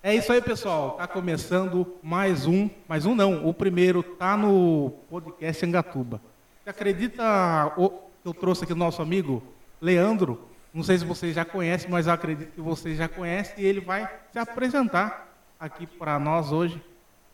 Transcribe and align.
É 0.00 0.14
isso 0.14 0.32
aí, 0.32 0.40
pessoal. 0.40 0.92
Tá 0.92 1.08
começando 1.08 1.96
mais 2.00 2.46
um, 2.46 2.70
mais 2.86 3.04
um 3.04 3.16
não, 3.16 3.44
o 3.48 3.52
primeiro 3.52 4.00
tá 4.00 4.36
no 4.36 4.90
podcast 5.10 5.66
Angatuba. 5.66 6.20
Você 6.62 6.70
acredita 6.70 7.74
o, 7.76 7.90
que 7.90 8.28
eu 8.28 8.32
trouxe 8.32 8.62
aqui 8.62 8.72
o 8.72 8.76
nosso 8.76 9.02
amigo 9.02 9.42
Leandro? 9.80 10.40
Não 10.72 10.84
sei 10.84 10.98
se 10.98 11.04
vocês 11.04 11.34
já 11.34 11.44
conhecem, 11.44 11.90
mas 11.90 12.06
eu 12.06 12.12
acredito 12.12 12.52
que 12.52 12.60
vocês 12.60 12.96
já 12.96 13.08
conhecem 13.08 13.54
e 13.58 13.66
ele 13.66 13.80
vai 13.80 14.08
se 14.30 14.38
apresentar 14.38 15.36
aqui 15.58 15.84
para 15.84 16.16
nós 16.16 16.52
hoje. 16.52 16.80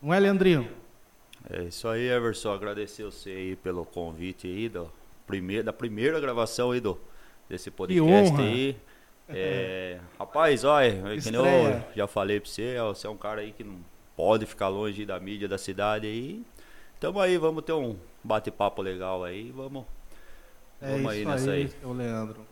Não 0.01 0.11
é, 0.11 0.19
Leandrinho? 0.19 0.67
É 1.47 1.65
isso 1.65 1.87
aí, 1.87 2.07
Everson. 2.07 2.51
Agradecer 2.51 3.03
você 3.03 3.29
aí 3.29 3.55
pelo 3.55 3.85
convite 3.85 4.47
aí 4.47 4.69
do 4.69 4.91
primeiro, 5.27 5.63
da 5.65 5.73
primeira 5.73 6.19
gravação 6.19 6.71
aí 6.71 6.79
do, 6.79 6.99
desse 7.47 7.69
podcast 7.69 8.41
aí. 8.41 8.75
É, 9.27 9.99
rapaz, 10.19 10.63
olha, 10.63 11.19
que 11.19 11.31
nem 11.31 11.41
eu 11.41 11.83
já 11.95 12.07
falei 12.07 12.39
pra 12.39 12.49
você, 12.49 12.77
você 12.79 13.07
é 13.07 13.09
um 13.09 13.17
cara 13.17 13.41
aí 13.41 13.51
que 13.51 13.63
não 13.63 13.79
pode 14.15 14.45
ficar 14.45 14.67
longe 14.67 15.05
da 15.05 15.19
mídia 15.19 15.47
da 15.47 15.57
cidade 15.57 16.05
aí. 16.05 16.43
Tamo 16.99 17.19
aí, 17.19 17.37
vamos 17.37 17.63
ter 17.63 17.73
um 17.73 17.97
bate-papo 18.23 18.81
legal 18.81 19.23
aí, 19.23 19.51
vamos, 19.51 19.85
é 20.81 20.91
vamos 20.91 21.11
aí 21.11 21.25
nessa 21.25 21.51
aí. 21.51 21.63
aí. 21.63 21.69
Seu 21.69 21.93
Leandro. 21.93 22.45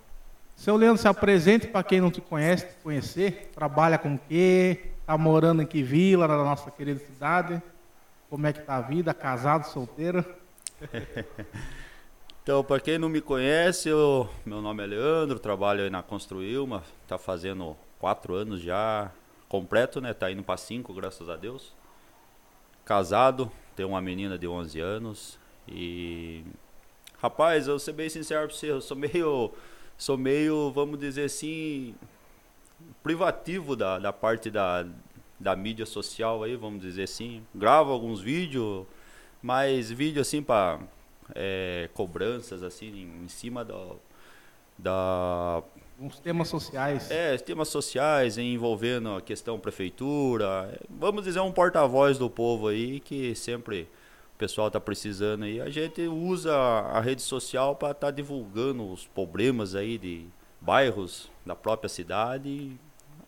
Seu 0.55 0.75
Leandro, 0.75 1.01
se 1.01 1.07
apresente 1.07 1.67
para 1.67 1.83
quem 1.83 2.01
não 2.01 2.11
te 2.11 2.21
conhece, 2.21 2.67
te 2.67 2.75
conhecer. 2.83 3.51
Trabalha 3.53 3.97
com 3.97 4.15
o 4.15 4.19
quê? 4.19 4.91
Tá 5.05 5.17
morando 5.17 5.61
em 5.61 5.65
que 5.65 5.83
vila, 5.83 6.27
na 6.27 6.37
nossa 6.37 6.71
querida 6.71 6.99
cidade? 6.99 7.61
Como 8.29 8.47
é 8.47 8.53
que 8.53 8.61
tá 8.61 8.77
a 8.77 8.81
vida? 8.81 9.13
Casado, 9.13 9.65
solteiro? 9.65 10.25
Então, 12.43 12.61
para 12.61 12.77
quem 12.81 12.97
não 12.97 13.07
me 13.07 13.21
conhece, 13.21 13.87
eu, 13.87 14.29
meu 14.45 14.61
nome 14.61 14.83
é 14.83 14.85
Leandro, 14.85 15.39
trabalho 15.39 15.81
aí 15.81 15.89
na 15.89 16.03
Construilma, 16.03 16.83
tá 17.07 17.17
fazendo 17.17 17.73
quatro 17.97 18.35
anos 18.35 18.59
já, 18.59 19.09
completo, 19.47 20.01
né? 20.01 20.13
Tá 20.13 20.29
indo 20.29 20.43
para 20.43 20.57
cinco, 20.57 20.93
graças 20.93 21.29
a 21.29 21.37
Deus. 21.37 21.73
Casado, 22.83 23.49
tenho 23.77 23.87
uma 23.87 24.01
menina 24.01 24.37
de 24.37 24.45
11 24.45 24.77
anos 24.81 25.39
e 25.69 26.43
rapaz, 27.17 27.67
eu 27.67 27.75
vou 27.75 27.79
ser 27.79 27.93
bem 27.93 28.09
sincero 28.09 28.45
para 28.49 28.57
você, 28.57 28.71
eu 28.71 28.81
sou 28.81 28.97
meio 28.97 29.53
sou 29.97 30.17
meio, 30.17 30.69
vamos 30.71 30.99
dizer 30.99 31.23
assim, 31.23 31.95
privativo 33.01 33.73
da, 33.73 33.99
da 33.99 34.11
parte 34.11 34.51
da, 34.51 34.85
da 35.39 35.55
mídia 35.55 35.85
social 35.85 36.43
aí, 36.43 36.57
vamos 36.57 36.81
dizer 36.81 37.03
assim. 37.03 37.41
Gravo 37.55 37.93
alguns 37.93 38.19
vídeos, 38.19 38.85
mas 39.41 39.89
vídeo 39.89 40.21
assim 40.21 40.43
para 40.43 40.81
é, 41.35 41.89
cobranças 41.93 42.63
assim 42.63 43.09
em 43.23 43.27
cima 43.27 43.63
da, 43.63 43.77
da 44.77 45.63
uns 45.99 46.19
temas 46.19 46.47
sociais. 46.47 47.09
É, 47.09 47.37
temas 47.37 47.69
sociais 47.69 48.37
envolvendo 48.37 49.15
a 49.15 49.21
questão 49.21 49.59
prefeitura. 49.59 50.79
Vamos 50.89 51.23
dizer 51.23 51.39
um 51.39 51.51
porta-voz 51.51 52.17
do 52.17 52.29
povo 52.29 52.67
aí 52.67 52.99
que 52.99 53.35
sempre 53.35 53.87
o 54.35 54.37
pessoal 54.37 54.67
está 54.67 54.79
precisando 54.79 55.43
aí. 55.43 55.61
A 55.61 55.69
gente 55.69 56.01
usa 56.01 56.53
a 56.55 56.99
rede 56.99 57.21
social 57.21 57.75
para 57.75 57.91
estar 57.91 58.07
tá 58.07 58.11
divulgando 58.11 58.91
os 58.91 59.05
problemas 59.07 59.75
aí 59.75 59.97
de 59.97 60.25
bairros 60.59 61.29
da 61.45 61.55
própria 61.55 61.89
cidade. 61.89 62.71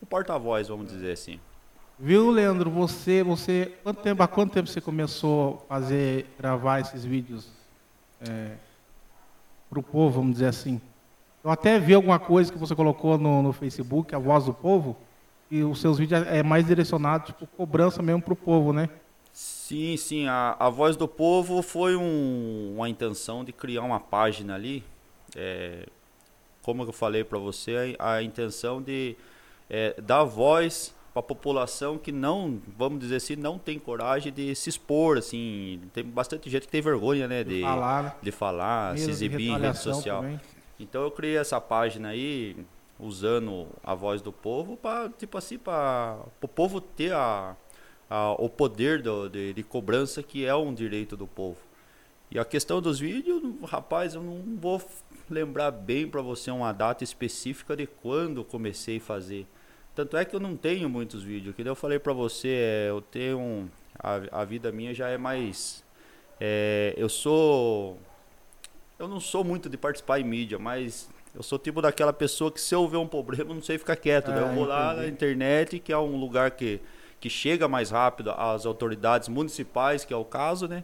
Um 0.01 0.05
porta-voz, 0.05 0.67
vamos 0.67 0.91
dizer 0.91 1.11
assim. 1.11 1.39
Viu, 1.97 2.29
Leandro? 2.29 2.69
Você, 2.71 3.23
você, 3.23 3.71
quanto 3.81 4.01
tempo, 4.01 4.21
há 4.21 4.27
quanto 4.27 4.51
tempo 4.51 4.67
você 4.67 4.81
começou 4.81 5.66
a 5.69 5.75
fazer, 5.75 6.25
gravar 6.38 6.81
esses 6.81 7.05
vídeos 7.05 7.47
é, 8.21 8.55
para 9.69 9.80
o 9.80 9.83
povo, 9.83 10.19
vamos 10.19 10.33
dizer 10.33 10.47
assim. 10.47 10.81
Eu 11.44 11.52
até 11.52 11.80
vi 11.80 11.94
alguma 11.94 12.17
coisa 12.17 12.52
que 12.52 12.57
você 12.57 12.75
colocou 12.75 13.17
no, 13.17 13.41
no 13.41 13.53
Facebook, 13.53 14.16
a 14.16 14.19
voz 14.19 14.45
do 14.45 14.53
povo, 14.53 14.97
e 15.49 15.63
os 15.63 15.80
seus 15.80 15.97
vídeos 15.97 16.25
é 16.27 16.41
mais 16.41 16.66
direcionado, 16.66 17.27
tipo, 17.27 17.45
cobrança 17.47 18.02
mesmo 18.02 18.22
para 18.22 18.33
o 18.33 18.35
povo, 18.35 18.73
né? 18.73 18.89
Sim, 19.31 19.97
sim. 19.97 20.27
A, 20.27 20.55
a 20.57 20.69
voz 20.69 20.95
do 20.95 21.07
povo 21.07 21.61
foi 21.61 21.95
um, 21.95 22.75
uma 22.75 22.89
intenção 22.89 23.44
de 23.44 23.52
criar 23.52 23.81
uma 23.81 23.99
página 23.99 24.56
ali. 24.56 24.84
É, 25.35 25.85
como 26.61 26.84
eu 26.84 26.94
falei 26.94 27.23
para 27.23 27.38
você, 27.38 27.95
a, 28.00 28.13
a, 28.13 28.23
intenção 28.23 28.81
de 28.81 29.16
é, 29.69 29.94
dar 30.01 30.23
voz 30.23 30.95
para 31.16 31.22
a 31.22 31.24
população 31.24 31.98
que 31.98 32.12
não, 32.12 32.62
vamos 32.78 33.00
dizer 33.00 33.16
assim, 33.16 33.38
não 33.38 33.58
tem 33.58 33.80
coragem 33.80 34.34
de 34.34 34.53
se 34.53 34.70
expor, 34.70 35.18
assim, 35.18 35.80
tem 35.94 36.03
bastante 36.03 36.50
gente 36.50 36.64
que 36.64 36.68
tem 36.68 36.81
vergonha, 36.81 37.26
né, 37.26 37.42
de, 37.42 37.56
de 37.56 37.62
falar, 37.62 38.03
né? 38.03 38.16
de 38.22 38.31
falar 38.34 38.98
se 38.98 39.09
exibir 39.09 39.48
em 39.48 39.58
rede 39.58 39.78
social. 39.78 40.22
Também. 40.24 40.42
Então 40.78 41.03
eu 41.03 41.09
criei 41.09 41.38
essa 41.38 41.62
página 41.62 42.09
aí 42.09 42.58
usando 43.00 43.66
a 43.81 43.96
voz 43.96 44.22
do 44.22 44.34
povo 44.34 44.76
para 44.76 45.08
tipo 45.09 45.38
assim 45.38 45.58
para 45.58 46.18
o 46.42 46.48
povo 46.50 46.81
ter 46.81 47.14
a, 47.14 47.56
a 48.09 48.32
o 48.34 48.50
poder 48.50 49.02
do, 49.02 49.30
de, 49.30 49.53
de, 49.53 49.64
cobrança 49.64 50.22
que 50.22 50.46
é 50.46 50.53
um 50.53 50.74
direito 50.74 51.16
do 51.16 51.26
povo. 51.26 51.59
E 52.30 52.38
a 52.38 52.44
questão 52.44 52.82
dos 52.82 53.00
vídeos, 53.00 53.42
rapaz, 53.64 54.16
eu 54.16 54.22
não 54.22 54.58
vou 54.58 54.82
lembrar 55.30 55.72
bem 55.72 56.09
para 56.09 56.22
você 56.22 56.52
uma 56.52 56.74
data 56.74 57.06
específica 57.06 57.74
de 57.74 57.88
quando 57.88 58.44
comecei 58.44 58.97
a 58.97 59.02
fazer. 59.02 59.47
Tanto 59.95 60.17
é 60.17 60.25
que 60.25 60.35
eu 60.35 60.39
não 60.39 60.57
tenho 60.57 60.89
muitos 60.89 61.23
vídeos. 61.23 61.56
Que 61.56 61.61
eu 61.61 61.75
falei 61.75 61.97
para 61.97 62.13
você, 62.13 62.50
é, 62.50 62.89
eu 62.89 63.01
tenho 63.01 63.39
um, 63.39 63.69
a, 63.97 64.41
a 64.41 64.45
vida 64.45 64.72
minha 64.72 64.94
já 64.94 65.09
é 65.09 65.17
mais 65.17 65.85
é, 66.39 66.94
eu 66.97 67.07
sou 67.07 67.97
eu 68.97 69.07
não 69.07 69.19
sou 69.19 69.44
muito 69.44 69.69
de 69.69 69.78
participar 69.78 70.19
em 70.19 70.23
mídia, 70.23 70.57
mas 70.57 71.09
eu 71.34 71.44
sou 71.44 71.59
tipo 71.59 71.81
daquela 71.81 72.13
pessoa 72.13 72.51
que 72.51 72.61
se 72.61 72.73
eu 72.73 72.88
ver 72.88 72.97
um 72.97 73.07
problema, 73.07 73.53
não 73.53 73.61
sei 73.61 73.78
ficar 73.78 73.95
quieto. 73.95 74.31
Né? 74.31 74.41
eu 74.41 74.53
vou 74.53 74.66
lá 74.66 74.94
na 74.94 75.07
internet, 75.07 75.79
que 75.79 75.91
é 75.91 75.97
um 75.97 76.17
lugar 76.17 76.51
que, 76.51 76.79
que 77.19 77.29
chega 77.29 77.67
mais 77.67 77.91
rápido 77.91 78.31
às 78.31 78.66
autoridades 78.66 79.28
municipais, 79.28 80.05
que 80.05 80.13
é 80.13 80.17
o 80.17 80.23
caso, 80.23 80.67
né? 80.67 80.84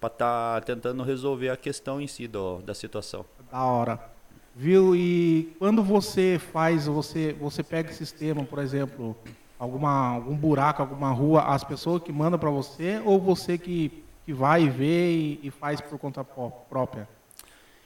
Para 0.00 0.12
estar 0.12 0.60
tá 0.60 0.66
tentando 0.66 1.02
resolver 1.04 1.48
a 1.48 1.56
questão 1.56 2.00
em 2.00 2.08
si 2.08 2.26
do, 2.26 2.60
da 2.62 2.74
situação. 2.74 3.24
Da 3.50 3.62
hora. 3.62 4.13
Viu? 4.54 4.94
E 4.94 5.54
quando 5.58 5.82
você 5.82 6.38
faz, 6.38 6.86
você, 6.86 7.32
você 7.32 7.62
pega 7.62 7.90
esse 7.90 7.98
sistema, 7.98 8.44
por 8.44 8.60
exemplo, 8.60 9.16
alguma, 9.58 10.14
algum 10.14 10.36
buraco, 10.36 10.80
alguma 10.80 11.10
rua, 11.10 11.42
as 11.42 11.64
pessoas 11.64 12.02
que 12.02 12.12
mandam 12.12 12.38
para 12.38 12.50
você 12.50 13.02
ou 13.04 13.20
você 13.20 13.58
que, 13.58 14.04
que 14.24 14.32
vai 14.32 14.62
e 14.62 14.70
vê 14.70 15.12
e, 15.12 15.40
e 15.42 15.50
faz 15.50 15.80
por 15.80 15.98
conta 15.98 16.22
própria? 16.22 17.08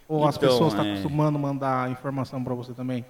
Ou 0.06 0.18
então, 0.18 0.28
as 0.28 0.36
pessoas 0.36 0.72
estão 0.72 0.84
tá 0.84 0.90
é... 0.90 0.92
acostumando 0.92 1.38
mandar 1.38 1.90
informação 1.90 2.42
para 2.44 2.54
você 2.54 2.74
também? 2.74 3.04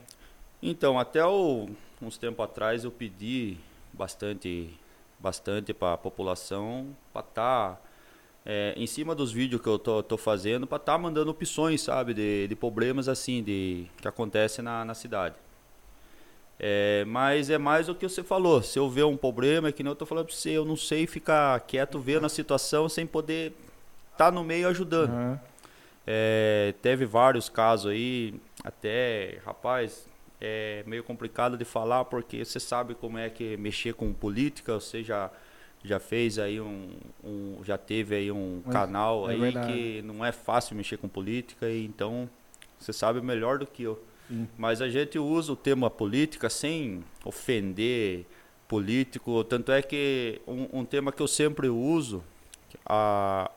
Então, 0.62 0.98
até 0.98 1.24
o, 1.24 1.68
uns 2.00 2.16
tempos 2.16 2.44
atrás 2.44 2.84
eu 2.84 2.90
pedi 2.92 3.56
bastante, 3.92 4.72
bastante 5.18 5.74
para 5.74 5.94
a 5.94 5.98
população 5.98 6.88
para 7.12 7.20
estar 7.22 7.70
tá 7.74 7.87
é, 8.50 8.72
em 8.78 8.86
cima 8.86 9.14
dos 9.14 9.30
vídeos 9.30 9.60
que 9.60 9.68
eu 9.68 9.78
tô, 9.78 10.02
tô 10.02 10.16
fazendo 10.16 10.66
para 10.66 10.76
estar 10.76 10.92
tá 10.92 10.98
mandando 10.98 11.30
opções, 11.30 11.82
sabe, 11.82 12.14
de, 12.14 12.48
de 12.48 12.56
problemas 12.56 13.06
assim 13.06 13.42
de 13.42 13.86
que 14.00 14.08
acontecem 14.08 14.64
na, 14.64 14.86
na 14.86 14.94
cidade. 14.94 15.34
É, 16.58 17.04
mas 17.06 17.50
é 17.50 17.58
mais 17.58 17.90
o 17.90 17.94
que 17.94 18.08
você 18.08 18.22
falou. 18.22 18.62
Se 18.62 18.78
eu 18.78 18.88
ver 18.88 19.04
um 19.04 19.18
problema, 19.18 19.68
é 19.68 19.72
que 19.72 19.82
nem 19.82 19.92
eu 19.92 19.94
tô 19.94 20.06
falando 20.06 20.24
para 20.24 20.34
você, 20.34 20.50
eu 20.50 20.64
não 20.64 20.76
sei 20.76 21.06
ficar 21.06 21.60
quieto 21.60 22.00
vendo 22.00 22.24
a 22.24 22.28
situação 22.30 22.88
sem 22.88 23.06
poder 23.06 23.52
estar 24.12 24.26
tá 24.26 24.30
no 24.32 24.42
meio 24.42 24.66
ajudando. 24.68 25.12
Uhum. 25.12 25.38
É, 26.06 26.74
teve 26.80 27.04
vários 27.04 27.50
casos 27.50 27.92
aí, 27.92 28.34
até, 28.64 29.40
rapaz, 29.44 30.08
é 30.40 30.82
meio 30.86 31.04
complicado 31.04 31.58
de 31.58 31.66
falar 31.66 32.06
porque 32.06 32.42
você 32.42 32.58
sabe 32.58 32.94
como 32.94 33.18
é 33.18 33.28
que 33.28 33.58
mexer 33.58 33.92
com 33.92 34.10
política, 34.10 34.72
ou 34.72 34.80
seja, 34.80 35.30
já 35.84 36.00
fez 36.00 36.38
aí 36.38 36.60
um, 36.60 36.90
um 37.22 37.58
já 37.64 37.78
teve 37.78 38.14
aí 38.14 38.32
um 38.32 38.62
Mas 38.64 38.72
canal 38.72 39.28
é 39.28 39.34
aí 39.34 39.40
verdade. 39.40 39.72
que 39.72 40.02
não 40.02 40.24
é 40.24 40.32
fácil 40.32 40.76
mexer 40.76 40.96
com 40.96 41.08
política 41.08 41.68
e 41.68 41.84
então 41.84 42.28
você 42.78 42.92
sabe 42.92 43.20
melhor 43.20 43.58
do 43.58 43.66
que 43.66 43.82
eu. 43.82 44.02
Sim. 44.28 44.48
Mas 44.56 44.82
a 44.82 44.88
gente 44.88 45.18
usa 45.18 45.52
o 45.52 45.56
tema 45.56 45.88
política 45.90 46.50
sem 46.50 47.02
ofender 47.24 48.26
político, 48.66 49.42
tanto 49.44 49.72
é 49.72 49.80
que 49.80 50.40
um, 50.46 50.80
um 50.80 50.84
tema 50.84 51.10
que 51.10 51.22
eu 51.22 51.26
sempre 51.26 51.68
uso, 51.68 52.22
a 52.84 53.50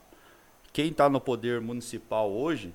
quem 0.72 0.88
está 0.88 1.10
no 1.10 1.20
poder 1.20 1.60
municipal 1.60 2.32
hoje, 2.32 2.74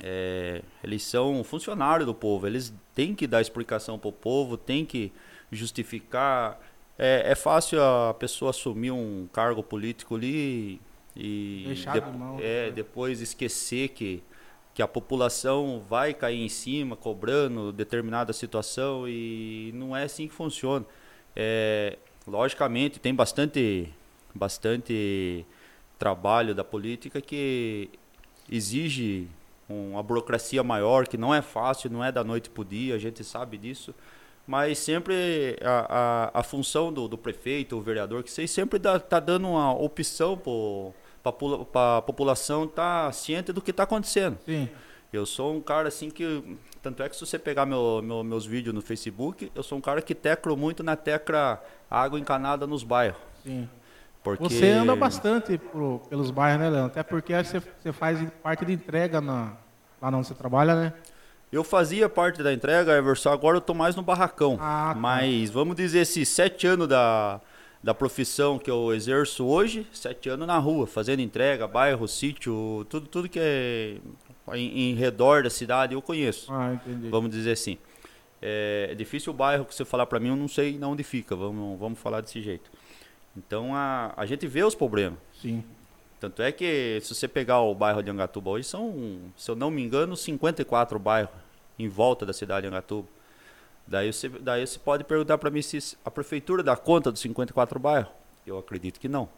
é, 0.00 0.62
eles 0.84 1.02
são 1.02 1.42
funcionários 1.42 2.06
do 2.06 2.14
povo, 2.14 2.46
eles 2.46 2.72
têm 2.94 3.14
que 3.14 3.26
dar 3.26 3.40
explicação 3.40 3.98
para 3.98 4.08
o 4.08 4.12
povo, 4.12 4.58
têm 4.58 4.84
que 4.84 5.10
justificar 5.50 6.60
é, 6.98 7.30
é 7.30 7.34
fácil 7.36 7.80
a 7.80 8.12
pessoa 8.12 8.50
assumir 8.50 8.90
um 8.90 9.28
cargo 9.32 9.62
político 9.62 10.16
ali 10.16 10.80
e 11.14 11.72
de, 11.74 12.00
mão, 12.00 12.38
é, 12.40 12.66
né? 12.66 12.70
depois 12.72 13.20
esquecer 13.20 13.90
que, 13.90 14.22
que 14.74 14.82
a 14.82 14.88
população 14.88 15.80
vai 15.88 16.12
cair 16.12 16.40
em 16.40 16.48
cima 16.48 16.96
cobrando 16.96 17.72
determinada 17.72 18.32
situação 18.32 19.08
e 19.08 19.70
não 19.74 19.96
é 19.96 20.02
assim 20.02 20.26
que 20.26 20.34
funciona. 20.34 20.84
É, 21.36 21.96
logicamente 22.26 22.98
tem 22.98 23.14
bastante, 23.14 23.88
bastante 24.34 25.46
trabalho 25.98 26.52
da 26.52 26.64
política 26.64 27.20
que 27.20 27.90
exige 28.50 29.28
uma 29.68 30.02
burocracia 30.02 30.64
maior, 30.64 31.06
que 31.06 31.16
não 31.16 31.32
é 31.32 31.42
fácil, 31.42 31.90
não 31.90 32.02
é 32.02 32.10
da 32.10 32.24
noite 32.24 32.50
para 32.50 32.62
o 32.62 32.64
dia, 32.64 32.94
a 32.96 32.98
gente 32.98 33.22
sabe 33.22 33.56
disso 33.56 33.94
mas 34.48 34.78
sempre 34.78 35.58
a, 35.62 36.30
a, 36.32 36.40
a 36.40 36.42
função 36.42 36.90
do, 36.90 37.06
do 37.06 37.18
prefeito, 37.18 37.76
o 37.76 37.82
vereador, 37.82 38.22
que 38.22 38.30
sei, 38.30 38.48
sempre 38.48 38.78
dá, 38.78 38.98
tá 38.98 39.20
dando 39.20 39.46
uma 39.46 39.74
opção 39.74 40.40
para 41.70 41.98
a 41.98 42.00
população 42.00 42.64
estar 42.64 43.04
tá 43.04 43.12
ciente 43.12 43.52
do 43.52 43.60
que 43.60 43.70
está 43.70 43.82
acontecendo. 43.82 44.38
Sim. 44.46 44.66
Eu 45.12 45.26
sou 45.26 45.54
um 45.54 45.60
cara 45.60 45.88
assim 45.88 46.08
que. 46.08 46.56
Tanto 46.82 47.02
é 47.02 47.10
que 47.10 47.14
se 47.14 47.26
você 47.26 47.38
pegar 47.38 47.66
meu, 47.66 48.00
meu, 48.02 48.24
meus 48.24 48.46
vídeos 48.46 48.74
no 48.74 48.80
Facebook, 48.80 49.52
eu 49.54 49.62
sou 49.62 49.76
um 49.76 49.82
cara 49.82 50.00
que 50.00 50.14
teclo 50.14 50.56
muito 50.56 50.82
na 50.82 50.96
tecla 50.96 51.62
água 51.90 52.18
encanada 52.18 52.66
nos 52.66 52.82
bairros. 52.82 53.20
Sim. 53.42 53.68
Porque... 54.24 54.44
Você 54.44 54.70
anda 54.70 54.96
bastante 54.96 55.58
pro, 55.58 56.00
pelos 56.08 56.30
bairros, 56.30 56.60
né, 56.60 56.70
Leandro? 56.70 56.86
Até 56.86 57.02
porque 57.02 57.34
você, 57.34 57.60
você 57.60 57.92
faz 57.92 58.18
parte 58.42 58.64
de 58.64 58.72
entrega 58.72 59.20
na, 59.20 59.52
lá 60.00 60.08
onde 60.08 60.26
você 60.26 60.34
trabalha, 60.34 60.74
né? 60.74 60.92
Eu 61.50 61.64
fazia 61.64 62.08
parte 62.08 62.42
da 62.42 62.52
entrega, 62.52 62.96
Everson, 62.96 63.30
agora 63.30 63.56
eu 63.56 63.60
tô 63.60 63.72
mais 63.72 63.96
no 63.96 64.02
barracão. 64.02 64.58
Ah, 64.60 64.90
tá. 64.92 65.00
Mas 65.00 65.50
vamos 65.50 65.74
dizer 65.76 66.00
esses 66.00 66.28
sete 66.28 66.66
anos 66.66 66.86
da, 66.86 67.40
da 67.82 67.94
profissão 67.94 68.58
que 68.58 68.70
eu 68.70 68.92
exerço 68.92 69.46
hoje, 69.46 69.86
sete 69.92 70.28
anos 70.28 70.46
na 70.46 70.58
rua, 70.58 70.86
fazendo 70.86 71.20
entrega, 71.20 71.66
bairro, 71.66 72.06
sítio, 72.06 72.86
tudo, 72.90 73.06
tudo 73.06 73.28
que 73.28 73.38
é 73.40 73.96
em, 74.54 74.90
em 74.90 74.94
redor 74.94 75.42
da 75.42 75.50
cidade 75.50 75.94
eu 75.94 76.02
conheço. 76.02 76.52
Ah, 76.52 76.74
entendi. 76.74 77.08
Vamos 77.08 77.30
dizer 77.30 77.52
assim. 77.52 77.78
É, 78.40 78.88
é 78.92 78.94
difícil 78.94 79.32
o 79.32 79.36
bairro 79.36 79.64
que 79.64 79.74
você 79.74 79.84
falar 79.84 80.06
para 80.06 80.20
mim, 80.20 80.28
eu 80.28 80.36
não 80.36 80.48
sei 80.48 80.78
onde 80.82 81.02
fica, 81.02 81.34
vamos, 81.34 81.78
vamos 81.78 81.98
falar 81.98 82.20
desse 82.20 82.40
jeito. 82.42 82.70
Então 83.36 83.74
a, 83.74 84.12
a 84.16 84.26
gente 84.26 84.46
vê 84.46 84.62
os 84.62 84.74
problemas. 84.74 85.18
Sim. 85.40 85.64
Tanto 86.20 86.42
é 86.42 86.50
que 86.50 86.98
se 87.02 87.14
você 87.14 87.28
pegar 87.28 87.60
o 87.60 87.74
bairro 87.74 88.02
de 88.02 88.10
Angatuba 88.10 88.50
hoje, 88.50 88.66
são, 88.66 89.20
se 89.36 89.50
eu 89.50 89.54
não 89.54 89.70
me 89.70 89.82
engano, 89.82 90.16
54 90.16 90.98
bairros 90.98 91.30
em 91.78 91.88
volta 91.88 92.26
da 92.26 92.32
cidade 92.32 92.62
de 92.62 92.68
Angatuba. 92.68 93.08
Daí 93.86 94.12
você, 94.12 94.28
daí 94.28 94.66
você 94.66 94.78
pode 94.78 95.04
perguntar 95.04 95.38
para 95.38 95.50
mim 95.50 95.62
se 95.62 95.96
a 96.04 96.10
prefeitura 96.10 96.62
dá 96.62 96.76
conta 96.76 97.10
dos 97.10 97.20
54 97.20 97.78
bairros. 97.78 98.10
Eu 98.46 98.58
acredito 98.58 98.98
que 98.98 99.08
não. 99.08 99.28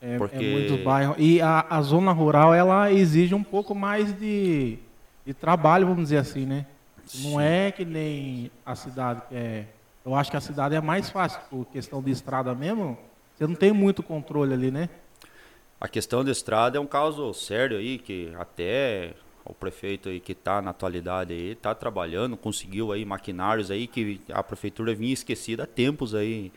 É, 0.00 0.14
é 0.14 0.18
porque... 0.18 0.36
é 0.36 0.52
muitos 0.52 0.82
bairros. 0.82 1.16
E 1.18 1.40
a, 1.40 1.66
a 1.68 1.82
zona 1.82 2.12
rural, 2.12 2.54
ela 2.54 2.90
exige 2.90 3.34
um 3.34 3.44
pouco 3.44 3.74
mais 3.74 4.12
de, 4.18 4.78
de 5.24 5.34
trabalho, 5.34 5.86
vamos 5.86 6.04
dizer 6.04 6.16
assim, 6.16 6.46
né? 6.46 6.66
Sim. 7.04 7.30
Não 7.30 7.40
é 7.40 7.70
que 7.70 7.84
nem 7.84 8.50
a 8.64 8.74
cidade 8.74 9.22
que 9.28 9.34
é... 9.34 9.66
Eu 10.04 10.14
acho 10.14 10.30
que 10.30 10.36
a 10.36 10.40
cidade 10.40 10.74
é 10.74 10.80
mais 10.80 11.10
fácil, 11.10 11.40
por 11.50 11.66
questão 11.66 12.02
de 12.02 12.10
estrada 12.10 12.54
mesmo. 12.54 12.96
Você 13.36 13.46
não 13.46 13.54
tem 13.54 13.70
muito 13.70 14.02
controle 14.02 14.54
ali, 14.54 14.70
né? 14.70 14.88
A 15.80 15.88
questão 15.88 16.22
de 16.22 16.30
estrada 16.30 16.76
é 16.76 16.80
um 16.80 16.86
caso 16.86 17.32
sério 17.32 17.78
aí, 17.78 17.98
que 17.98 18.30
até 18.38 19.14
o 19.44 19.54
prefeito 19.54 20.10
aí 20.10 20.20
que 20.20 20.32
está 20.32 20.60
na 20.60 20.70
atualidade 20.70 21.32
aí, 21.32 21.52
está 21.52 21.74
trabalhando, 21.74 22.36
conseguiu 22.36 22.92
aí 22.92 23.04
maquinários 23.04 23.70
aí 23.70 23.86
que 23.86 24.20
a 24.30 24.42
prefeitura 24.42 24.94
vinha 24.94 25.14
esquecida 25.14 25.64
há 25.64 25.66
tempos 25.66 26.14
aí. 26.14 26.52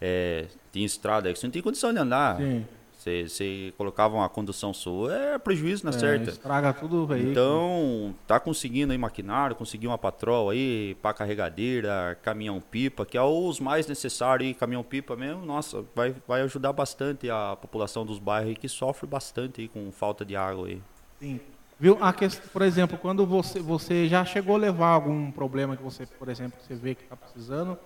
É, 0.00 0.46
estrada 0.74 1.28
aí 1.28 1.32
que 1.32 1.38
você 1.38 1.46
não 1.46 1.52
tem 1.52 1.62
condição 1.62 1.92
de 1.92 2.00
andar. 2.00 2.36
Sim. 2.36 2.66
Você, 3.04 3.28
você 3.28 3.74
colocava 3.76 4.14
uma 4.14 4.28
condução 4.30 4.72
sua, 4.72 5.14
é 5.14 5.38
prejuízo 5.38 5.84
na 5.84 5.90
é, 5.90 5.92
certa. 5.92 6.30
Estraga 6.30 6.72
tudo 6.72 7.06
veículo. 7.06 7.32
Então, 7.32 8.14
tá 8.26 8.40
conseguindo 8.40 8.92
aí 8.92 8.98
maquinário, 8.98 9.54
conseguiu 9.54 9.90
uma 9.90 9.98
patrol 9.98 10.48
aí, 10.48 10.96
para 11.02 11.12
carregadeira, 11.12 12.18
caminhão-pipa, 12.22 13.04
que 13.04 13.18
é 13.18 13.22
os 13.22 13.60
mais 13.60 13.86
necessários 13.86 14.48
aí, 14.48 14.54
caminhão-pipa 14.54 15.14
mesmo, 15.16 15.44
nossa, 15.44 15.84
vai, 15.94 16.16
vai 16.26 16.40
ajudar 16.42 16.72
bastante 16.72 17.28
a 17.28 17.54
população 17.60 18.06
dos 18.06 18.18
bairros 18.18 18.48
aí, 18.48 18.56
que 18.56 18.70
sofre 18.70 19.06
bastante 19.06 19.60
aí 19.60 19.68
com 19.68 19.92
falta 19.92 20.24
de 20.24 20.34
água 20.34 20.68
aí. 20.68 20.80
Sim. 21.20 21.40
Viu? 21.78 21.98
A 22.00 22.10
questão, 22.10 22.48
por 22.50 22.62
exemplo, 22.62 22.96
quando 22.96 23.26
você, 23.26 23.60
você 23.60 24.08
já 24.08 24.24
chegou 24.24 24.54
a 24.54 24.58
levar 24.58 24.88
algum 24.88 25.30
problema 25.30 25.76
que 25.76 25.82
você, 25.82 26.06
por 26.06 26.30
exemplo, 26.30 26.58
você 26.58 26.74
vê 26.74 26.94
que 26.94 27.02
está 27.02 27.16
precisando, 27.16 27.76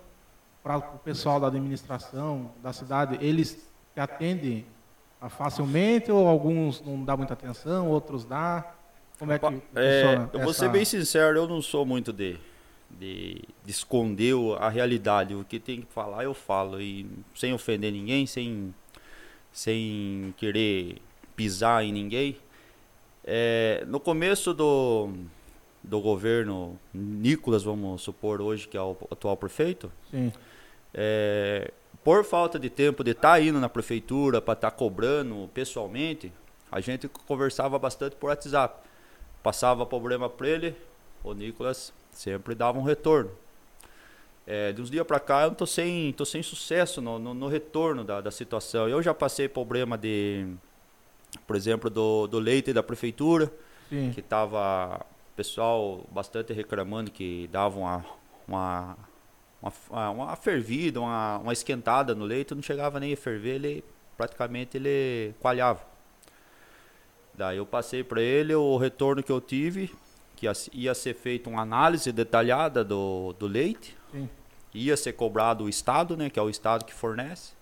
para 0.63 0.77
o 0.77 0.99
pessoal 0.99 1.41
da 1.41 1.47
administração 1.47 2.51
da 2.63 2.71
cidade, 2.71 3.17
eles 3.19 3.67
atendem 3.97 4.65
facilmente 5.27 6.11
ou 6.11 6.27
alguns 6.27 6.81
não 6.81 7.03
dá 7.03 7.17
muita 7.17 7.33
atenção, 7.33 7.89
outros 7.89 8.23
dá? 8.23 8.73
Como 9.17 9.33
é 9.33 9.39
que 9.39 9.45
é, 9.75 10.29
Eu 10.31 10.39
vou 10.39 10.53
ser 10.53 10.69
bem 10.69 10.85
sincero, 10.85 11.37
eu 11.37 11.47
não 11.47 11.61
sou 11.61 11.85
muito 11.85 12.13
de, 12.13 12.37
de, 12.89 13.41
de, 13.65 13.71
esconder 13.71 14.33
a 14.59 14.69
realidade. 14.69 15.35
O 15.35 15.43
que 15.43 15.59
tem 15.59 15.81
que 15.81 15.91
falar, 15.91 16.23
eu 16.23 16.33
falo. 16.33 16.81
E 16.81 17.05
sem 17.35 17.53
ofender 17.53 17.91
ninguém, 17.91 18.25
sem, 18.25 18.73
sem 19.51 20.33
querer 20.37 21.01
pisar 21.35 21.83
em 21.83 21.91
ninguém. 21.91 22.37
É, 23.25 23.83
no 23.87 23.99
começo 23.99 24.53
do, 24.53 25.09
do 25.83 25.99
governo 25.99 26.79
Nicolas, 26.93 27.63
vamos 27.63 28.01
supor 28.01 28.41
hoje 28.41 28.69
que 28.69 28.77
é 28.77 28.81
o 28.81 28.95
atual 29.11 29.35
prefeito, 29.35 29.91
Sim. 30.09 30.31
É, 30.93 31.71
por 32.03 32.23
falta 32.23 32.57
de 32.57 32.69
tempo 32.69 33.03
de 33.03 33.11
estar 33.11 33.33
tá 33.33 33.41
indo 33.41 33.59
na 33.59 33.69
prefeitura 33.69 34.41
para 34.41 34.53
estar 34.53 34.71
tá 34.71 34.75
cobrando 34.75 35.49
pessoalmente, 35.53 36.31
a 36.71 36.79
gente 36.79 37.07
conversava 37.07 37.77
bastante 37.79 38.15
por 38.15 38.27
WhatsApp. 38.27 38.87
Passava 39.41 39.85
problema 39.85 40.29
para 40.29 40.47
ele, 40.47 40.75
o 41.23 41.33
Nicolas 41.33 41.93
sempre 42.11 42.53
dava 42.55 42.77
um 42.77 42.83
retorno. 42.83 43.31
É, 44.45 44.71
de 44.71 44.81
uns 44.81 44.89
dias 44.89 45.05
para 45.05 45.19
cá 45.19 45.43
eu 45.43 45.51
tô 45.53 45.67
sem, 45.67 46.11
tô 46.13 46.25
sem 46.25 46.41
sucesso 46.41 47.01
no, 47.01 47.19
no, 47.19 47.33
no 47.35 47.47
retorno 47.47 48.03
da, 48.03 48.19
da, 48.19 48.31
situação. 48.31 48.89
Eu 48.89 49.01
já 49.01 49.13
passei 49.13 49.47
problema 49.47 49.97
de, 49.97 50.47
por 51.45 51.55
exemplo, 51.55 51.89
do, 51.89 52.25
do 52.25 52.39
leite 52.39 52.73
da 52.73 52.81
prefeitura, 52.81 53.51
Sim. 53.89 54.11
que 54.13 54.21
tava 54.21 55.05
pessoal 55.35 56.03
bastante 56.11 56.51
reclamando 56.51 57.11
que 57.11 57.47
dava 57.51 57.77
uma, 57.77 58.05
uma 58.47 58.97
uma, 59.61 59.73
ah, 59.91 60.09
uma 60.11 60.35
fervida, 60.35 60.99
uma, 60.99 61.37
uma 61.39 61.53
esquentada 61.53 62.15
no 62.15 62.25
leite, 62.25 62.55
não 62.55 62.61
chegava 62.61 62.99
nem 62.99 63.13
a 63.13 63.17
ferver, 63.17 63.55
ele 63.55 63.83
praticamente 64.17 64.77
ele 64.77 65.33
coalhava. 65.39 65.81
Daí 67.33 67.57
eu 67.57 67.65
passei 67.65 68.03
para 68.03 68.21
ele 68.21 68.53
o 68.53 68.77
retorno 68.77 69.23
que 69.23 69.31
eu 69.31 69.39
tive, 69.39 69.93
que 70.35 70.45
ia, 70.45 70.53
ia 70.73 70.93
ser 70.93 71.13
feita 71.13 71.49
uma 71.49 71.61
análise 71.61 72.11
detalhada 72.11 72.83
do, 72.83 73.33
do 73.39 73.47
leite, 73.47 73.95
Sim. 74.11 74.29
ia 74.73 74.97
ser 74.97 75.13
cobrado 75.13 75.65
o 75.65 75.69
Estado, 75.69 76.17
né, 76.17 76.29
que 76.29 76.39
é 76.39 76.41
o 76.41 76.49
Estado 76.49 76.83
que 76.83 76.93
fornece, 76.93 77.53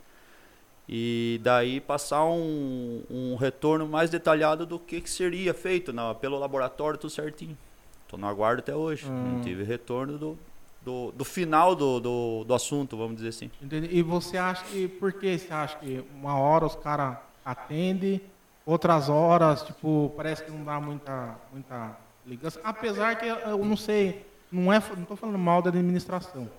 e 0.90 1.40
daí 1.44 1.82
passar 1.82 2.26
um, 2.26 3.04
um 3.10 3.36
retorno 3.36 3.88
mais 3.88 4.10
detalhado 4.10 4.66
do 4.66 4.80
que, 4.80 5.02
que 5.02 5.10
seria 5.10 5.54
feito 5.54 5.92
na, 5.92 6.16
pelo 6.16 6.40
laboratório, 6.40 6.98
tudo 6.98 7.10
certinho. 7.10 7.58
Estou 8.04 8.18
no 8.18 8.26
aguardo 8.26 8.62
até 8.62 8.74
hoje, 8.74 9.06
hum. 9.06 9.34
não 9.34 9.42
tive 9.42 9.64
retorno 9.64 10.18
do, 10.18 10.40
do, 10.88 11.12
do 11.12 11.26
final 11.26 11.76
do, 11.76 12.00
do, 12.00 12.44
do, 12.46 12.54
assunto, 12.54 12.96
vamos 12.96 13.18
dizer 13.18 13.28
assim. 13.28 13.52
Entendi. 13.62 13.90
E 13.92 14.02
você 14.02 14.38
acha 14.38 14.64
que, 14.64 14.88
por 14.88 15.12
que 15.12 15.38
você 15.38 15.54
acha 15.54 15.78
que 15.78 16.02
uma 16.16 16.38
hora 16.40 16.66
os 16.66 16.78
caras 16.78 17.18
atendem, 17.44 18.22
outras 18.66 19.10
horas, 19.10 19.64
tipo, 19.64 20.14
parece 20.16 20.46
que 20.46 20.52
não 20.52 20.64
dá 20.64 20.80
muita, 20.80 21.36
muita 21.52 21.98
ligação? 22.26 22.62
Apesar 22.64 23.18
que 23.18 23.26
eu 23.26 23.66
não 23.66 23.76
sei, 23.76 24.26
não 24.50 24.72
é, 24.72 24.82
não 24.96 25.02
estou 25.02 25.18
falando 25.18 25.38
mal 25.38 25.62
da 25.62 25.70
administração, 25.70 26.50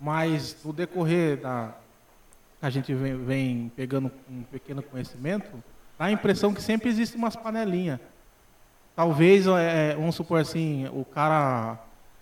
mas 0.00 0.56
no 0.64 0.72
decorrer 0.72 1.40
da 1.40 1.72
a 2.60 2.68
gente 2.68 2.92
vem, 2.92 3.16
vem 3.16 3.72
pegando 3.76 4.10
um 4.28 4.42
pequeno 4.42 4.82
conhecimento, 4.82 5.62
dá 5.96 6.06
a 6.06 6.10
impressão 6.10 6.52
que 6.52 6.60
sempre 6.60 6.88
existe 6.88 7.16
umas 7.16 7.36
panelinhas. 7.36 8.00
Talvez, 8.96 9.46
é, 9.46 9.94
vamos 9.94 10.16
supor 10.16 10.40
assim, 10.40 10.88
o 10.88 11.04
cara 11.04 11.78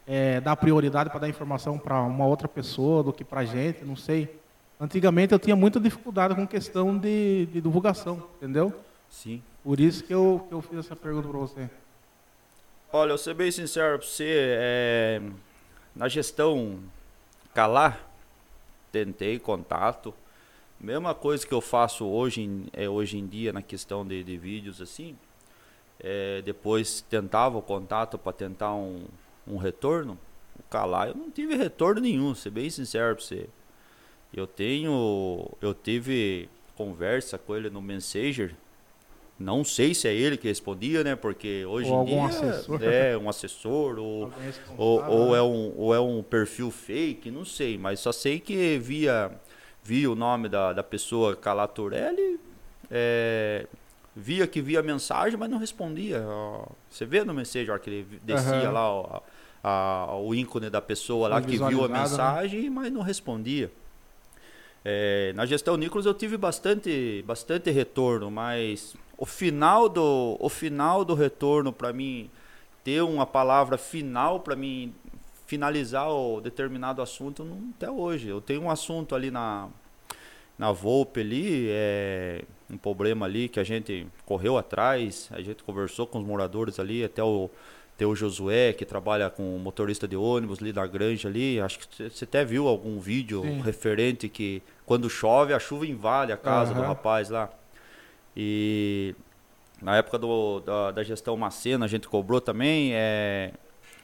é, 0.06 0.40
dar 0.40 0.56
prioridade 0.56 1.10
para 1.10 1.20
dar 1.20 1.28
informação 1.28 1.78
para 1.78 2.00
uma 2.02 2.26
outra 2.26 2.46
pessoa 2.46 3.02
do 3.02 3.12
que 3.12 3.24
para 3.24 3.40
a 3.40 3.44
gente, 3.44 3.84
não 3.84 3.96
sei. 3.96 4.38
Antigamente 4.80 5.32
eu 5.32 5.38
tinha 5.38 5.56
muita 5.56 5.80
dificuldade 5.80 6.34
com 6.34 6.46
questão 6.46 6.96
de, 6.96 7.46
de 7.46 7.60
divulgação, 7.60 8.28
entendeu? 8.36 8.72
Sim. 9.08 9.42
Por 9.64 9.80
isso 9.80 10.04
que 10.04 10.14
eu, 10.14 10.44
que 10.48 10.54
eu 10.54 10.62
fiz 10.62 10.78
essa 10.78 10.94
pergunta 10.94 11.28
para 11.28 11.38
você. 11.38 11.70
Olha, 12.92 13.10
eu 13.10 13.18
ser 13.18 13.34
bem 13.34 13.50
sincero 13.50 13.98
para 13.98 14.06
você, 14.06 14.58
é, 14.58 15.22
na 15.94 16.08
gestão 16.08 16.78
calar, 17.52 18.06
tentei 18.92 19.38
contato. 19.38 20.14
Mesma 20.78 21.14
coisa 21.14 21.46
que 21.46 21.54
eu 21.54 21.60
faço 21.60 22.06
hoje, 22.06 22.66
é, 22.72 22.88
hoje 22.88 23.18
em 23.18 23.26
dia 23.26 23.52
na 23.52 23.62
questão 23.62 24.06
de, 24.06 24.22
de 24.22 24.36
vídeos 24.36 24.80
assim. 24.80 25.16
É, 25.98 26.42
depois 26.42 27.00
tentava 27.00 27.56
o 27.56 27.62
contato 27.62 28.18
para 28.18 28.32
tentar 28.32 28.74
um, 28.74 29.06
um 29.46 29.56
retorno, 29.56 30.18
o 30.58 30.62
Calai 30.64 31.10
eu 31.10 31.14
não 31.14 31.30
tive 31.30 31.54
retorno 31.54 32.00
nenhum, 32.00 32.34
ser 32.34 32.50
bem 32.50 32.68
sincero 32.70 33.14
pra 33.14 33.24
você. 33.24 33.46
Eu 34.32 34.46
tenho. 34.46 35.48
Eu 35.60 35.72
tive 35.72 36.48
conversa 36.74 37.38
com 37.38 37.56
ele 37.56 37.70
no 37.70 37.80
Messenger. 37.80 38.54
Não 39.38 39.64
sei 39.64 39.94
se 39.94 40.08
é 40.08 40.14
ele 40.14 40.36
que 40.36 40.48
respondia, 40.48 41.04
né? 41.04 41.14
Porque 41.14 41.64
hoje 41.66 41.90
ou 41.90 42.02
em 42.02 42.06
dia. 42.06 42.24
Assessor. 42.24 42.82
É, 42.82 43.18
um 43.18 43.28
assessor, 43.28 43.98
ou, 43.98 44.32
ou, 44.76 45.04
ou, 45.04 45.36
é 45.36 45.42
um, 45.42 45.74
ou 45.76 45.94
é 45.94 46.00
um 46.00 46.22
perfil 46.22 46.70
fake, 46.70 47.30
não 47.30 47.44
sei. 47.44 47.76
Mas 47.76 48.00
só 48.00 48.12
sei 48.12 48.40
que 48.40 48.78
via, 48.78 49.30
via 49.82 50.10
o 50.10 50.14
nome 50.14 50.48
da, 50.48 50.72
da 50.72 50.82
pessoa 50.82 51.36
Calaturelli. 51.36 52.40
É, 52.90 53.66
via 54.14 54.46
que 54.46 54.62
via 54.62 54.82
mensagem, 54.82 55.38
mas 55.38 55.50
não 55.50 55.58
respondia. 55.58 56.24
Você 56.88 57.04
vê 57.04 57.22
no 57.22 57.34
Messenger 57.34 57.78
que 57.78 57.90
ele 57.90 58.20
descia 58.22 58.68
uhum. 58.68 58.72
lá 58.72 58.90
ó, 58.90 59.20
a, 59.62 60.16
o 60.18 60.34
ícone 60.34 60.70
da 60.70 60.80
pessoa 60.80 61.28
lá 61.28 61.40
que 61.40 61.58
viu 61.58 61.84
a 61.84 61.88
né? 61.88 62.00
mensagem, 62.00 62.70
mas 62.70 62.92
não 62.92 63.02
respondia. 63.02 63.70
É, 64.84 65.32
na 65.34 65.44
gestão 65.44 65.76
Nicolas 65.76 66.06
eu 66.06 66.14
tive 66.14 66.36
bastante, 66.36 67.24
bastante 67.26 67.70
retorno, 67.70 68.30
mas 68.30 68.94
o 69.18 69.26
final 69.26 69.88
do, 69.88 70.36
o 70.38 70.48
final 70.48 71.04
do 71.04 71.14
retorno 71.14 71.72
para 71.72 71.92
mim 71.92 72.30
ter 72.84 73.02
uma 73.02 73.26
palavra 73.26 73.76
final 73.76 74.38
para 74.40 74.54
mim 74.54 74.94
finalizar 75.46 76.08
o 76.08 76.40
determinado 76.40 77.02
assunto 77.02 77.44
não, 77.44 77.70
até 77.76 77.90
hoje. 77.90 78.28
Eu 78.28 78.40
tenho 78.40 78.62
um 78.62 78.70
assunto 78.70 79.14
ali 79.14 79.30
na 79.30 79.68
na 80.58 80.72
Volpe 80.72 81.20
ali, 81.20 81.68
é 81.68 82.42
um 82.70 82.78
problema 82.78 83.26
ali 83.26 83.48
que 83.48 83.60
a 83.60 83.64
gente 83.64 84.06
correu 84.24 84.56
atrás, 84.56 85.28
a 85.32 85.40
gente 85.42 85.62
conversou 85.62 86.06
com 86.06 86.18
os 86.18 86.26
moradores 86.26 86.80
ali, 86.80 87.04
até 87.04 87.22
o 87.22 87.50
tem 87.96 88.06
o 88.06 88.14
Josué, 88.14 88.72
que 88.72 88.84
trabalha 88.84 89.30
com 89.30 89.42
motorista 89.58 90.06
de 90.06 90.16
ônibus 90.16 90.60
ali 90.60 90.72
da 90.72 90.86
granja 90.86 91.28
ali. 91.28 91.58
Acho 91.60 91.78
que 91.78 92.10
você 92.10 92.24
até 92.24 92.44
viu 92.44 92.68
algum 92.68 93.00
vídeo 93.00 93.42
Sim. 93.42 93.60
referente 93.62 94.28
que 94.28 94.62
quando 94.84 95.08
chove 95.08 95.54
a 95.54 95.58
chuva 95.58 95.86
invade 95.86 96.30
a 96.30 96.36
casa 96.36 96.74
do 96.74 96.80
Aham. 96.80 96.88
rapaz 96.88 97.30
lá. 97.30 97.48
E 98.36 99.14
na 99.80 99.96
época 99.96 100.18
do, 100.18 100.60
da, 100.60 100.90
da 100.90 101.02
gestão 101.02 101.36
Macena 101.36 101.86
a 101.86 101.88
gente 101.88 102.06
cobrou 102.06 102.40
também. 102.40 102.90
É, 102.92 103.52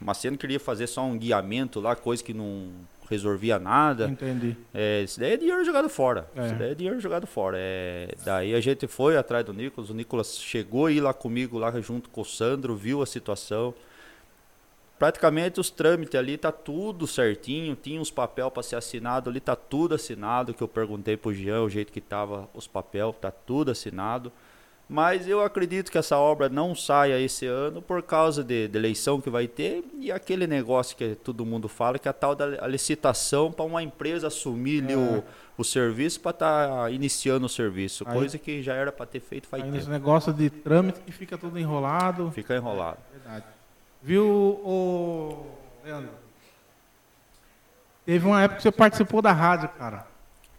Macena 0.00 0.38
queria 0.38 0.58
fazer 0.58 0.86
só 0.86 1.02
um 1.02 1.18
guiamento 1.18 1.78
lá, 1.78 1.94
coisa 1.94 2.24
que 2.24 2.32
não 2.32 2.70
resolvia 3.12 3.58
nada. 3.58 4.08
Entendi. 4.08 4.56
É, 4.74 5.02
isso 5.02 5.20
daí 5.20 5.32
é 5.32 5.36
dinheiro 5.36 5.64
jogado 5.64 5.88
fora. 5.88 6.28
É. 6.34 6.46
Isso 6.46 6.54
daí 6.54 6.70
é 6.70 6.74
dinheiro 6.74 7.00
jogado 7.00 7.26
fora. 7.26 7.56
É, 7.58 8.08
daí 8.24 8.54
a 8.54 8.60
gente 8.60 8.86
foi 8.86 9.16
atrás 9.16 9.44
do 9.44 9.52
Nicolas. 9.52 9.90
O 9.90 9.94
Nicolas 9.94 10.38
chegou 10.38 10.86
aí 10.86 11.00
lá 11.00 11.14
comigo, 11.14 11.58
lá 11.58 11.70
junto 11.80 12.08
com 12.10 12.22
o 12.22 12.24
Sandro, 12.24 12.74
viu 12.74 13.02
a 13.02 13.06
situação. 13.06 13.74
Praticamente 14.98 15.58
os 15.60 15.68
trâmites 15.68 16.14
ali 16.14 16.36
tá 16.36 16.52
tudo 16.52 17.06
certinho. 17.06 17.76
Tinha 17.76 18.00
os 18.00 18.10
papel 18.10 18.50
para 18.50 18.62
ser 18.62 18.76
assinado 18.76 19.28
ali, 19.28 19.40
tá 19.40 19.56
tudo 19.56 19.94
assinado. 19.94 20.54
Que 20.54 20.62
eu 20.62 20.68
perguntei 20.68 21.16
pro 21.16 21.34
Jean 21.34 21.62
o 21.62 21.68
jeito 21.68 21.92
que 21.92 22.00
tava 22.00 22.48
os 22.54 22.66
papel, 22.66 23.14
tá 23.20 23.30
tudo 23.30 23.70
assinado. 23.70 24.32
Mas 24.92 25.26
eu 25.26 25.40
acredito 25.42 25.90
que 25.90 25.96
essa 25.96 26.18
obra 26.18 26.50
não 26.50 26.74
saia 26.74 27.18
esse 27.18 27.46
ano 27.46 27.80
por 27.80 28.02
causa 28.02 28.44
de, 28.44 28.68
de 28.68 28.76
eleição 28.76 29.22
que 29.22 29.30
vai 29.30 29.48
ter 29.48 29.82
e 29.98 30.12
aquele 30.12 30.46
negócio 30.46 30.94
que 30.94 31.14
todo 31.14 31.46
mundo 31.46 31.66
fala, 31.66 31.98
que 31.98 32.06
é 32.06 32.10
a 32.10 32.12
tal 32.12 32.34
da 32.34 32.62
a 32.62 32.66
licitação 32.66 33.50
para 33.50 33.64
uma 33.64 33.82
empresa 33.82 34.26
assumir 34.26 34.84
É. 34.90 34.94
o, 34.94 35.24
o 35.56 35.64
serviço 35.64 36.20
para 36.20 36.32
estar 36.32 36.92
iniciando 36.92 37.46
o 37.46 37.48
serviço. 37.48 38.04
Aí- 38.06 38.12
coisa 38.14 38.36
que 38.36 38.62
já 38.62 38.74
era 38.74 38.92
para 38.92 39.06
ter 39.06 39.20
feito 39.20 39.48
faz 39.48 39.62
Aí 39.62 39.68
tempo. 39.70 39.78
nesse 39.78 39.88
negócio 39.90 40.30
de 40.30 40.50
trâmite 40.50 41.00
que 41.00 41.10
fica 41.10 41.38
tudo 41.38 41.58
enrolado. 41.58 42.30
Fica 42.32 42.54
enrolado. 42.54 42.98
Verdade. 43.14 43.46
Viu, 44.02 44.26
o 44.26 45.46
Leandro? 45.82 46.10
Teve 48.04 48.26
uma 48.26 48.42
época 48.42 48.56
que 48.56 48.62
você 48.62 48.72
participou 48.72 49.22
da 49.22 49.32
rádio, 49.32 49.70
cara. 49.70 50.06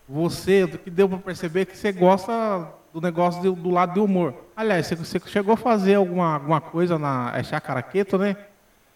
Você, 0.10 0.66
do 0.66 0.80
que 0.80 0.90
deu 0.90 1.08
pra 1.08 1.18
perceber 1.20 1.66
que 1.66 1.78
você 1.78 1.92
gosta 1.92 2.68
do 2.94 3.02
negócio 3.02 3.42
de- 3.42 3.62
do 3.62 3.70
lado 3.72 3.94
de 3.94 4.00
humor. 4.00 4.34
Aliás, 4.56 4.86
você, 4.86 4.96
você 4.96 5.20
chegou 5.26 5.56
a 5.56 5.58
fazer 5.58 5.96
alguma, 5.96 6.36
alguma 6.36 6.62
coisa 6.62 7.00
na 7.00 7.32
é 7.36 7.44
Chacaraqueto, 7.44 8.18
né? 8.18 8.38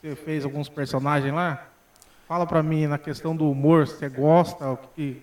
Você 0.02 0.16
fez 0.16 0.46
alguns 0.46 0.70
personagens 0.70 1.34
lá? 1.34 1.68
Fala 2.28 2.46
pra 2.46 2.62
mim 2.62 2.86
na 2.86 2.98
questão 2.98 3.36
do 3.36 3.50
humor, 3.50 3.88
se 3.88 3.96
você 3.96 4.10
gosta, 4.10 4.70
o 4.70 4.78
que. 4.78 5.22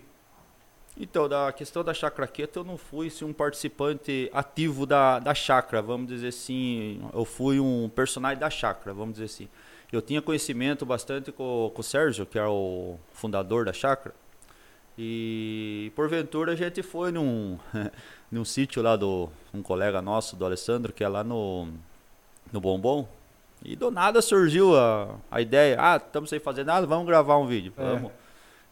Então, 0.96 1.28
da 1.28 1.52
questão 1.52 1.82
da 1.82 1.92
chacraqueta, 1.92 2.60
eu 2.60 2.64
não 2.64 2.76
fui 2.78 3.08
assim, 3.08 3.24
um 3.24 3.32
participante 3.32 4.30
ativo 4.32 4.86
da, 4.86 5.18
da 5.18 5.34
chacra, 5.34 5.82
vamos 5.82 6.06
dizer 6.08 6.28
assim. 6.28 7.02
Eu 7.12 7.24
fui 7.24 7.58
um 7.60 7.88
personagem 7.88 8.38
da 8.38 8.48
chacra, 8.48 8.92
vamos 8.94 9.14
dizer 9.14 9.24
assim. 9.26 9.48
Eu 9.92 10.00
tinha 10.00 10.22
conhecimento 10.22 10.84
bastante 10.86 11.30
com, 11.30 11.70
com 11.74 11.80
o 11.80 11.84
Sérgio, 11.84 12.24
que 12.26 12.38
é 12.38 12.46
o 12.46 12.96
fundador 13.12 13.64
da 13.64 13.72
chacra. 13.72 14.14
E 14.96 15.90
porventura 15.96 16.52
a 16.52 16.56
gente 16.56 16.82
foi 16.82 17.10
num, 17.10 17.58
num 18.30 18.44
sítio 18.44 18.80
lá 18.82 18.96
do 18.96 19.28
um 19.52 19.62
colega 19.62 20.00
nosso, 20.00 20.36
do 20.36 20.44
Alessandro, 20.44 20.92
que 20.92 21.02
é 21.02 21.08
lá 21.08 21.24
no, 21.24 21.68
no 22.52 22.60
Bombom. 22.60 23.08
E 23.64 23.74
do 23.74 23.90
nada 23.90 24.20
surgiu 24.22 24.76
a, 24.76 25.16
a 25.30 25.40
ideia, 25.40 25.76
ah, 25.80 25.96
estamos 25.96 26.30
sem 26.30 26.38
fazer 26.38 26.64
nada, 26.64 26.86
vamos 26.86 27.06
gravar 27.06 27.38
um 27.38 27.46
vídeo. 27.46 27.72
É. 27.76 27.82
Vamos. 27.82 28.12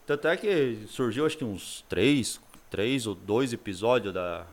Tanto 0.05 0.27
é 0.27 0.37
que 0.37 0.85
surgiu 0.87 1.25
acho 1.25 1.37
que 1.37 1.45
uns 1.45 1.83
três, 1.89 2.39
três 2.69 3.07
ou 3.07 3.15
dois 3.15 3.53
episódios 3.53 4.13
da. 4.13 4.45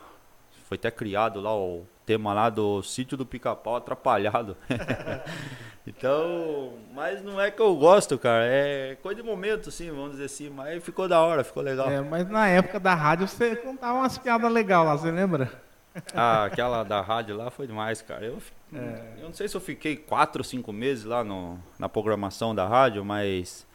Foi 0.68 0.76
até 0.76 0.90
criado 0.90 1.40
lá 1.40 1.54
o 1.56 1.84
tema 2.06 2.32
lá 2.32 2.48
do 2.48 2.82
sítio 2.82 3.16
do 3.16 3.26
pica-pau 3.26 3.76
atrapalhado. 3.76 4.56
então, 5.87 6.75
mas 6.94 7.22
não 7.22 7.40
é 7.40 7.50
que 7.50 7.60
eu 7.60 7.75
gosto, 7.75 8.18
cara. 8.18 8.44
É 8.44 8.96
coisa 9.02 9.20
de 9.22 9.26
momento, 9.26 9.68
assim, 9.70 9.90
vamos 9.90 10.12
dizer 10.12 10.25
assim. 10.26 10.50
Mas 10.50 10.82
ficou 10.84 11.08
da 11.08 11.20
hora, 11.20 11.42
ficou 11.42 11.62
legal. 11.62 11.90
É, 11.90 12.00
mas 12.00 12.28
na 12.28 12.46
época 12.49 12.78
da 12.78 12.94
rádio 12.94 13.26
você 13.26 13.56
contava 13.56 13.94
umas 13.99 14.16
piadas 14.18 14.50
legais 14.52 14.84
lá, 14.87 14.96
você 14.96 15.10
lembra? 15.10 15.50
Ah, 16.14 16.44
aquela 16.44 16.84
da 16.84 17.00
rádio 17.00 17.37
lá 17.37 17.50
foi 17.50 17.66
demais, 17.66 18.00
cara. 18.02 18.25
Eu, 18.25 18.38
É. 18.72 19.14
eu 19.18 19.25
não 19.25 19.32
sei 19.32 19.49
se 19.49 19.56
eu 19.56 19.60
fiquei 19.60 19.96
quatro 19.96 20.40
ou 20.40 20.44
cinco 20.44 20.72
meses 20.72 21.04
lá 21.04 21.25
no, 21.25 21.58
na 21.78 21.88
programação 21.88 22.54
da 22.54 22.66
rádio, 22.68 23.04
mas 23.04 23.66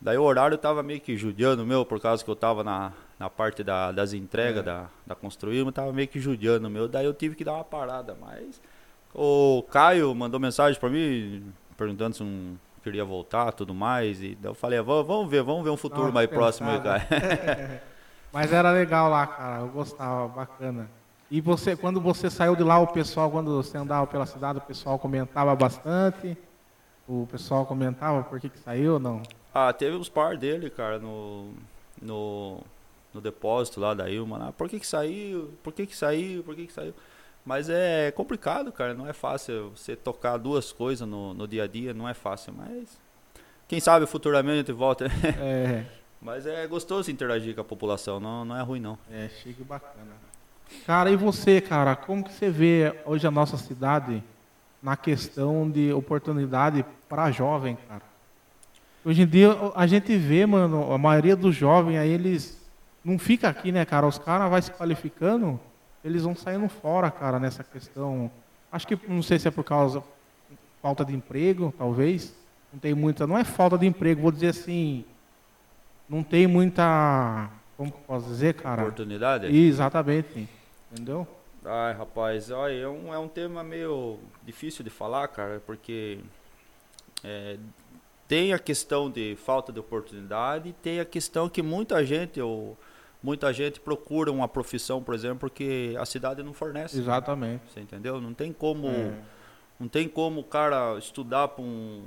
daí 0.00 0.18
o 0.18 0.22
horário 0.24 0.58
tava 0.58 0.82
meio 0.82 1.00
que 1.00 1.16
judiando 1.16 1.64
meu, 1.64 1.84
por 1.84 2.00
causa 2.00 2.24
que 2.24 2.30
eu 2.30 2.34
tava 2.34 2.64
na, 2.64 2.92
na 3.20 3.30
parte 3.30 3.62
da- 3.62 3.92
das 3.92 4.12
entregas 4.12 4.60
É. 4.60 4.62
da, 4.64 4.86
da 5.06 5.14
Construíma, 5.14 5.70
tava 5.70 5.92
meio 5.92 6.08
que 6.08 6.18
judiando 6.18 6.68
meu. 6.68 6.88
Daí 6.88 7.04
eu 7.06 7.14
tive 7.14 7.36
que 7.36 7.44
dar 7.44 7.52
uma 7.54 7.64
parada, 7.64 8.16
mas 8.20 8.60
o 9.14 9.62
Caio 9.70 10.14
mandou 10.14 10.38
mensagem 10.40 10.78
pra 10.78 10.88
mim 10.88 11.52
perguntando 11.76 12.16
se 12.16 12.22
não 12.22 12.58
queria 12.82 13.04
voltar 13.04 13.52
tudo 13.52 13.74
mais. 13.74 14.22
E 14.22 14.36
eu 14.42 14.54
falei, 14.54 14.78
"Ah, 14.78 14.82
vamos, 14.82 15.30
ver, 15.30 15.42
vamos 15.42 15.64
ver 15.64 15.70
um 15.70 15.76
futuro 15.76 16.12
mais 16.12 16.28
próximo 16.28 16.70
aí, 16.70 16.80
cara. 16.80 17.06
Mas 18.32 18.52
era 18.52 18.70
legal 18.70 19.10
lá, 19.10 19.26
cara. 19.26 19.60
Eu 19.60 19.68
gostava, 19.68 20.28
bacana. 20.28 20.88
E 21.30 21.40
você, 21.40 21.76
quando 21.76 22.00
você 22.00 22.28
saiu 22.28 22.56
de 22.56 22.62
lá, 22.62 22.78
o 22.78 22.86
pessoal, 22.88 23.30
quando 23.30 23.56
você 23.56 23.76
andava 23.78 24.06
pela 24.06 24.26
cidade, 24.26 24.58
o 24.58 24.62
pessoal 24.62 24.98
comentava 24.98 25.54
bastante. 25.54 26.36
O 27.06 27.26
pessoal 27.30 27.66
comentava 27.66 28.22
por 28.22 28.40
que, 28.40 28.48
que 28.48 28.58
saiu 28.58 28.94
ou 28.94 29.00
não? 29.00 29.22
Ah, 29.52 29.72
teve 29.72 29.96
uns 29.96 30.08
par 30.08 30.36
dele, 30.36 30.70
cara, 30.70 30.98
no, 30.98 31.52
no, 32.00 32.60
no 33.12 33.20
depósito 33.20 33.80
lá 33.80 33.94
da 33.94 34.08
Ilma. 34.08 34.38
Lá. 34.38 34.52
Por 34.52 34.68
que 34.68 34.78
que 34.78 34.86
saiu? 34.86 35.52
Por 35.62 35.72
que 35.72 35.86
que 35.86 35.96
saiu? 35.96 36.42
Por 36.44 36.54
que 36.54 36.66
que 36.66 36.72
saiu? 36.72 36.94
Mas 37.44 37.68
é 37.68 38.10
complicado, 38.10 38.70
cara. 38.70 38.94
Não 38.94 39.08
é 39.08 39.12
fácil 39.12 39.70
você 39.74 39.96
tocar 39.96 40.36
duas 40.36 40.72
coisas 40.72 41.06
no, 41.06 41.34
no 41.34 41.48
dia 41.48 41.64
a 41.64 41.66
dia. 41.66 41.94
Não 41.94 42.08
é 42.08 42.14
fácil, 42.14 42.54
mas... 42.56 42.98
Quem 43.66 43.78
sabe 43.78 44.04
futuramente 44.06 44.52
a 44.52 44.56
gente 44.58 44.72
volta. 44.72 45.06
É, 45.40 45.84
mas 46.20 46.46
é 46.46 46.66
gostoso 46.66 47.10
interagir 47.10 47.54
com 47.54 47.60
a 47.60 47.64
população. 47.64 48.20
Não, 48.20 48.44
não 48.44 48.56
é 48.56 48.62
ruim, 48.62 48.80
não. 48.80 48.98
é 49.10 49.28
chique 49.28 49.62
e 49.62 49.64
bacana. 49.64 50.12
Cara, 50.86 51.10
e 51.10 51.16
você, 51.16 51.60
cara, 51.60 51.96
como 51.96 52.24
que 52.24 52.32
você 52.32 52.50
vê 52.50 52.94
hoje 53.04 53.26
a 53.26 53.30
nossa 53.30 53.56
cidade 53.56 54.22
na 54.82 54.96
questão 54.96 55.70
de 55.70 55.92
oportunidade 55.92 56.84
para 57.08 57.30
jovem, 57.30 57.76
cara? 57.88 58.02
Hoje 59.04 59.22
em 59.22 59.26
dia 59.26 59.50
a 59.74 59.86
gente 59.86 60.16
vê, 60.16 60.44
mano, 60.44 60.92
a 60.92 60.98
maioria 60.98 61.34
dos 61.34 61.54
jovens 61.54 61.98
aí, 61.98 62.10
eles 62.10 62.60
não 63.04 63.18
fica 63.18 63.48
aqui, 63.48 63.72
né, 63.72 63.84
cara? 63.84 64.06
Os 64.06 64.18
caras 64.18 64.50
vai 64.50 64.60
se 64.60 64.70
qualificando, 64.70 65.58
eles 66.04 66.22
vão 66.22 66.34
saindo 66.34 66.68
fora, 66.68 67.10
cara, 67.10 67.38
nessa 67.38 67.62
questão. 67.62 68.30
Acho 68.70 68.86
que 68.86 68.98
não 69.08 69.22
sei 69.22 69.38
se 69.38 69.48
é 69.48 69.50
por 69.50 69.64
causa 69.64 70.02
falta 70.80 71.04
de 71.04 71.14
emprego, 71.14 71.72
talvez. 71.76 72.34
Não 72.72 72.78
tem 72.78 72.94
muita, 72.94 73.26
não 73.26 73.36
é 73.36 73.44
falta 73.44 73.76
de 73.76 73.86
emprego, 73.86 74.22
vou 74.22 74.32
dizer 74.32 74.48
assim, 74.48 75.04
não 76.08 76.22
tem 76.22 76.46
muita, 76.46 77.50
como 77.76 77.90
que 77.90 77.98
eu 77.98 78.02
posso 78.02 78.26
dizer, 78.28 78.54
cara? 78.54 78.82
Oportunidade? 78.82 79.46
Exatamente. 79.46 80.48
Entendeu? 80.92 81.26
Ai, 81.64 81.92
rapaz, 81.92 82.50
olha, 82.50 82.74
é 82.74 82.88
um, 82.88 83.12
é 83.12 83.18
um 83.18 83.28
tema 83.28 83.62
meio 83.62 84.18
difícil 84.44 84.82
de 84.84 84.90
falar, 84.90 85.28
cara, 85.28 85.60
porque 85.66 86.20
é, 87.22 87.58
tem 88.26 88.52
a 88.52 88.58
questão 88.58 89.10
de 89.10 89.36
falta 89.44 89.72
de 89.72 89.80
oportunidade 89.80 90.72
tem 90.82 91.00
a 91.00 91.04
questão 91.04 91.48
que 91.48 91.62
muita 91.62 92.04
gente, 92.04 92.40
ou, 92.40 92.78
muita 93.22 93.52
gente 93.52 93.80
procura 93.80 94.30
uma 94.32 94.48
profissão, 94.48 95.02
por 95.02 95.14
exemplo, 95.14 95.38
porque 95.40 95.94
a 95.98 96.06
cidade 96.06 96.42
não 96.42 96.52
fornece. 96.54 96.98
Exatamente. 96.98 97.62
Você 97.72 97.80
entendeu? 97.80 98.20
Não 98.20 98.32
tem 98.34 98.52
como, 98.52 98.88
É. 98.88 99.12
não 99.78 99.88
tem 99.88 100.08
como 100.08 100.40
o 100.40 100.44
cara 100.44 100.96
estudar 100.98 101.48
para 101.48 101.62
um, 101.62 102.04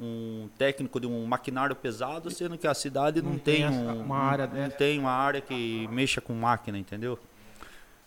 um 0.00 0.48
técnico 0.56 0.98
de 1.00 1.06
um 1.06 1.26
maquinário 1.26 1.74
pesado, 1.76 2.30
sendo 2.30 2.56
que 2.56 2.66
a 2.66 2.74
cidade 2.74 3.20
não, 3.20 3.32
Não 3.32 3.38
tem, 3.38 3.56
tem 3.56 3.64
essa- 3.64 3.92
um- 3.92 4.00
uma 4.02 4.18
área 4.18 4.46
não 4.46 4.54
dessa. 4.54 4.76
tem 4.76 4.98
uma 4.98 5.10
área 5.10 5.40
que 5.40 5.86
mexa 5.90 6.20
com 6.20 6.32
máquina, 6.32 6.78
entendeu? 6.78 7.18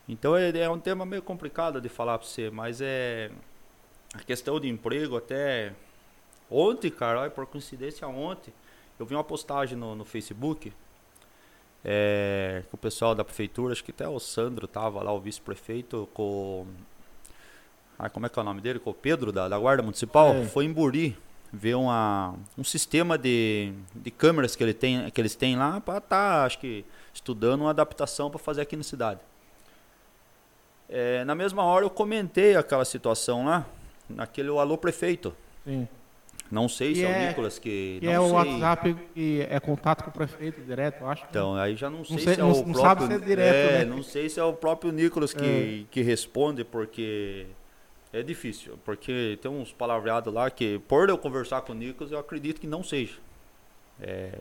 Então 0.07 0.35
é, 0.35 0.49
é 0.57 0.69
um 0.69 0.79
tema 0.79 1.05
meio 1.05 1.21
complicado 1.21 1.79
de 1.79 1.87
falar 1.89 2.17
para 2.17 2.27
você, 2.27 2.49
mas 2.49 2.81
é 2.81 3.29
a 4.13 4.19
questão 4.19 4.59
de 4.59 4.67
emprego 4.67 5.15
até 5.15 5.73
ontem, 6.49 6.89
cara, 6.89 7.29
por 7.29 7.45
coincidência 7.45 8.05
ontem, 8.07 8.53
eu 8.99 9.05
vi 9.05 9.13
uma 9.15 9.23
postagem 9.23 9.77
no, 9.77 9.95
no 9.95 10.03
Facebook 10.03 10.73
é, 11.83 12.63
que 12.69 12.75
o 12.75 12.77
pessoal 12.77 13.15
da 13.15 13.23
prefeitura, 13.23 13.73
acho 13.73 13.83
que 13.83 13.91
até 13.91 14.07
o 14.07 14.19
Sandro 14.19 14.67
tava 14.67 15.01
lá, 15.03 15.11
o 15.11 15.19
vice-prefeito, 15.19 16.07
com. 16.13 16.65
Ah, 17.97 18.09
como 18.09 18.25
é 18.25 18.29
que 18.29 18.37
é 18.37 18.41
o 18.41 18.45
nome 18.45 18.61
dele? 18.61 18.79
Com 18.79 18.89
o 18.91 18.93
Pedro, 18.93 19.31
da, 19.31 19.47
da 19.47 19.57
Guarda 19.59 19.83
Municipal, 19.83 20.33
É. 20.33 20.45
foi 20.45 20.65
em 20.65 20.73
Buri. 20.73 21.17
ver 21.53 21.75
uma, 21.75 22.33
um 22.57 22.63
sistema 22.63 23.17
de, 23.17 23.73
de 23.93 24.09
câmeras 24.09 24.55
que, 24.55 24.63
ele 24.63 24.73
tem, 24.73 25.09
que 25.11 25.19
eles 25.19 25.35
têm 25.35 25.57
lá 25.57 25.81
para 25.81 25.97
estar, 25.97 26.39
tá, 26.39 26.45
acho 26.45 26.57
que, 26.59 26.85
estudando 27.13 27.61
uma 27.61 27.69
adaptação 27.71 28.29
para 28.29 28.39
fazer 28.39 28.61
aqui 28.61 28.75
na 28.77 28.83
cidade. 28.83 29.19
É, 30.89 31.23
na 31.25 31.35
mesma 31.35 31.63
hora 31.63 31.85
eu 31.85 31.89
comentei 31.89 32.55
aquela 32.55 32.85
situação 32.85 33.45
lá, 33.45 33.65
naquele 34.09 34.49
Alô 34.49 34.77
Prefeito. 34.77 35.35
Sim. 35.65 35.87
Não 36.51 36.67
sei 36.67 36.93
se 36.93 37.05
é, 37.05 37.09
é 37.09 37.23
o 37.23 37.27
Nicolas 37.27 37.57
que. 37.57 37.97
Que 38.01 38.07
é 38.07 38.19
o 38.19 38.25
sei. 38.25 38.33
WhatsApp 38.33 38.95
que 39.13 39.47
é 39.49 39.59
contato 39.61 40.03
com 40.03 40.09
o 40.09 40.13
prefeito 40.13 40.61
direto, 40.61 41.01
eu 41.01 41.07
acho. 41.07 41.25
Então, 41.29 41.55
aí 41.55 41.77
já 41.77 41.89
não 41.89 42.03
sei, 42.03 42.17
não 42.17 42.23
sei 42.23 42.35
se 42.35 42.41
é 42.41 42.43
o 42.43 42.47
não 42.47 42.53
próprio. 42.55 42.81
Sabe 42.81 43.05
se 43.05 43.13
é 43.13 43.19
direto, 43.19 43.55
é, 43.55 43.79
né? 43.79 43.85
não 43.85 44.03
sei 44.03 44.29
se 44.29 44.39
é 44.39 44.43
o 44.43 44.51
próprio 44.51 44.91
Nicolas 44.91 45.33
que, 45.33 45.85
é. 45.85 45.89
que 45.89 46.01
responde, 46.01 46.65
porque 46.65 47.47
é 48.11 48.21
difícil. 48.21 48.77
Porque 48.83 49.39
tem 49.41 49.49
uns 49.49 49.71
palavreados 49.71 50.33
lá 50.33 50.49
que, 50.49 50.77
por 50.89 51.09
eu 51.09 51.17
conversar 51.17 51.61
com 51.61 51.71
o 51.71 51.75
Nicolas, 51.75 52.11
eu 52.11 52.19
acredito 52.19 52.59
que 52.59 52.67
não 52.67 52.83
seja. 52.83 53.17
É, 54.01 54.33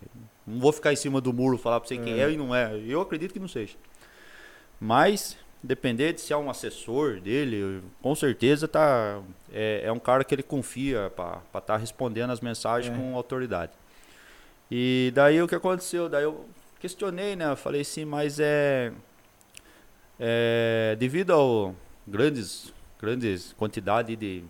não 0.45 0.59
vou 0.59 0.73
ficar 0.73 0.93
em 0.93 0.97
cima 0.97 1.21
do 1.21 1.33
muro 1.33 1.57
falar 1.59 1.79
para 1.79 1.89
você 1.89 1.97
quem 1.97 2.15
é. 2.15 2.25
é 2.25 2.31
e 2.33 2.37
não 2.37 2.53
é. 2.53 2.77
Eu 2.87 3.01
acredito 3.01 3.33
que 3.33 3.39
não 3.39 3.49
seja. 3.49 3.77
Mas 4.81 5.39
depender 5.63 6.13
de 6.13 6.21
se 6.21 6.33
é 6.33 6.37
um 6.37 6.49
assessor 6.49 7.21
dele, 7.21 7.83
com 8.03 8.15
certeza 8.15 8.67
tá 8.67 9.21
é, 9.53 9.83
é 9.85 9.93
um 9.93 9.99
cara 9.99 10.25
que 10.25 10.35
ele 10.35 10.43
confia 10.43 11.13
para 11.15 11.39
estar 11.47 11.61
tá 11.61 11.77
respondendo 11.77 12.31
as 12.31 12.41
mensagens 12.41 12.95
é. 12.95 12.97
com 12.97 13.15
autoridade. 13.15 13.73
E 14.71 15.13
daí 15.15 15.43
o 15.43 15.49
que 15.49 15.55
aconteceu? 15.55 16.09
Daí 16.09 16.25
eu 16.25 16.49
questionei, 16.79 17.37
né? 17.37 17.51
Eu 17.51 17.57
falei 17.57 17.83
assim, 17.83 18.05
mas 18.05 18.39
é, 18.41 18.93
é 20.19 20.97
devido 20.99 21.33
ao 21.33 21.75
grandes 22.07 22.73
grandes 22.99 23.53
quantidade 23.55 24.17
de 24.17 24.45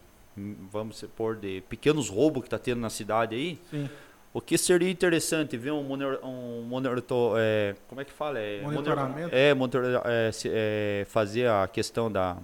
vamos 0.70 0.96
supor 0.98 1.36
de 1.36 1.62
pequenos 1.68 2.08
roubos 2.08 2.42
que 2.42 2.46
está 2.46 2.58
tendo 2.58 2.80
na 2.80 2.90
cidade 2.90 3.34
aí. 3.34 3.58
Sim 3.70 3.88
o 4.32 4.40
que 4.40 4.56
seria 4.56 4.88
interessante 4.88 5.56
ver 5.56 5.72
um, 5.72 5.82
monitor, 5.82 6.20
um 6.24 6.62
monitor, 6.62 7.36
é, 7.38 7.74
como 7.88 8.00
é 8.00 8.04
que 8.04 8.12
fala? 8.12 8.38
É, 8.38 8.60
Monitoramento? 8.62 9.34
É, 9.34 9.52
monitor, 9.52 9.84
é, 10.04 10.30
é, 10.46 11.04
fazer 11.08 11.48
a 11.48 11.66
questão 11.66 12.10
da, 12.10 12.36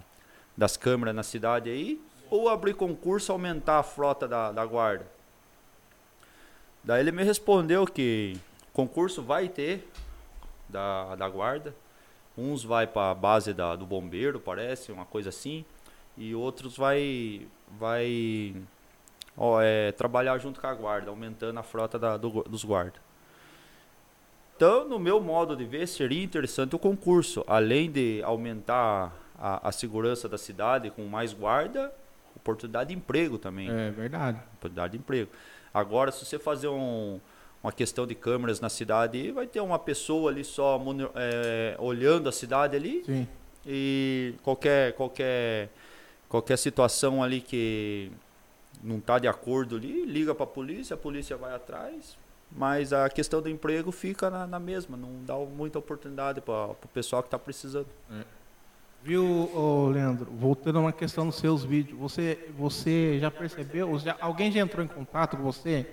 das 0.57 0.77
câmeras 0.77 1.15
na 1.15 1.23
cidade 1.23 1.71
aí, 1.71 2.01
ou 2.29 2.49
abrir 2.49 2.75
concurso 2.75 3.31
aumentar 3.31 3.79
a 3.79 3.83
frota 3.85 4.27
da, 4.27 4.51
da 4.51 4.67
guarda. 4.67 5.07
Daí 6.83 7.01
ele 7.01 7.13
me 7.13 7.23
respondeu 7.23 7.85
que 7.87 8.37
concurso 8.73 9.23
vai 9.23 9.49
ter 9.49 9.89
da, 10.69 11.15
da 11.15 11.29
guarda. 11.29 11.75
Uns 12.37 12.65
vai 12.65 12.87
para 12.87 13.13
a 13.13 13.15
base 13.15 13.55
da, 13.55 13.77
do 13.77 13.87
bombeiro, 13.87 14.39
parece, 14.39 14.93
uma 14.93 15.07
coisa 15.07 15.31
assim, 15.31 15.65
e 16.17 16.35
outros 16.35 16.77
vai 16.77 17.47
vai 17.79 18.55
ó, 19.37 19.61
é, 19.61 19.93
trabalhar 19.93 20.39
junto 20.39 20.61
com 20.61 20.67
a 20.67 20.75
guarda, 20.75 21.11
aumentando 21.11 21.59
a 21.59 21.63
frota 21.63 21.99
da, 21.99 22.17
do, 22.17 22.43
dos 22.45 22.65
guardas. 22.65 23.01
Então, 24.57 24.89
no 24.89 24.99
meu 24.99 25.21
modo 25.21 25.55
de 25.55 25.65
ver, 25.65 25.87
seria 25.87 26.25
interessante 26.25 26.75
o 26.75 26.79
concurso, 26.79 27.45
além 27.47 27.91
de 27.91 28.23
aumentar 28.25 29.15
a, 29.39 29.69
a 29.69 29.73
segurança 29.73 30.29
da 30.29 30.39
cidade 30.39 30.91
com 30.91 31.05
mais 31.05 31.35
guarda, 31.35 31.93
oportunidade 32.35 32.89
de 32.89 32.97
emprego 32.97 33.37
também. 33.37 33.69
É 33.71 33.91
verdade. 33.91 34.39
Oportunidade 34.55 34.93
de 34.93 34.99
emprego. 34.99 35.31
Agora, 35.75 36.11
se 36.11 36.25
você 36.25 36.39
fazer 36.39 36.69
um, 36.69 37.21
uma 37.63 37.71
questão 37.71 38.07
de 38.07 38.15
câmeras 38.15 38.59
na 38.59 38.71
cidade, 38.71 39.31
vai 39.31 39.47
ter 39.47 39.61
uma 39.61 39.79
pessoa 39.79 40.31
ali 40.31 40.43
só 40.43 40.81
é, 41.15 41.77
olhando 41.79 42.29
a 42.29 42.33
cidade 42.33 42.77
ali. 42.77 43.03
Sim. 43.05 43.29
E 43.67 44.35
qualquer, 44.43 44.95
qualquer, 44.95 45.69
qualquer 46.29 46.57
situação 46.57 47.23
ali 47.23 47.43
que 47.43 48.11
não 48.83 48.99
está 48.99 49.19
de 49.19 49.29
acordo 49.29 49.77
ali, 49.77 50.05
liga 50.05 50.35
para 50.35 50.45
a 50.45 50.49
polícia, 50.49 50.95
a 50.95 50.97
polícia 50.97 51.37
vai 51.37 51.55
atrás, 51.55 52.17
mas 52.51 52.93
a 52.93 53.09
questão 53.09 53.43
do 53.43 53.49
emprego 53.49 53.91
fica 53.91 54.31
na, 54.31 54.47
na 54.47 54.59
mesma, 54.59 54.97
não 54.97 55.11
dá 55.25 55.35
muita 55.37 55.79
oportunidade 55.79 56.41
para 56.41 56.71
o 56.71 56.89
pessoal 56.93 57.23
que 57.23 57.29
está 57.29 57.39
precisando. 57.39 57.89
É. 58.11 58.25
Viu, 59.03 59.51
oh, 59.55 59.89
Leandro, 59.89 60.27
voltando 60.33 60.79
a 60.79 60.83
uma 60.83 60.93
questão 60.93 61.25
nos 61.25 61.37
seus 61.37 61.65
vídeos, 61.65 61.99
você, 61.99 62.49
você 62.59 63.19
já 63.21 63.31
percebeu, 63.31 63.99
já, 63.99 64.17
alguém 64.21 64.51
já 64.51 64.61
entrou 64.61 64.85
em 64.85 64.89
contato 64.89 65.37
com 65.37 65.43
você, 65.43 65.87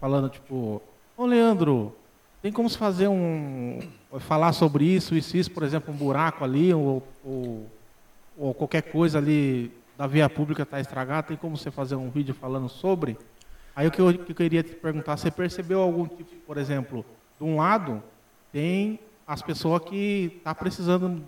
falando 0.00 0.28
tipo, 0.28 0.54
ô 0.54 0.82
oh, 1.16 1.26
Leandro, 1.26 1.94
tem 2.40 2.52
como 2.52 2.68
se 2.68 2.78
fazer 2.78 3.08
um, 3.08 3.80
falar 4.20 4.52
sobre 4.52 4.84
isso, 4.84 5.14
isso, 5.14 5.36
isso, 5.36 5.50
por 5.50 5.62
exemplo, 5.62 5.92
um 5.92 5.96
buraco 5.96 6.44
ali, 6.44 6.72
ou, 6.72 7.02
ou, 7.24 7.66
ou 8.36 8.54
qualquer 8.54 8.82
coisa 8.82 9.18
ali 9.18 9.70
da 9.96 10.06
via 10.06 10.28
pública 10.28 10.62
está 10.62 10.80
estragada, 10.80 11.28
tem 11.28 11.36
como 11.36 11.56
você 11.56 11.70
fazer 11.70 11.96
um 11.96 12.10
vídeo 12.10 12.34
falando 12.34 12.68
sobre? 12.68 13.16
Aí 13.76 13.86
o 13.86 13.90
que 13.90 14.00
eu, 14.00 14.12
que 14.12 14.32
eu 14.32 14.36
queria 14.36 14.62
te 14.62 14.74
perguntar, 14.74 15.16
você 15.16 15.30
percebeu 15.30 15.80
algum 15.80 16.06
tipo, 16.06 16.36
por 16.46 16.56
exemplo, 16.56 17.04
de 17.38 17.44
um 17.44 17.56
lado 17.56 18.02
tem 18.52 19.00
as 19.26 19.42
pessoas 19.42 19.82
que 19.82 20.24
estão 20.36 20.42
tá 20.44 20.54
precisando 20.54 21.24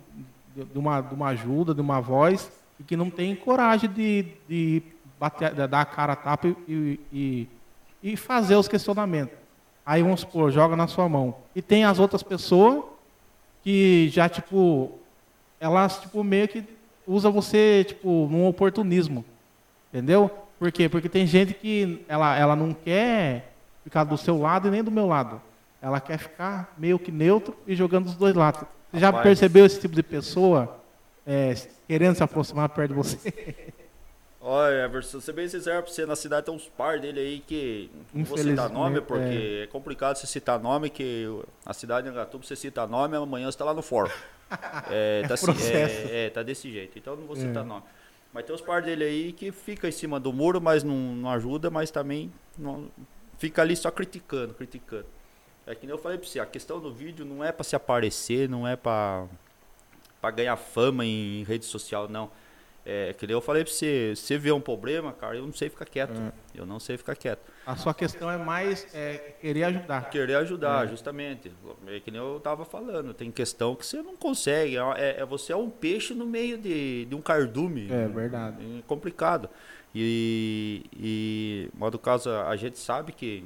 de 0.54 0.78
uma, 0.78 1.00
de 1.00 1.14
uma 1.14 1.28
ajuda, 1.28 1.74
de 1.74 1.80
uma 1.80 2.00
voz, 2.00 2.50
e 2.78 2.84
que 2.84 2.96
não 2.96 3.10
tem 3.10 3.34
coragem 3.34 3.90
de, 3.90 4.26
de, 4.48 4.82
bater, 5.18 5.52
de 5.52 5.66
dar 5.66 5.80
a 5.80 5.84
cara 5.84 6.12
a 6.12 6.16
tapa 6.16 6.48
e, 6.68 7.00
e, 7.12 7.48
e 8.02 8.16
fazer 8.16 8.54
os 8.54 8.68
questionamentos. 8.68 9.36
Aí 9.84 10.02
vamos 10.02 10.20
supor, 10.20 10.50
joga 10.50 10.76
na 10.76 10.86
sua 10.86 11.08
mão. 11.08 11.36
E 11.54 11.62
tem 11.62 11.84
as 11.84 11.98
outras 11.98 12.22
pessoas 12.22 12.84
que 13.62 14.08
já, 14.10 14.28
tipo, 14.28 14.92
elas 15.58 16.00
tipo, 16.00 16.22
meio 16.22 16.48
que 16.48 16.64
usa 17.06 17.30
você, 17.30 17.84
tipo, 17.86 18.28
num 18.30 18.46
oportunismo. 18.46 19.24
Entendeu? 19.92 20.30
Por 20.58 20.72
quê? 20.72 20.88
Porque 20.88 21.08
tem 21.08 21.26
gente 21.26 21.54
que 21.54 22.04
ela, 22.08 22.36
ela 22.36 22.56
não 22.56 22.72
quer 22.72 23.52
ficar 23.84 24.04
do 24.04 24.16
seu 24.16 24.38
lado 24.38 24.68
e 24.68 24.70
nem 24.70 24.82
do 24.82 24.90
meu 24.90 25.06
lado. 25.06 25.40
Ela 25.80 26.00
quer 26.00 26.18
ficar 26.18 26.74
meio 26.76 26.98
que 26.98 27.12
neutro 27.12 27.56
e 27.66 27.76
jogando 27.76 28.06
dos 28.06 28.16
dois 28.16 28.34
lados. 28.34 28.62
Você 28.90 29.00
já 29.00 29.08
Rapaz. 29.08 29.24
percebeu 29.24 29.66
esse 29.66 29.80
tipo 29.80 29.94
de 29.94 30.02
pessoa 30.02 30.80
é, 31.26 31.54
querendo 31.86 32.16
se 32.16 32.22
aproximar 32.22 32.68
perto 32.70 32.90
de 32.90 32.96
você? 32.96 33.72
Olha, 34.48 34.84
Everson, 34.84 35.20
ser 35.20 35.32
bem 35.32 35.48
sincero 35.48 35.82
pra 35.82 35.92
você, 35.92 36.06
na 36.06 36.14
cidade 36.14 36.46
tem 36.46 36.54
uns 36.54 36.68
par 36.68 37.00
dele 37.00 37.18
aí 37.18 37.40
que 37.40 37.90
não 38.14 38.24
vou 38.24 38.38
citar 38.38 38.70
nome, 38.70 39.00
porque 39.00 39.58
é. 39.60 39.62
é 39.64 39.66
complicado 39.66 40.14
você 40.14 40.26
citar 40.28 40.60
nome, 40.60 40.88
que 40.88 41.26
a 41.64 41.74
cidade 41.74 42.04
de 42.04 42.12
Angatuba, 42.12 42.46
você 42.46 42.54
cita 42.54 42.86
nome, 42.86 43.16
amanhã 43.16 43.50
você 43.50 43.58
tá 43.58 43.64
lá 43.64 43.74
no 43.74 43.82
fórum. 43.82 44.10
É, 44.88 45.26
tá, 45.26 45.34
é, 45.74 46.26
é, 46.26 46.30
tá 46.30 46.40
desse 46.40 46.70
jeito. 46.70 46.96
Então 46.96 47.16
não 47.16 47.26
vou 47.26 47.34
citar 47.34 47.64
é. 47.64 47.66
nome. 47.66 47.82
Mas 48.32 48.44
tem 48.44 48.54
os 48.54 48.60
par 48.60 48.80
dele 48.80 49.02
aí 49.02 49.32
que 49.32 49.50
fica 49.50 49.88
em 49.88 49.90
cima 49.90 50.20
do 50.20 50.32
muro, 50.32 50.60
mas 50.60 50.84
não, 50.84 50.94
não 50.94 51.28
ajuda, 51.30 51.68
mas 51.68 51.90
também 51.90 52.32
não, 52.56 52.88
fica 53.38 53.62
ali 53.62 53.74
só 53.74 53.90
criticando, 53.90 54.54
criticando. 54.54 55.06
É 55.66 55.74
que 55.74 55.84
nem 55.84 55.92
eu 55.92 55.98
falei 55.98 56.16
pra 56.16 56.28
você, 56.28 56.38
a 56.38 56.46
questão 56.46 56.78
do 56.78 56.92
vídeo 56.92 57.24
não 57.24 57.42
é 57.42 57.50
para 57.50 57.64
se 57.64 57.74
aparecer, 57.74 58.48
não 58.48 58.68
é 58.68 58.76
para 58.76 59.26
ganhar 60.32 60.56
fama 60.56 61.04
em 61.04 61.42
rede 61.42 61.64
social, 61.64 62.08
não. 62.08 62.30
É, 62.88 63.12
que 63.12 63.28
eu 63.28 63.40
falei 63.40 63.64
pra 63.64 63.72
você, 63.72 64.14
se 64.14 64.38
vê 64.38 64.52
um 64.52 64.60
problema, 64.60 65.12
cara, 65.12 65.34
eu 65.34 65.44
não 65.44 65.52
sei 65.52 65.68
ficar 65.68 65.86
quieto. 65.86 66.12
É. 66.12 66.32
Eu 66.54 66.64
não 66.64 66.78
sei 66.78 66.96
ficar 66.96 67.16
quieto. 67.16 67.40
A 67.66 67.74
sua 67.74 67.92
questão 67.92 68.30
é 68.30 68.38
mais 68.38 68.86
é, 68.94 69.34
querer 69.40 69.64
ajudar. 69.64 70.08
Querer 70.08 70.36
ajudar, 70.36 70.86
é. 70.86 70.88
justamente. 70.88 71.50
É 71.88 71.98
que 71.98 72.12
nem 72.12 72.20
eu 72.20 72.38
tava 72.38 72.64
falando. 72.64 73.12
Tem 73.12 73.28
questão 73.32 73.74
que 73.74 73.84
você 73.84 74.00
não 74.00 74.16
consegue. 74.16 74.76
É, 74.96 75.20
é 75.20 75.26
você 75.26 75.52
é 75.52 75.56
um 75.56 75.68
peixe 75.68 76.14
no 76.14 76.24
meio 76.24 76.56
de, 76.56 77.06
de 77.06 77.14
um 77.16 77.20
cardume. 77.20 77.88
É 77.90 78.06
verdade. 78.06 78.58
É 78.78 78.82
complicado. 78.86 79.50
E, 79.92 80.84
e, 80.96 81.68
modo 81.74 81.98
caso, 81.98 82.30
a 82.30 82.54
gente 82.54 82.78
sabe 82.78 83.10
que 83.10 83.44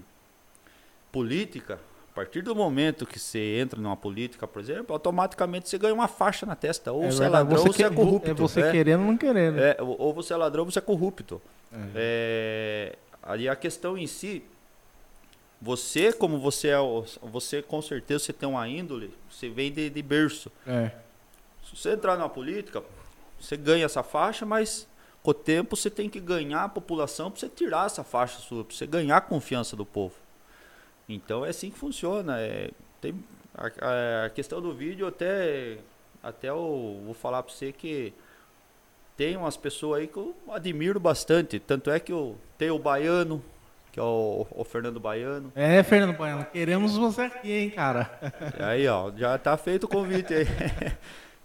política 1.11 1.81
partir 2.21 2.43
do 2.43 2.55
momento 2.55 3.07
que 3.07 3.19
você 3.19 3.59
entra 3.59 3.81
numa 3.81 3.97
política, 3.97 4.47
por 4.47 4.61
exemplo, 4.61 4.93
automaticamente 4.93 5.71
você 5.71 5.79
ganha 5.79 5.95
uma 5.95 6.07
faixa 6.07 6.45
na 6.45 6.55
testa. 6.55 6.93
Ou 6.93 7.05
é 7.05 7.11
você 7.11 7.25
é 7.25 7.29
ladrão 7.31 7.57
você 7.57 7.69
ou 7.69 7.73
você 7.73 7.85
é 7.85 7.91
corrupto. 7.91 8.31
É 8.31 8.35
você 8.35 8.61
é. 8.61 8.71
querendo 8.71 9.01
ou 9.01 9.07
não 9.07 9.17
querendo. 9.17 9.59
É, 9.59 9.77
ou 9.81 10.13
você 10.13 10.35
é 10.35 10.37
ladrão 10.37 10.65
ou 10.65 10.71
você 10.71 10.79
é 10.79 10.83
corrupto. 10.83 11.41
É. 11.95 12.95
aí 13.23 13.49
a 13.49 13.57
questão 13.57 13.97
em 13.97 14.07
si, 14.07 14.43
você, 15.63 16.13
como 16.13 16.39
você 16.39 16.69
é, 16.69 16.77
você 17.23 17.63
com 17.63 17.81
certeza 17.81 18.25
você 18.25 18.33
tem 18.35 18.47
uma 18.47 18.69
índole, 18.69 19.15
você 19.31 19.49
vem 19.49 19.73
de, 19.73 19.89
de 19.89 20.03
berço. 20.03 20.53
É. 20.67 20.91
Se 21.65 21.75
você 21.75 21.93
entrar 21.93 22.19
na 22.19 22.29
política, 22.29 22.83
você 23.41 23.57
ganha 23.57 23.87
essa 23.87 24.03
faixa, 24.03 24.45
mas 24.45 24.87
com 25.23 25.31
o 25.31 25.35
tempo 25.35 25.75
você 25.75 25.89
tem 25.89 26.11
que 26.11 26.21
ganhar 26.21 26.65
a 26.65 26.69
população 26.69 27.31
para 27.31 27.41
você 27.41 27.49
tirar 27.49 27.87
essa 27.87 28.05
faixa 28.05 28.41
sua, 28.41 28.63
para 28.63 28.77
você 28.77 28.87
ganhar 28.87 29.17
a 29.17 29.21
confiança 29.23 29.75
do 29.75 29.87
povo. 29.87 30.15
Então 31.15 31.45
é 31.45 31.51
assim 31.51 31.71
que 31.71 31.79
funciona. 31.79 32.41
É, 32.41 32.71
tem, 33.01 33.15
a, 33.55 34.27
a, 34.27 34.31
questão 34.31 34.61
do 34.61 34.73
vídeo 34.73 35.07
até, 35.07 35.79
até 36.23 36.49
eu 36.49 37.01
vou 37.05 37.15
falar 37.15 37.43
para 37.43 37.53
você 37.53 37.73
que 37.73 38.13
tem 39.17 39.37
umas 39.37 39.57
pessoas 39.57 40.01
aí 40.01 40.07
que 40.07 40.17
eu 40.17 40.35
admiro 40.51 41.01
bastante. 41.01 41.59
Tanto 41.59 41.91
é 41.91 41.99
que 41.99 42.13
eu 42.13 42.37
tenho 42.57 42.77
o 42.77 42.79
Baiano, 42.79 43.43
que 43.93 43.99
é 43.99 44.03
o, 44.03 44.47
o, 44.51 44.65
Fernando 44.65 45.01
Baiano. 45.01 45.53
É, 45.55 45.83
Fernando 45.83 46.17
Baiano, 46.17 46.47
queremos 46.47 46.97
você 46.97 47.23
aqui, 47.23 47.53
hein, 47.53 47.71
cara. 47.71 48.11
Aí, 48.61 48.87
ó, 48.87 49.11
já 49.17 49.37
tá 49.37 49.57
feito 49.57 49.85
o 49.85 49.89
convite 49.89 50.33
aí. 50.33 50.47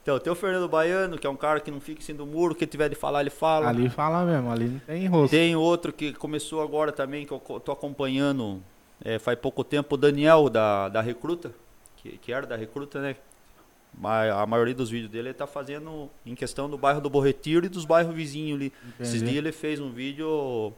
Então, 0.05 0.19
tem 0.19 0.31
o 0.31 0.35
Fernando 0.35 0.69
Baiano, 0.69 1.17
que 1.17 1.25
é 1.25 1.29
um 1.31 1.35
cara 1.35 1.59
que 1.59 1.71
não 1.71 1.81
fica 1.81 1.99
em 1.99 2.03
cima 2.03 2.19
do 2.19 2.27
muro, 2.27 2.53
que 2.53 2.67
tiver 2.67 2.87
de 2.89 2.93
falar, 2.93 3.21
ele 3.21 3.31
fala. 3.31 3.69
Ali 3.69 3.89
fala 3.89 4.23
mesmo, 4.23 4.51
ali 4.51 4.65
não 4.65 4.79
tem 4.81 5.07
rosto. 5.07 5.31
Tem 5.31 5.55
outro 5.55 5.91
que 5.91 6.13
começou 6.13 6.61
agora 6.61 6.91
também, 6.91 7.25
que 7.25 7.31
eu 7.31 7.39
tô 7.39 7.71
acompanhando 7.71 8.61
é, 9.03 9.19
faz 9.19 9.37
pouco 9.39 9.63
tempo, 9.63 9.95
o 9.95 9.97
Daniel, 9.97 10.49
da, 10.49 10.89
da 10.89 11.01
Recruta, 11.01 11.53
que, 11.97 12.17
que 12.17 12.31
era 12.31 12.45
da 12.45 12.55
Recruta, 12.55 13.01
né? 13.01 13.15
A 14.03 14.45
maioria 14.45 14.75
dos 14.75 14.89
vídeos 14.89 15.09
dele 15.09 15.29
ele 15.29 15.33
tá 15.33 15.47
fazendo 15.47 16.09
em 16.25 16.35
questão 16.35 16.69
do 16.69 16.77
bairro 16.77 16.99
do 16.99 17.09
Borretiro 17.09 17.65
e 17.65 17.69
dos 17.69 17.85
bairros 17.85 18.13
vizinhos 18.13 18.59
ali. 18.59 18.73
Esses 18.99 19.15
Entendi. 19.15 19.31
dias 19.31 19.45
ele 19.45 19.51
fez 19.53 19.79
um 19.79 19.89
vídeo 19.89 20.73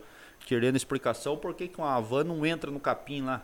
querendo 0.45 0.75
explicação 0.75 1.36
por 1.36 1.56
que 1.56 1.67
que 1.67 1.80
uma 1.80 1.99
van 1.99 2.23
não 2.23 2.45
entra 2.45 2.69
no 2.69 2.80
capim 2.80 3.23
lá. 3.23 3.43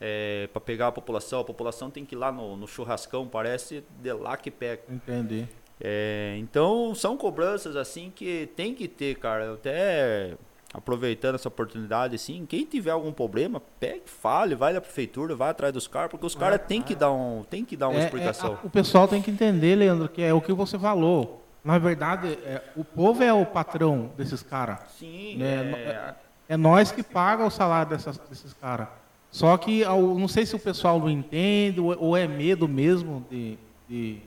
É, 0.00 0.48
para 0.52 0.60
pegar 0.60 0.88
a 0.88 0.92
população, 0.92 1.40
a 1.40 1.44
população 1.44 1.88
tem 1.88 2.04
que 2.04 2.16
ir 2.16 2.18
lá 2.18 2.32
no, 2.32 2.56
no 2.56 2.66
churrascão, 2.66 3.28
parece 3.28 3.84
de 4.02 4.12
lá 4.12 4.36
que 4.36 4.50
pega. 4.50 4.82
Entendi. 4.88 5.48
É, 5.80 6.34
então 6.38 6.94
são 6.94 7.16
cobranças 7.16 7.76
assim 7.76 8.12
que 8.14 8.48
tem 8.56 8.74
que 8.74 8.88
ter, 8.88 9.16
cara. 9.18 9.54
Até 9.54 10.36
aproveitando 10.74 11.36
essa 11.36 11.46
oportunidade, 11.46 12.16
assim, 12.16 12.44
quem 12.44 12.64
tiver 12.66 12.90
algum 12.90 13.12
problema, 13.12 13.62
pegue, 13.78 14.02
fale, 14.06 14.56
vai 14.56 14.72
na 14.72 14.80
prefeitura, 14.80 15.36
vai 15.36 15.50
atrás 15.50 15.72
dos 15.72 15.86
caras, 15.86 16.10
porque 16.10 16.26
os 16.26 16.34
caras 16.34 16.60
têm 16.66 16.82
que 16.82 16.96
dar 16.96 17.12
um, 17.12 17.44
tem 17.48 17.64
que 17.64 17.76
dar 17.76 17.88
uma 17.88 17.98
É, 18.00 18.02
é, 18.02 18.04
explicação. 18.06 18.58
a- 18.60 18.66
o 18.66 18.68
pessoal 18.70 19.06
tem 19.06 19.22
que 19.22 19.30
entender, 19.30 19.76
Leandro, 19.76 20.08
que 20.08 20.20
é 20.20 20.34
o 20.34 20.40
que 20.40 20.52
você 20.52 20.76
falou. 20.76 21.42
Na 21.64 21.78
verdade, 21.78 22.36
é, 22.44 22.60
o 22.76 22.84
povo 22.84 23.22
é 23.22 23.32
o 23.32 23.46
patrão 23.46 24.10
desses 24.16 24.42
caras. 24.42 24.80
Sim, 24.98 25.36
né, 25.38 25.72
é, 25.76 26.14
É 26.46 26.56
nós 26.58 26.92
que 26.92 27.02
paga 27.02 27.42
o 27.46 27.50
salário 27.50 27.88
dessas- 27.90 28.18
desses 28.18 28.52
caras. 28.52 28.88
Só 29.30 29.56
que 29.56 29.82
não 29.84 30.28
sei 30.28 30.44
se 30.44 30.54
o 30.54 30.58
pessoal 30.58 30.98
não 31.00 31.08
entende 31.08 31.80
ou, 31.80 32.14
é 32.16 32.26
medo 32.28 32.68
mesmo 32.68 33.24
de. 33.30 33.56
de 33.88 34.18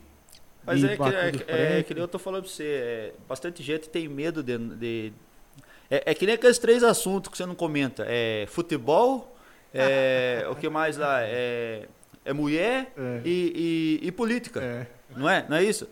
Mas 0.66 0.84
é 0.84 0.98
que, 0.98 1.44
é, 1.48 1.80
é 1.80 1.84
que 1.84 1.94
eu 1.94 2.08
tô 2.08 2.18
falando 2.18 2.42
pra 2.44 2.52
você, 2.52 2.64
é, 2.64 3.14
bastante 3.30 3.62
gente 3.62 3.88
tem 3.88 4.08
medo 4.08 4.42
de. 4.42 4.58
de- 4.58 5.14
é, 5.90 6.12
é 6.12 6.14
que 6.14 6.26
nem 6.26 6.36
aqueles 6.36 6.58
três 6.58 6.84
assuntos 6.84 7.30
que 7.32 7.38
você 7.38 7.46
não 7.46 7.56
comenta. 7.56 8.06
É 8.08 8.46
futebol, 8.50 9.36
é, 9.74 10.46
o 10.50 10.56
que 10.56 10.70
mais 10.70 10.98
lá? 10.98 11.22
É, 11.22 11.88
é 12.26 12.34
mulher 12.34 12.92
É. 12.98 13.22
E, 13.26 14.00
e- 14.04 14.08
e 14.08 14.12
política. 14.12 14.62
É. 14.62 14.88
Não 15.16 15.30
é? 15.30 15.46
Não 15.50 15.58
é 15.58 15.64
isso? 15.64 15.88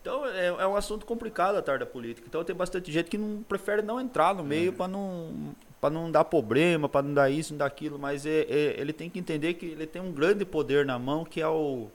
Então 0.00 0.24
é, 0.26 0.46
é 0.46 0.66
um 0.66 0.76
assunto 0.76 1.04
complicado 1.04 1.56
a 1.56 1.62
tarde 1.62 1.84
da 1.84 1.90
política. 1.90 2.26
Então 2.28 2.42
tem 2.44 2.54
bastante 2.54 2.90
gente 2.92 3.10
que 3.10 3.18
não 3.18 3.42
prefere 3.42 3.82
não 3.82 4.00
entrar 4.00 4.34
no 4.34 4.44
meio 4.44 4.72
para 4.72 4.88
não 4.88 5.54
para 5.80 5.90
não 5.90 6.10
dar 6.10 6.24
problema, 6.24 6.88
para 6.88 7.02
não 7.02 7.14
dar 7.14 7.30
isso, 7.30 7.52
não 7.52 7.58
dar 7.58 7.66
aquilo, 7.66 7.98
mas 8.00 8.26
ele 8.26 8.92
tem 8.92 9.08
que 9.08 9.18
entender 9.18 9.54
que 9.54 9.66
ele 9.66 9.86
tem 9.86 10.02
um 10.02 10.10
grande 10.10 10.44
poder 10.44 10.84
na 10.84 10.98
mão 10.98 11.24
que 11.24 11.40
é 11.40 11.46
o 11.46 11.86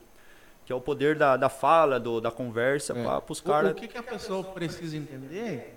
que 0.64 0.72
é 0.72 0.74
o 0.76 0.80
poder 0.80 1.14
da, 1.16 1.36
da 1.36 1.50
fala, 1.50 2.00
do, 2.00 2.18
da 2.22 2.30
conversa 2.30 2.94
para 2.94 3.22
os 3.28 3.40
O- 3.40 3.44
caras. 3.44 3.72
O, 3.72 3.74
que, 3.74 3.86
que 3.86 3.98
a 3.98 4.02
pessoa 4.02 4.42
precisa 4.42 4.96
entender 4.96 5.74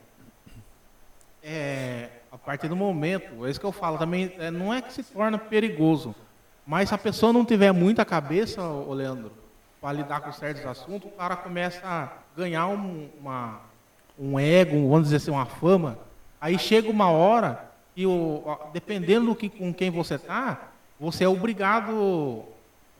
é, 1.44 2.10
a 2.32 2.38
partir 2.38 2.68
do 2.68 2.76
momento, 2.76 3.46
é 3.46 3.50
isso 3.50 3.60
que 3.60 3.66
eu 3.66 3.72
falo 3.72 3.98
também, 3.98 4.34
é, 4.38 4.52
não 4.52 4.74
é 4.74 4.82
que 4.82 4.94
se 4.94 5.04
torna 5.04 5.38
perigoso, 5.38 6.14
mas 6.66 6.90
se 6.90 6.96
a 6.96 6.98
pessoa 6.98 7.32
não 7.32 7.46
tiver 7.46 7.72
muita 7.72 8.04
cabeça, 8.04 8.62
ô 8.62 8.94
Leandro, 8.94 9.32
para 9.80 9.94
lidar 9.94 10.22
com 10.22 10.32
certos 10.32 10.66
assuntos, 10.66 11.10
o 11.10 11.16
cara 11.16 11.36
começa 11.36 11.82
a 11.86 12.10
ganhar 12.36 12.68
um, 12.68 13.10
uma, 13.20 13.62
um 14.20 14.40
ego, 14.40 14.90
vamos 14.90 15.04
dizer 15.04 15.18
assim, 15.18 15.32
uma 15.32 15.46
fama. 15.46 15.98
Aí 16.42 16.60
chega 16.60 16.90
uma 16.90 17.10
hora 17.10 17.72
que, 17.96 18.06
o, 18.06 18.44
dependendo 18.74 19.28
do 19.28 19.36
que, 19.36 19.50
com 19.50 19.74
quem 19.74 19.90
você 19.90 20.18
tá, 20.18 20.70
você 21.00 21.24
é 21.24 21.30
obrigado, 21.30 22.44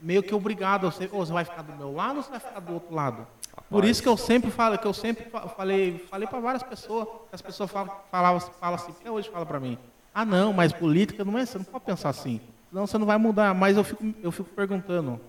meio 0.00 0.22
que 0.22 0.34
obrigado, 0.34 0.90
você, 0.90 1.08
ou 1.12 1.26
você 1.26 1.32
vai 1.32 1.44
ficar 1.44 1.62
do 1.62 1.74
meu 1.74 1.92
lado 1.94 2.16
ou 2.16 2.22
você 2.22 2.30
vai 2.30 2.40
ficar 2.40 2.60
do 2.60 2.74
outro 2.74 2.94
lado. 2.94 3.26
Por 3.68 3.84
isso 3.84 4.02
que 4.02 4.08
eu 4.08 4.16
sempre 4.16 4.50
falo, 4.50 4.78
que 4.78 4.86
eu 4.86 4.92
sempre 4.92 5.24
fa- 5.30 5.48
falei, 5.48 5.98
falei 6.10 6.26
para 6.28 6.40
várias 6.40 6.62
pessoas, 6.62 7.06
que 7.28 7.34
as 7.34 7.42
pessoas 7.42 7.70
falam, 7.70 7.94
falavam, 8.10 8.40
falam 8.40 8.74
assim, 8.76 8.92
até 9.00 9.10
hoje 9.10 9.28
fala 9.28 9.44
para 9.46 9.60
mim, 9.60 9.78
ah 10.14 10.24
não, 10.24 10.52
mas 10.52 10.72
política 10.72 11.24
não 11.24 11.38
é, 11.38 11.44
você 11.46 11.58
não 11.58 11.64
pode 11.64 11.84
pensar 11.84 12.08
assim, 12.10 12.40
senão 12.70 12.86
você 12.86 12.98
não 12.98 13.06
vai 13.06 13.18
mudar. 13.18 13.54
Mas 13.54 13.76
eu 13.76 13.84
fico, 13.84 14.04
eu 14.22 14.32
fico 14.32 14.48
perguntando, 14.50 15.20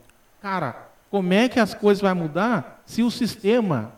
cara, 0.42 0.90
como 1.10 1.34
é 1.34 1.50
que 1.50 1.60
as 1.60 1.74
coisas 1.74 2.02
vão 2.02 2.16
mudar 2.16 2.82
se 2.86 3.02
o 3.04 3.10
sistema 3.12 3.92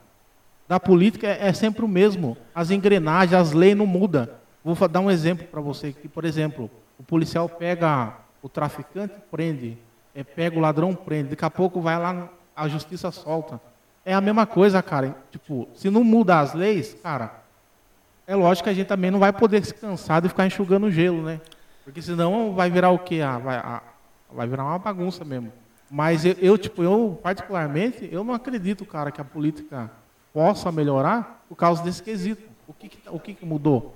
da 0.68 0.80
política 0.80 1.28
é, 1.28 1.48
é 1.48 1.54
sempre 1.54 1.84
o 1.84 1.88
mesmo? 1.88 2.38
As 2.56 2.72
engrenagens, 2.72 3.34
as 3.34 3.52
leis 3.52 3.76
não 3.76 3.86
mudam. 3.86 4.28
Vou 4.64 4.76
dar 4.88 5.00
um 5.00 5.10
exemplo 5.10 5.48
para 5.48 5.60
você 5.60 5.88
aqui, 5.88 6.08
por 6.08 6.24
exemplo, 6.24 6.70
o 7.00 7.04
policial 7.04 7.50
pega 7.50 8.14
o 8.44 8.48
traficante, 8.50 9.14
prende, 9.30 9.78
é, 10.16 10.24
pega 10.24 10.58
o 10.58 10.62
ladrão, 10.62 10.94
prende, 10.96 11.30
daqui 11.30 11.44
a 11.46 11.50
pouco 11.50 11.82
vai 11.82 11.98
lá, 12.00 12.30
a 12.56 12.68
justiça 12.68 13.12
solta. 13.12 13.60
É 14.06 14.14
a 14.14 14.22
mesma 14.22 14.46
coisa, 14.46 14.82
cara. 14.82 15.16
Tipo, 15.32 15.68
se 15.76 15.90
não 15.90 16.04
mudar 16.04 16.40
as 16.42 16.54
leis, 16.54 16.96
cara, 17.04 17.32
é 18.26 18.36
lógico 18.36 18.64
que 18.66 18.70
a 18.70 18.74
gente 18.74 18.88
também 18.88 19.12
não 19.12 19.20
vai 19.20 19.32
poder 19.32 19.64
se 19.64 19.74
cansar 19.74 20.22
de 20.22 20.30
ficar 20.30 20.46
enxugando 20.46 20.90
gelo, 20.92 21.22
né? 21.22 21.40
Porque 21.84 22.02
senão 22.02 22.54
vai 22.54 22.70
virar 22.70 22.90
o 22.92 23.00
quê? 23.00 23.22
Ah, 23.22 23.38
vai, 23.38 23.56
ah, 23.58 23.82
vai 24.32 24.48
virar 24.48 24.64
uma 24.66 24.80
bagunça 24.80 25.24
mesmo. 25.26 25.52
Mas 25.90 26.24
eu, 26.26 26.34
eu, 26.40 26.58
tipo, 26.58 26.82
eu 26.84 27.20
particularmente, 27.22 28.08
eu 28.12 28.24
não 28.24 28.34
acredito, 28.34 28.86
cara, 28.86 29.12
que 29.12 29.20
a 29.20 29.26
política 29.26 29.92
possa 30.34 30.72
melhorar 30.72 31.44
por 31.50 31.56
causa 31.56 31.84
desse 31.84 32.02
quesito. 32.02 32.42
O 32.68 32.74
que, 32.74 32.88
que, 32.88 32.98
tá- 32.98 33.12
o 33.12 33.20
que, 33.20 33.34
que 33.34 33.46
mudou? 33.46 33.94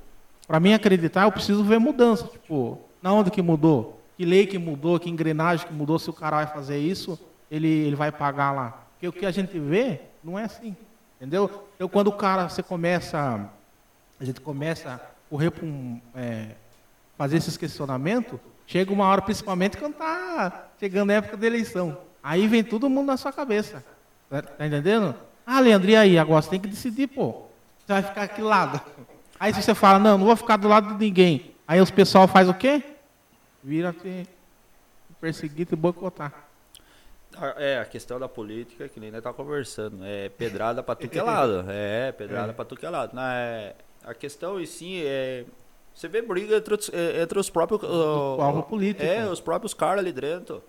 Para 0.48 0.60
mim 0.60 0.74
acreditar, 0.74 1.24
eu 1.24 1.32
preciso 1.32 1.64
ver 1.64 1.80
mudança. 1.80 2.28
Tipo, 2.28 2.80
na 3.02 3.14
onde 3.14 3.32
que 3.32 3.42
mudou? 3.42 4.02
Que 4.18 4.26
lei 4.26 4.46
que 4.46 4.58
mudou? 4.58 5.00
Que 5.00 5.10
engrenagem 5.10 5.66
que 5.66 5.74
mudou? 5.74 5.98
Se 5.98 6.10
o 6.10 6.14
cara 6.14 6.38
vai 6.38 6.48
fazer 6.48 6.78
isso, 6.78 7.18
ele, 7.50 7.68
ele 7.68 7.96
vai 7.96 8.12
pagar 8.12 8.52
lá. 8.52 8.85
Porque 9.06 9.08
o 9.08 9.12
que 9.12 9.26
a 9.26 9.32
gente 9.32 9.60
vê 9.60 10.02
não 10.24 10.38
é 10.38 10.46
assim. 10.46 10.76
Entendeu? 11.18 11.68
Então, 11.76 11.88
quando 11.88 12.08
o 12.08 12.12
cara, 12.12 12.50
você 12.50 12.64
começa, 12.64 13.50
a 14.20 14.26
gente 14.26 14.42
começa 14.42 14.94
a 14.94 15.00
correr 15.30 15.52
para 15.52 15.66
um, 15.66 16.02
é, 16.16 16.50
fazer 17.18 17.38
esses 17.38 17.56
questionamentos, 17.56 18.40
chega 18.66 18.92
uma 18.92 19.06
hora, 19.06 19.22
principalmente 19.22 19.78
quando 19.78 19.96
tá 19.96 20.70
chegando 20.80 21.12
a 21.12 21.16
época 21.16 21.38
da 21.38 21.46
eleição. 21.46 21.98
Aí 22.24 22.48
vem 22.48 22.64
todo 22.64 22.90
mundo 22.90 23.08
na 23.08 23.18
sua 23.18 23.32
cabeça. 23.32 23.84
Tá, 24.30 24.42
tá 24.42 24.66
entendendo? 24.66 25.16
Ah, 25.46 25.60
Leandro, 25.60 25.90
e 25.90 25.96
aí? 25.96 26.18
Agora 26.18 26.42
você 26.42 26.50
tem 26.50 26.60
que 26.60 26.68
decidir, 26.68 27.08
pô. 27.08 27.44
Você 27.86 27.94
vai 27.94 28.02
ficar 28.02 28.28
que 28.28 28.42
lado? 28.42 28.82
Aí 29.40 29.54
se 29.54 29.62
você 29.62 29.76
fala, 29.76 30.00
não, 30.00 30.18
não 30.18 30.26
vou 30.26 30.36
ficar 30.36 30.58
do 30.58 30.68
lado 30.68 30.96
de 30.96 31.06
ninguém. 31.06 31.54
Aí 31.68 31.80
os 31.80 31.92
pessoal 31.92 32.28
faz 32.28 32.50
o 32.50 32.54
quê? 32.54 32.82
Vira 33.64 33.94
te 33.94 34.28
perseguir 35.22 35.68
e 35.72 35.76
boicotar. 35.76 36.45
É, 37.58 37.80
a 37.80 37.86
questão 37.86 38.20
da 38.20 38.28
política, 38.28 38.88
que 38.88 39.00
nem 39.00 39.12
nós 39.12 39.22
tá 39.24 39.32
conversando, 39.34 40.04
é 40.04 40.30
pedrada 40.30 40.82
pra 40.84 40.96
tu 40.96 41.08
que 41.08 41.20
é 41.20 41.22
lado. 41.24 41.66
É, 41.70 42.12
pedrada 42.12 42.52
É. 42.52 42.54
pra 42.54 42.66
tu 42.66 42.76
que 42.76 42.86
é 42.86 42.90
lado. 42.90 43.14
Na- 43.16 43.34
é, 43.36 43.76
a 44.04 44.14
questão, 44.14 44.60
e 44.60 44.66
sim, 44.68 45.02
é. 45.04 45.46
Você 45.94 46.08
vê 46.08 46.22
briga 46.22 46.58
entre, 46.58 46.74
os- 46.76 46.90
é, 46.94 47.22
entre 47.22 47.40
os 47.40 47.50
próprios. 47.50 47.82
Alvo 47.84 48.64
político. 48.64 49.06
É, 49.06 49.26
os 49.30 49.40
próprios 49.40 49.74
caras 49.74 50.00
ali 50.00 50.12
dentro. 50.12 50.62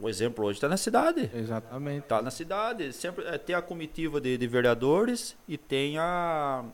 O 0.00 0.08
exemplo 0.08 0.44
hoje 0.44 0.60
tá 0.60 0.68
na 0.68 0.76
cidade. 0.76 1.30
Exatamente. 1.34 2.04
Tá 2.04 2.20
na 2.20 2.30
cidade. 2.30 2.92
Sempre 2.92 3.24
é, 3.26 3.38
tem 3.38 3.54
a 3.56 3.62
comitiva 3.62 4.20
de, 4.20 4.36
de 4.36 4.46
vereadores 4.46 5.36
e 5.46 5.56
tem 5.56 5.98
a. 5.98 6.64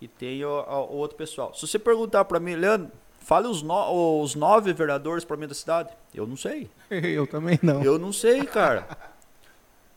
E 0.00 0.06
tem 0.08 0.44
o, 0.44 0.48
a- 0.60 0.80
o 0.84 0.96
outro 0.96 1.16
pessoal. 1.16 1.52
Se 1.54 1.66
você 1.66 1.78
perguntar 1.78 2.24
pra 2.24 2.38
mim, 2.40 2.54
Leandro, 2.54 2.90
fale 3.20 3.46
os, 3.46 3.62
no- 3.62 4.22
os 4.22 4.34
nove 4.34 4.72
vereadores 4.72 5.24
pra 5.24 5.36
mim 5.36 5.46
da 5.46 5.54
cidade. 5.54 5.90
Eu 6.14 6.26
não 6.26 6.36
sei. 6.36 6.70
Eu 6.90 7.26
também 7.26 7.58
não. 7.62 7.82
Eu 7.82 7.98
não 7.98 8.12
sei, 8.12 8.44
cara. 8.44 8.86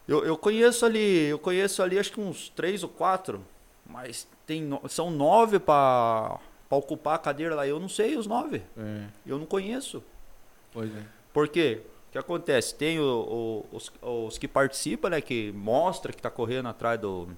Eu, 0.07 0.25
eu 0.25 0.37
conheço 0.37 0.85
ali, 0.85 1.25
eu 1.27 1.39
conheço 1.39 1.81
ali 1.81 1.97
acho 1.97 2.11
que 2.11 2.19
uns 2.19 2.49
três 2.49 2.83
ou 2.83 2.89
quatro, 2.89 3.41
mas 3.85 4.27
tem 4.45 4.67
são 4.89 5.09
nove 5.09 5.59
para 5.59 6.37
ocupar 6.69 7.15
a 7.15 7.19
cadeira 7.19 7.55
lá. 7.55 7.65
Eu 7.67 7.79
não 7.79 7.87
sei 7.87 8.17
os 8.17 8.27
nove. 8.27 8.61
É, 8.77 9.05
Eu 9.25 9.37
não 9.37 9.45
conheço. 9.45 10.03
pois 10.73 10.89
é. 10.95 11.03
Por 11.33 11.47
quê? 11.47 11.81
O 12.09 12.11
que 12.11 12.17
acontece? 12.17 12.75
Tem 12.75 12.99
o- 12.99 13.65
o- 13.71 13.75
os, 13.77 13.89
os 14.01 14.37
que 14.37 14.47
participam, 14.47 15.09
né? 15.11 15.21
Que 15.21 15.51
mostra 15.53 16.11
que 16.11 16.21
tá 16.21 16.29
correndo 16.29 16.67
atrás 16.67 16.99
do, 16.99 17.29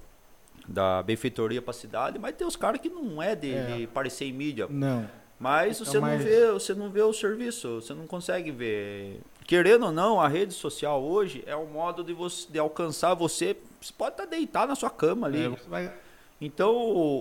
da 0.66 1.00
benfeitoria 1.04 1.62
para 1.62 1.70
a 1.70 1.74
cidade, 1.74 2.18
mas 2.18 2.34
tem 2.34 2.44
os 2.44 2.56
caras 2.56 2.80
que 2.80 2.88
não 2.88 3.22
é 3.22 3.36
de, 3.36 3.54
É. 3.54 3.66
de 3.76 3.84
aparecer 3.84 4.24
em 4.24 4.32
mídia. 4.32 4.66
Não. 4.68 5.08
Mas 5.44 5.78
Fica 5.78 5.90
você 5.90 6.00
não 6.00 6.08
mais- 6.08 6.24
vê, 6.24 6.50
você 6.52 6.74
não 6.74 6.88
vê 6.88 7.02
o 7.02 7.12
serviço, 7.12 7.82
você 7.82 7.92
não 7.92 8.06
consegue 8.06 8.50
ver. 8.50 9.20
Querendo 9.46 9.84
ou 9.84 9.92
não, 9.92 10.18
a 10.18 10.26
rede 10.26 10.54
social 10.54 11.02
hoje 11.02 11.44
é 11.46 11.54
um 11.54 11.66
modo 11.66 12.02
de 12.02 12.14
você 12.14 12.46
de 12.50 12.58
alcançar 12.58 13.12
você. 13.12 13.54
Você 13.78 13.92
pode 13.92 14.12
estar 14.14 14.24
deitado 14.24 14.70
na 14.70 14.74
sua 14.74 14.88
cama 14.88 15.26
ali. 15.26 15.44
É, 15.44 15.48
vai- 15.68 15.92
Então, 16.40 16.74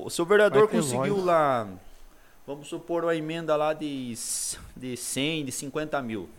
o 0.06 0.10
seu 0.10 0.26
vereador 0.26 0.70
conseguiu 0.70 1.16
voz. 1.16 1.26
lá, 1.26 1.68
vamos 2.48 2.70
supor, 2.70 3.04
uma 3.04 3.14
emenda 3.14 3.58
lá 3.58 3.74
de, 3.74 4.14
de 4.78 4.96
100, 4.96 5.44
de 5.44 5.52
50 5.52 6.02
mil. 6.02 6.30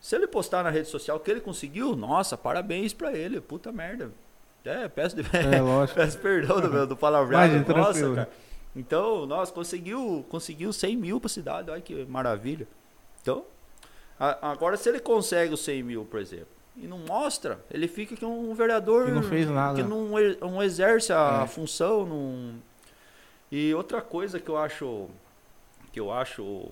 Se 0.00 0.16
ele 0.16 0.26
postar 0.26 0.64
na 0.64 0.70
rede 0.70 0.88
social 0.88 1.20
que 1.20 1.30
ele 1.30 1.40
conseguiu, 1.40 1.94
nossa, 1.94 2.36
parabéns 2.36 2.92
pra 2.92 3.12
ele, 3.12 3.40
puta 3.40 3.70
merda. 3.70 4.10
É, 4.64 4.88
peço, 4.88 5.14
de, 5.16 5.22
É, 5.22 5.86
peço 5.94 6.18
perdão 6.18 6.60
do, 6.60 6.86
do 6.88 6.96
palavreado. 6.96 7.54
Imagina, 7.54 7.78
nossa, 7.78 8.14
cara. 8.14 8.30
Então, 8.74 9.26
nossa, 9.26 9.52
conseguiu, 9.52 10.24
conseguiu 10.28 10.72
100 10.72 10.96
mil 10.96 11.20
pra 11.20 11.28
cidade, 11.28 11.70
olha 11.70 11.80
que 11.80 12.04
maravilha. 12.04 12.66
Então, 13.20 13.44
a- 14.18 14.50
agora 14.50 14.76
se 14.76 14.88
ele 14.88 15.00
consegue 15.00 15.52
os 15.54 15.60
100 15.60 15.82
mil, 15.82 16.04
por 16.04 16.20
exemplo, 16.20 16.48
e 16.76 16.86
não 16.86 16.98
mostra, 16.98 17.62
ele 17.70 17.88
fica 17.88 18.16
que 18.16 18.24
um 18.24 18.54
vereador 18.54 19.06
que 19.06 19.12
não 19.12 19.22
fez 19.22 19.48
nada. 19.48 19.82
Que 19.82 19.86
não, 19.86 20.10
não 20.40 20.62
exerce 20.62 21.12
a 21.12 21.42
é. 21.44 21.46
função. 21.46 22.06
Não... 22.06 22.54
E 23.50 23.74
outra 23.74 24.00
coisa 24.00 24.38
que 24.38 24.48
eu 24.48 24.56
acho 24.56 25.08
que 25.92 25.98
eu 25.98 26.12
acho 26.12 26.70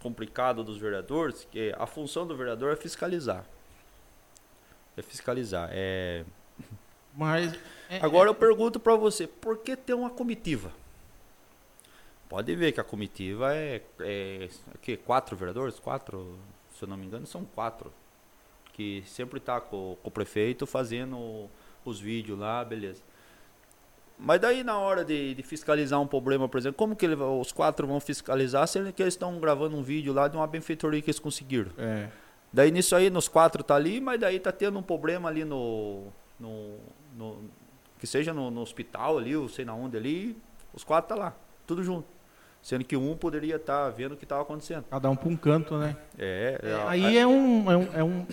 complicado 0.00 0.64
dos 0.64 0.76
vereadores, 0.76 1.46
que 1.50 1.72
a 1.78 1.86
função 1.86 2.26
do 2.26 2.36
vereador 2.36 2.72
é 2.72 2.76
fiscalizar. 2.76 3.44
É 4.96 5.02
fiscalizar. 5.02 5.68
É... 5.72 6.24
Mas 7.14 7.54
é, 7.88 7.98
agora 8.02 8.28
é... 8.28 8.30
eu 8.30 8.34
pergunto 8.34 8.80
para 8.80 8.96
você, 8.96 9.26
por 9.26 9.58
que 9.58 9.76
ter 9.76 9.94
uma 9.94 10.10
comitiva? 10.10 10.72
Pode 12.32 12.56
ver 12.56 12.72
que 12.72 12.80
a 12.80 12.84
comitiva 12.84 13.54
é, 13.54 13.82
é, 14.00 14.44
é 14.44 14.48
que 14.80 14.96
quatro 14.96 15.36
vereadores, 15.36 15.78
quatro, 15.78 16.38
se 16.74 16.82
eu 16.82 16.88
não 16.88 16.96
me 16.96 17.04
engano, 17.04 17.26
são 17.26 17.44
quatro 17.44 17.92
que 18.72 19.02
sempre 19.04 19.36
está 19.36 19.60
com, 19.60 19.98
com, 20.02 20.08
o 20.08 20.10
prefeito 20.10 20.66
fazendo 20.66 21.50
os 21.84 22.00
vídeos 22.00 22.38
lá, 22.38 22.64
beleza. 22.64 23.02
Mas 24.18 24.40
daí 24.40 24.64
na 24.64 24.78
hora 24.78 25.04
de, 25.04 25.34
de, 25.34 25.42
fiscalizar 25.42 26.00
um 26.00 26.06
problema, 26.06 26.48
por 26.48 26.56
exemplo, 26.56 26.78
como 26.78 26.96
que 26.96 27.04
ele, 27.04 27.16
os 27.16 27.52
quatro 27.52 27.86
vão 27.86 28.00
fiscalizar 28.00 28.66
se 28.66 28.78
eles 28.78 28.94
estão 28.98 29.38
gravando 29.38 29.76
um 29.76 29.82
vídeo 29.82 30.14
lá 30.14 30.26
de 30.26 30.34
uma 30.34 30.46
benfeitoria 30.46 31.02
que 31.02 31.10
eles 31.10 31.20
conseguiram? 31.20 31.70
É. 31.76 32.08
Daí 32.50 32.70
nisso 32.70 32.96
aí, 32.96 33.10
nos 33.10 33.28
quatro 33.28 33.62
tá 33.62 33.74
ali, 33.74 34.00
mas 34.00 34.18
daí 34.18 34.40
tá 34.40 34.50
tendo 34.50 34.78
um 34.78 34.82
problema 34.82 35.28
ali 35.28 35.44
no. 35.44 36.06
no, 36.40 36.78
no 37.14 37.44
que 37.98 38.06
seja 38.06 38.32
no, 38.32 38.50
no, 38.50 38.62
hospital 38.62 39.18
ali, 39.18 39.36
ou 39.36 39.50
sei 39.50 39.66
na 39.66 39.74
onde 39.74 39.98
ali, 39.98 40.34
os 40.72 40.82
quatro 40.82 41.14
tá 41.14 41.14
lá, 41.14 41.36
tudo 41.66 41.84
junto. 41.84 42.21
Sendo 42.62 42.84
que 42.84 42.96
um 42.96 43.16
poderia 43.16 43.56
estar 43.56 43.84
tá 43.84 43.90
vendo 43.90 44.12
o 44.12 44.16
que 44.16 44.24
estava 44.24 44.42
acontecendo. 44.42 44.84
Cada 44.88 45.10
um 45.10 45.16
para 45.16 45.28
um 45.28 45.36
canto, 45.36 45.76
né? 45.76 45.96
É. 46.16 46.60
é 46.62 46.84
aí 46.86 47.18
é 47.18 47.26
um, 47.26 47.70
é 47.70 47.76
um, 47.76 47.88
é 47.94 48.04
um 48.04 48.26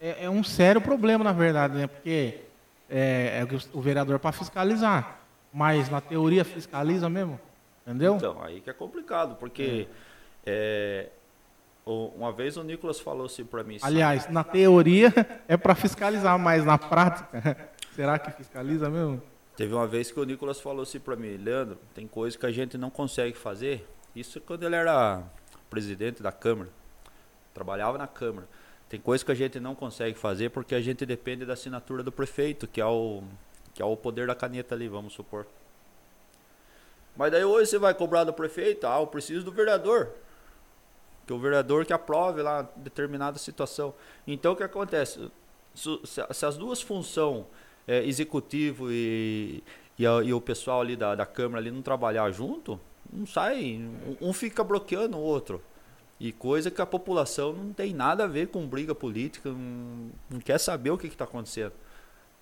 é, 0.00 0.24
é 0.24 0.30
um 0.30 0.42
sério 0.42 0.80
problema, 0.80 1.22
na 1.22 1.32
verdade, 1.32 1.74
né? 1.74 1.86
Porque 1.86 2.40
é, 2.88 3.42
é 3.42 3.48
o 3.72 3.80
vereador 3.80 4.18
para 4.18 4.32
fiscalizar. 4.32 5.20
Mas 5.52 5.90
na 5.90 6.00
teoria 6.00 6.44
fiscaliza 6.44 7.08
mesmo. 7.08 7.40
Entendeu? 7.86 8.16
Então, 8.16 8.42
aí 8.42 8.60
que 8.60 8.70
é 8.70 8.72
complicado, 8.72 9.36
porque 9.36 9.86
é. 10.44 11.08
É, 11.08 11.08
uma 11.86 12.32
vez 12.32 12.56
o 12.56 12.64
Nicolas 12.64 12.98
falou 12.98 13.26
assim 13.26 13.44
para 13.44 13.62
mim. 13.62 13.78
Aliás, 13.82 14.28
na 14.28 14.42
teoria 14.42 15.12
é 15.46 15.56
para 15.56 15.74
fiscalizar, 15.74 16.38
mas 16.38 16.64
na 16.64 16.76
prática, 16.76 17.70
será 17.94 18.18
que 18.18 18.30
fiscaliza 18.32 18.90
mesmo? 18.90 19.22
Teve 19.56 19.72
uma 19.74 19.86
vez 19.86 20.12
que 20.12 20.20
o 20.20 20.24
Nicolas 20.24 20.60
falou 20.60 20.82
assim 20.82 21.00
para 21.00 21.16
mim, 21.16 21.36
Leandro, 21.36 21.78
tem 21.94 22.06
coisa 22.06 22.36
que 22.36 22.44
a 22.44 22.52
gente 22.52 22.76
não 22.76 22.90
consegue 22.90 23.36
fazer. 23.36 23.88
Isso 24.14 24.40
quando 24.40 24.64
ele 24.64 24.76
era 24.76 25.22
presidente 25.70 26.22
da 26.22 26.30
Câmara, 26.30 26.70
trabalhava 27.54 27.96
na 27.96 28.06
Câmara. 28.06 28.46
Tem 28.88 29.00
coisa 29.00 29.24
que 29.24 29.32
a 29.32 29.34
gente 29.34 29.58
não 29.58 29.74
consegue 29.74 30.18
fazer 30.18 30.50
porque 30.50 30.74
a 30.74 30.80
gente 30.80 31.04
depende 31.06 31.44
da 31.46 31.54
assinatura 31.54 32.02
do 32.02 32.12
prefeito, 32.12 32.68
que 32.68 32.80
é 32.80 32.86
o, 32.86 33.22
que 33.74 33.80
é 33.80 33.84
o 33.84 33.96
poder 33.96 34.26
da 34.26 34.34
caneta 34.34 34.74
ali, 34.74 34.88
vamos 34.88 35.14
supor. 35.14 35.46
Mas 37.16 37.32
daí 37.32 37.44
hoje 37.44 37.70
você 37.70 37.78
vai 37.78 37.94
cobrar 37.94 38.24
do 38.24 38.32
prefeito, 38.32 38.86
ah, 38.86 39.00
eu 39.00 39.06
preciso 39.06 39.44
do 39.44 39.50
vereador. 39.50 40.10
Que 41.26 41.32
o 41.32 41.38
vereador 41.38 41.84
que 41.84 41.92
aprove 41.92 42.42
lá 42.42 42.62
determinada 42.76 43.38
situação. 43.38 43.94
Então 44.26 44.52
o 44.52 44.56
que 44.56 44.62
acontece? 44.62 45.30
Se, 45.74 46.44
as 46.46 46.56
duas 46.56 46.80
funções, 46.80 47.44
é, 47.86 48.04
executivo 48.04 48.90
e, 48.90 49.62
e, 49.98 50.06
a, 50.06 50.22
e, 50.22 50.32
o 50.32 50.40
pessoal 50.40 50.80
ali 50.80 50.96
da, 50.96 51.14
da 51.14 51.26
Câmara 51.26 51.60
ali 51.60 51.70
não 51.70 51.82
trabalhar 51.82 52.30
junto, 52.30 52.80
não 53.12 53.26
sai. 53.26 53.80
Um, 54.20 54.32
fica 54.32 54.64
bloqueando 54.64 55.16
o 55.16 55.20
outro. 55.20 55.62
E 56.18 56.32
coisa 56.32 56.70
que 56.70 56.80
a 56.80 56.86
população 56.86 57.52
não 57.52 57.72
tem 57.72 57.92
nada 57.92 58.24
a 58.24 58.26
ver 58.26 58.48
com 58.48 58.66
briga 58.66 58.94
política, 58.94 59.50
não, 59.50 60.10
não 60.30 60.40
quer 60.40 60.58
saber 60.58 60.90
o 60.90 60.98
que 60.98 61.06
está 61.06 61.24
acontecendo. 61.24 61.72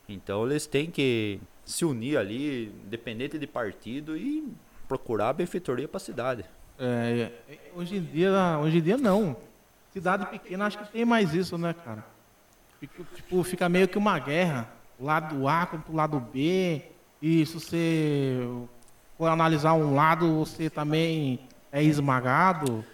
Então 0.09 0.47
eles 0.47 0.67
têm 0.67 0.91
que 0.91 1.41
se 1.65 1.85
unir 1.85 2.17
ali, 2.17 2.67
independente 2.87 3.39
de 3.39 3.47
partido, 3.47 4.17
e 4.17 4.47
procurar 4.87 5.31
a 5.31 5.33
benfeitoria 5.33 5.89
para 5.89 5.97
a 5.97 6.01
cidade. 6.01 6.45
É, 6.79 7.31
hoje 7.75 7.97
em 7.97 8.03
dia, 8.03 8.59
hoje 8.63 8.79
em 8.79 8.83
dia 8.83 8.97
não. 8.97 9.37
Cidade 9.93 10.27
pequena 10.27 10.67
acho 10.67 10.79
que 10.79 10.93
tem 10.93 11.05
mais 11.05 11.33
isso, 11.35 11.57
né, 11.57 11.73
cara? 11.73 12.05
Tipo, 13.15 13.43
fica 13.43 13.69
meio 13.69 13.89
que 13.89 13.97
uma 13.97 14.19
guerra. 14.19 14.69
Lado 15.01 15.49
A 15.49 15.67
contra 15.67 15.93
o 15.93 15.97
lado 15.97 16.21
B. 16.21 16.83
E 17.21 17.45
se 17.47 17.55
você 17.55 18.49
for 19.17 19.27
analisar 19.27 19.75
um 19.75 19.95
lado, 19.95 20.39
você 20.39 20.69
também 20.69 21.41
é 21.73 21.83
esmagado. 21.83 22.85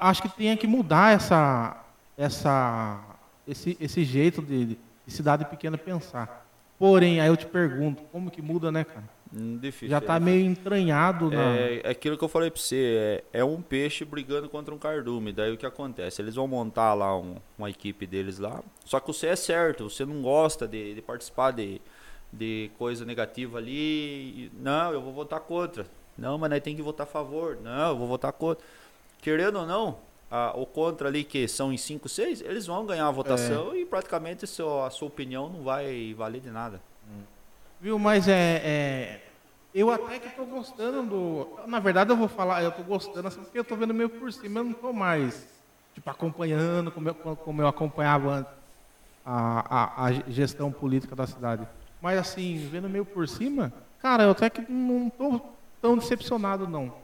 Acho 0.00 0.22
que 0.22 0.28
tem 0.28 0.56
que 0.56 0.66
mudar 0.66 1.14
essa, 1.14 1.84
essa, 2.16 3.00
esse, 3.46 3.76
esse 3.80 4.04
jeito 4.04 4.40
de, 4.40 4.66
de 4.66 4.78
cidade 5.08 5.44
pequena 5.44 5.76
pensar. 5.76 6.46
Porém, 6.78 7.20
aí 7.20 7.28
eu 7.28 7.36
te 7.36 7.46
pergunto, 7.46 8.02
como 8.12 8.30
que 8.30 8.42
muda, 8.42 8.70
né, 8.70 8.84
cara? 8.84 9.15
Difícil. 9.60 9.88
Já 9.88 9.98
está 9.98 10.18
meio 10.18 10.46
entranhado. 10.46 11.30
Na... 11.30 11.56
É, 11.56 11.80
é 11.84 11.90
aquilo 11.90 12.16
que 12.16 12.24
eu 12.24 12.28
falei 12.28 12.50
para 12.50 12.60
você, 12.60 13.22
é, 13.32 13.40
é, 13.40 13.44
um 13.44 13.60
peixe 13.60 14.04
brigando 14.04 14.48
contra 14.48 14.74
um 14.74 14.78
cardume. 14.78 15.32
Daí 15.32 15.52
o 15.52 15.56
que 15.56 15.66
acontece? 15.66 16.22
Eles 16.22 16.34
vão 16.34 16.46
montar 16.46 16.94
lá 16.94 17.16
um, 17.18 17.36
uma 17.58 17.68
equipe 17.68 18.06
deles 18.06 18.38
lá. 18.38 18.62
Só 18.84 19.00
que 19.00 19.08
você 19.08 19.26
é 19.26 19.36
certo, 19.36 19.90
você 19.90 20.04
não 20.04 20.22
gosta 20.22 20.66
de, 20.66 20.94
de 20.94 21.02
participar 21.02 21.50
de, 21.50 21.80
de 22.32 22.70
coisa 22.78 23.04
negativa 23.04 23.58
ali. 23.58 24.50
Não, 24.58 24.92
eu 24.92 25.02
vou 25.02 25.12
votar 25.12 25.40
contra. 25.40 25.86
Não, 26.16 26.38
mas 26.38 26.50
aí 26.52 26.60
tem 26.60 26.74
que 26.74 26.82
votar 26.82 27.06
a 27.06 27.10
favor. 27.10 27.58
Não, 27.62 27.90
eu 27.90 27.96
vou 27.96 28.08
votar 28.08 28.32
contra 28.32 28.64
querendo 29.26 29.58
ou 29.58 29.66
não, 29.66 29.98
a, 30.30 30.52
o 30.56 30.64
contra 30.64 31.08
ali, 31.08 31.24
que 31.24 31.48
são 31.48 31.72
em 31.72 31.76
5, 31.76 32.08
6, 32.08 32.40
eles 32.42 32.66
vão 32.66 32.86
ganhar 32.86 33.08
a 33.08 33.10
votação 33.10 33.72
é. 33.72 33.78
e 33.78 33.84
praticamente 33.84 34.46
seu, 34.46 34.84
a 34.84 34.90
sua 34.90 35.08
opinião 35.08 35.48
não 35.48 35.62
vai 35.62 36.14
valer 36.16 36.40
de 36.40 36.50
nada. 36.50 36.80
Viu, 37.80 37.98
mas 37.98 38.28
é, 38.28 38.62
é, 38.64 39.20
Eu 39.76 39.90
até 39.90 40.18
que 40.18 40.28
estou 40.28 40.46
gostando 40.46 41.02
do. 41.02 41.66
Na 41.66 41.78
verdade, 41.78 42.10
eu 42.10 42.16
vou 42.16 42.28
falar, 42.28 42.62
eu 42.62 42.70
estou 42.70 42.82
gostando 42.82 43.28
assim, 43.28 43.42
porque 43.42 43.58
eu 43.58 43.62
estou 43.62 43.76
vendo 43.76 43.92
meio 43.92 44.08
por 44.08 44.32
cima, 44.32 44.60
eu 44.60 44.64
não 44.64 44.70
estou 44.70 44.90
mais 44.90 45.46
tipo, 45.92 46.08
acompanhando 46.08 46.90
como 46.90 47.10
eu, 47.10 47.14
como 47.14 47.60
eu 47.60 47.68
acompanhava 47.68 48.30
antes 48.36 48.52
a, 49.22 49.76
a, 49.76 50.06
a 50.06 50.12
gestão 50.30 50.72
política 50.72 51.14
da 51.14 51.26
cidade. 51.26 51.68
Mas 52.00 52.18
assim, 52.18 52.56
vendo 52.56 52.88
meio 52.88 53.04
por 53.04 53.28
cima, 53.28 53.70
cara, 54.00 54.22
eu 54.22 54.30
até 54.30 54.48
que 54.48 54.62
não 54.72 55.08
estou 55.08 55.54
tão 55.82 55.98
decepcionado 55.98 56.66
não. 56.66 56.94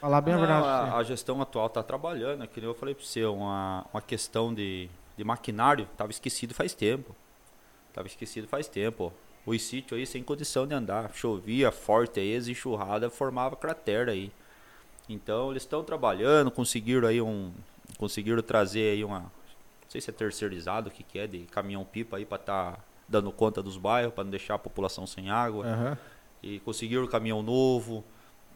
Falar 0.00 0.22
bem 0.22 0.32
Não, 0.32 0.42
a 0.42 0.46
verdade. 0.46 0.90
A, 0.90 0.96
a, 0.96 1.02
gestão 1.02 1.42
atual 1.42 1.66
está 1.66 1.82
trabalhando, 1.82 2.44
é 2.44 2.46
que 2.46 2.62
eu 2.62 2.74
falei 2.74 2.94
para 2.94 3.04
você, 3.04 3.26
uma, 3.26 3.84
uma 3.92 4.00
questão 4.00 4.54
de, 4.54 4.88
de 5.18 5.22
maquinário 5.22 5.86
estava 5.92 6.10
esquecido 6.10 6.54
faz 6.54 6.72
tempo. 6.72 7.14
Estava 7.90 8.06
esquecido 8.06 8.48
faz 8.48 8.68
tempo. 8.68 9.12
Os 9.44 9.62
sítios 9.62 9.98
aí 9.98 10.06
sem 10.06 10.22
condição 10.22 10.66
de 10.66 10.74
andar. 10.74 11.12
Chovia 11.14 11.72
forte 11.72 12.20
aí, 12.20 12.36
as 12.36 12.48
enxurradas 12.48 13.14
formava 13.14 13.56
cratera 13.56 14.12
aí. 14.12 14.30
Então 15.08 15.50
eles 15.50 15.62
estão 15.62 15.82
trabalhando, 15.82 16.50
conseguiram 16.50 17.08
aí 17.08 17.20
um. 17.20 17.52
Conseguiram 17.98 18.42
trazer 18.42 18.92
aí 18.92 19.04
uma. 19.04 19.20
Não 19.20 19.30
sei 19.88 20.00
se 20.00 20.10
é 20.10 20.12
terceirizado, 20.12 20.88
o 20.88 20.92
que, 20.92 21.02
que 21.02 21.18
é, 21.18 21.26
de 21.26 21.40
caminhão 21.46 21.84
pipa 21.84 22.16
aí 22.16 22.24
para 22.24 22.40
estar 22.40 22.72
tá 22.72 22.78
dando 23.08 23.30
conta 23.30 23.62
dos 23.62 23.76
bairros, 23.76 24.14
para 24.14 24.24
não 24.24 24.30
deixar 24.30 24.54
a 24.54 24.58
população 24.58 25.06
sem 25.06 25.28
água. 25.28 25.66
Uhum. 25.66 25.96
E 26.42 26.60
conseguiram 26.60 27.06
caminhão 27.06 27.42
novo 27.42 28.04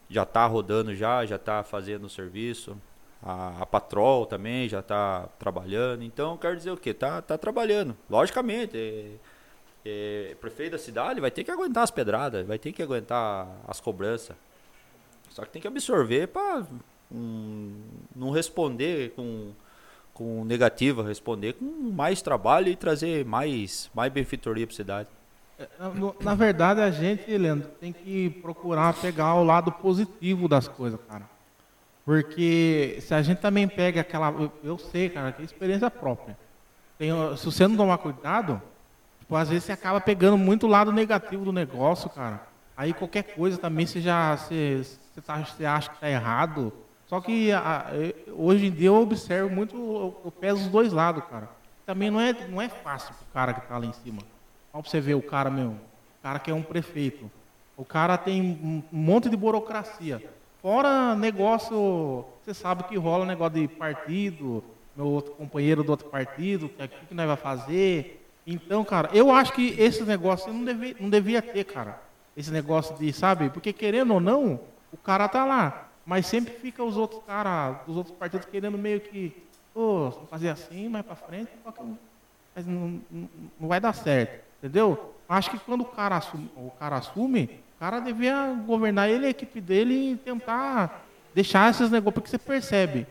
já 0.08 0.22
está 0.22 0.46
rodando 0.46 0.94
já, 0.94 1.24
já 1.26 1.36
está 1.36 1.62
fazendo 1.62 2.04
o 2.04 2.08
serviço. 2.08 2.76
A, 3.22 3.62
a 3.62 3.66
Patrol 3.66 4.26
também 4.26 4.68
já 4.68 4.80
está 4.80 5.28
trabalhando. 5.38 6.02
Então, 6.02 6.36
quer 6.36 6.54
dizer 6.56 6.70
o 6.70 6.76
quê? 6.76 6.94
Tá, 6.94 7.20
tá 7.20 7.36
trabalhando. 7.36 7.96
Logicamente, 8.08 8.76
é, 8.76 9.12
é, 9.86 10.36
prefeito 10.40 10.72
da 10.72 10.78
cidade 10.78 11.20
vai 11.20 11.30
ter 11.30 11.44
que 11.44 11.50
aguentar 11.50 11.84
as 11.84 11.90
pedradas, 11.90 12.46
vai 12.46 12.58
ter 12.58 12.72
que 12.72 12.82
aguentar 12.82 13.48
as 13.66 13.80
cobranças. 13.80 14.36
Só 15.30 15.44
que 15.44 15.50
tem 15.50 15.62
que 15.62 15.68
absorver 15.68 16.28
para 16.28 16.66
um, 17.12 17.74
não 18.14 18.30
responder 18.30 19.10
com, 19.10 19.52
com 20.12 20.44
negativa, 20.44 21.06
responder 21.06 21.54
com 21.54 21.64
mais 21.64 22.22
trabalho 22.22 22.68
e 22.68 22.76
trazer 22.76 23.24
mais, 23.24 23.90
mais 23.94 24.12
benfeitoria 24.12 24.66
para 24.66 24.74
a 24.74 24.76
cidade. 24.76 25.08
É, 25.58 25.68
na 26.20 26.34
verdade, 26.34 26.80
a 26.80 26.90
gente, 26.90 27.36
Leandro, 27.36 27.68
tem 27.80 27.92
que 27.92 28.30
procurar 28.42 28.92
pegar 28.94 29.34
o 29.34 29.44
lado 29.44 29.72
positivo 29.72 30.48
das 30.48 30.68
coisas, 30.68 30.98
cara. 31.08 31.24
Porque 32.04 32.98
se 33.00 33.12
a 33.14 33.20
gente 33.20 33.38
também 33.38 33.66
pega 33.66 34.00
aquela. 34.00 34.32
Eu, 34.62 34.78
sei, 34.78 35.08
cara, 35.08 35.32
que 35.32 35.42
é 35.42 35.44
experiência 35.44 35.90
própria. 35.90 36.38
Tem, 36.96 37.10
se 37.36 37.44
você 37.44 37.66
não 37.66 37.76
tomar 37.76 37.98
cuidado, 37.98 38.62
tipo, 39.26 39.36
às 39.36 39.48
vezes 39.48 39.64
você 39.64 39.72
acaba 39.72 40.00
pegando 40.00 40.38
muito 40.38 40.66
o 40.66 40.70
lado 40.70 40.92
negativo 40.92 41.44
do 41.44 41.52
negócio, 41.52 42.08
cara. 42.08 42.46
Aí 42.76 42.92
qualquer 42.92 43.34
coisa 43.34 43.58
também 43.58 43.84
você 43.84 44.00
já. 44.00 44.36
Você, 44.36 44.82
você, 44.82 45.20
tá, 45.20 45.38
você 45.38 45.64
acha 45.64 45.88
que 45.88 45.96
está 45.96 46.08
errado. 46.08 46.72
Só 47.06 47.20
que 47.20 47.52
a, 47.52 47.86
hoje 48.32 48.66
em 48.66 48.70
dia 48.70 48.88
eu 48.88 48.96
observo 48.96 49.54
muito, 49.54 49.76
eu, 49.76 50.20
eu 50.24 50.30
peso 50.30 50.62
os 50.62 50.68
dois 50.68 50.92
lados, 50.92 51.24
cara. 51.24 51.48
Também 51.84 52.10
não 52.10 52.20
é, 52.20 52.32
não 52.48 52.60
é 52.60 52.68
fácil 52.68 53.14
pro 53.14 53.26
cara 53.32 53.52
que 53.54 53.60
está 53.60 53.78
lá 53.78 53.86
em 53.86 53.92
cima. 53.92 54.18
Olha 54.72 54.82
pra 54.82 54.90
você 54.90 55.00
ver 55.00 55.14
o 55.14 55.22
cara, 55.22 55.50
meu. 55.50 55.70
O 55.70 56.22
cara 56.22 56.38
que 56.38 56.50
é 56.50 56.54
um 56.54 56.62
prefeito. 56.62 57.30
O 57.76 57.84
cara 57.84 58.16
tem 58.16 58.42
um 58.42 58.82
monte 58.90 59.28
de 59.28 59.36
burocracia. 59.36 60.22
Fora 60.60 61.14
negócio, 61.14 62.24
você 62.42 62.52
sabe 62.52 62.84
que 62.84 62.96
rola 62.96 63.24
negócio 63.24 63.60
de 63.60 63.68
partido, 63.68 64.64
meu 64.96 65.06
outro 65.06 65.32
companheiro 65.32 65.84
do 65.84 65.90
outro 65.90 66.08
partido, 66.08 66.66
o 66.66 66.68
que, 66.68 66.88
que 66.88 67.14
nós 67.14 67.26
vai 67.26 67.36
fazer. 67.36 68.25
Então, 68.46 68.84
cara, 68.84 69.10
eu 69.12 69.32
acho 69.32 69.52
que 69.52 69.74
esse 69.78 70.04
negócio 70.04 70.52
não, 70.52 70.64
deve, 70.64 70.96
não 71.00 71.10
devia 71.10 71.42
ter, 71.42 71.64
cara. 71.64 72.00
Esse 72.36 72.50
negócio 72.50 72.96
de, 72.96 73.12
sabe? 73.12 73.50
Porque 73.50 73.72
querendo 73.72 74.14
ou 74.14 74.20
não, 74.20 74.60
o 74.92 74.96
cara 74.96 75.28
tá 75.28 75.44
lá. 75.44 75.88
Mas 76.06 76.26
sempre 76.26 76.54
fica 76.54 76.84
os 76.84 76.96
outros 76.96 77.20
caras, 77.24 77.78
os 77.88 77.96
outros 77.96 78.14
partidos 78.14 78.46
querendo 78.46 78.78
meio 78.78 79.00
que, 79.00 79.36
oh, 79.74 80.12
fazer 80.30 80.50
assim, 80.50 80.88
mais 80.88 81.04
para 81.04 81.16
frente, 81.16 81.50
mas 82.54 82.64
não, 82.64 83.00
não, 83.10 83.28
não, 83.58 83.68
vai 83.68 83.80
dar 83.80 83.92
certo, 83.92 84.44
entendeu? 84.58 85.14
Acho 85.28 85.50
que 85.50 85.58
quando 85.58 85.80
o 85.80 85.86
cara 85.86 86.16
assume, 86.16 86.48
o 86.56 86.70
cara 86.78 86.96
assume, 86.96 87.50
o 87.76 87.80
cara 87.80 87.98
devia 87.98 88.54
governar 88.64 89.10
ele, 89.10 89.26
a 89.26 89.30
equipe 89.30 89.60
dele 89.60 90.12
e 90.12 90.16
tentar 90.16 91.04
deixar 91.34 91.70
esses 91.70 91.90
negócios, 91.90 92.14
porque 92.14 92.30
você 92.30 92.38
percebe, 92.38 93.04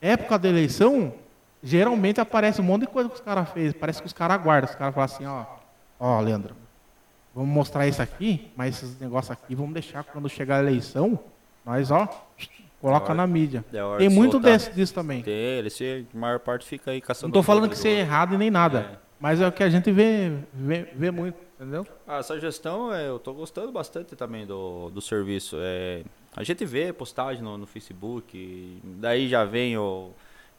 época 0.00 0.38
da 0.38 0.48
eleição, 0.48 1.12
geralmente 1.62 2.20
aparece 2.20 2.60
um 2.60 2.64
monte 2.64 2.82
de 2.82 2.88
coisa 2.88 3.08
que 3.08 3.14
os 3.14 3.20
caras 3.20 3.48
fez, 3.50 3.72
parece 3.72 4.00
que 4.00 4.06
os 4.06 4.12
caras 4.12 4.36
aguardam, 4.36 4.70
os 4.70 4.76
caras 4.76 4.94
falam 4.94 5.04
assim, 5.04 5.26
ó, 5.26 5.44
ó, 5.98 6.20
Leandro, 6.20 6.54
vamos 7.34 7.50
mostrar 7.50 7.86
isso 7.86 8.00
aqui, 8.00 8.50
mas 8.56 8.76
esses 8.76 8.98
negócios 8.98 9.30
aqui 9.30 9.54
vamos 9.54 9.72
deixar 9.72 10.04
quando 10.04 10.28
chegar 10.28 10.56
a 10.56 10.60
eleição, 10.60 11.18
nós, 11.64 11.90
ó, 11.90 12.08
coloca 12.80 13.14
na 13.14 13.26
mídia. 13.26 13.64
É 13.72 13.98
Tem 13.98 14.08
muito 14.08 14.40
desse, 14.40 14.72
disso 14.72 14.94
também. 14.94 15.22
Tem, 15.22 15.34
ele 15.34 15.70
se, 15.70 16.06
a 16.12 16.18
maior 16.18 16.38
parte 16.40 16.66
fica 16.66 16.90
aí 16.90 17.00
caçando. 17.00 17.28
Não 17.28 17.32
tô 17.32 17.42
falando 17.42 17.68
que 17.68 17.74
isso 17.74 17.86
é 17.86 18.00
errado 18.00 18.34
e 18.34 18.38
nem 18.38 18.50
nada. 18.50 18.98
É. 19.06 19.10
Mas 19.20 19.38
é 19.38 19.46
o 19.46 19.52
que 19.52 19.62
a 19.62 19.68
gente 19.68 19.92
vê, 19.92 20.32
vê, 20.54 20.88
vê 20.94 21.10
muito, 21.10 21.36
entendeu? 21.60 21.86
Ah, 22.08 22.20
essa 22.20 22.40
gestão, 22.40 22.90
é, 22.90 23.06
eu 23.06 23.18
tô 23.18 23.34
gostando 23.34 23.70
bastante 23.70 24.16
também 24.16 24.46
do, 24.46 24.88
do 24.88 25.02
serviço. 25.02 25.58
É, 25.60 26.02
a 26.34 26.42
gente 26.42 26.64
vê 26.64 26.90
postagem 26.90 27.42
no, 27.42 27.58
no 27.58 27.66
Facebook, 27.66 28.80
daí 28.82 29.28
já 29.28 29.44
vem 29.44 29.76
o 29.76 30.10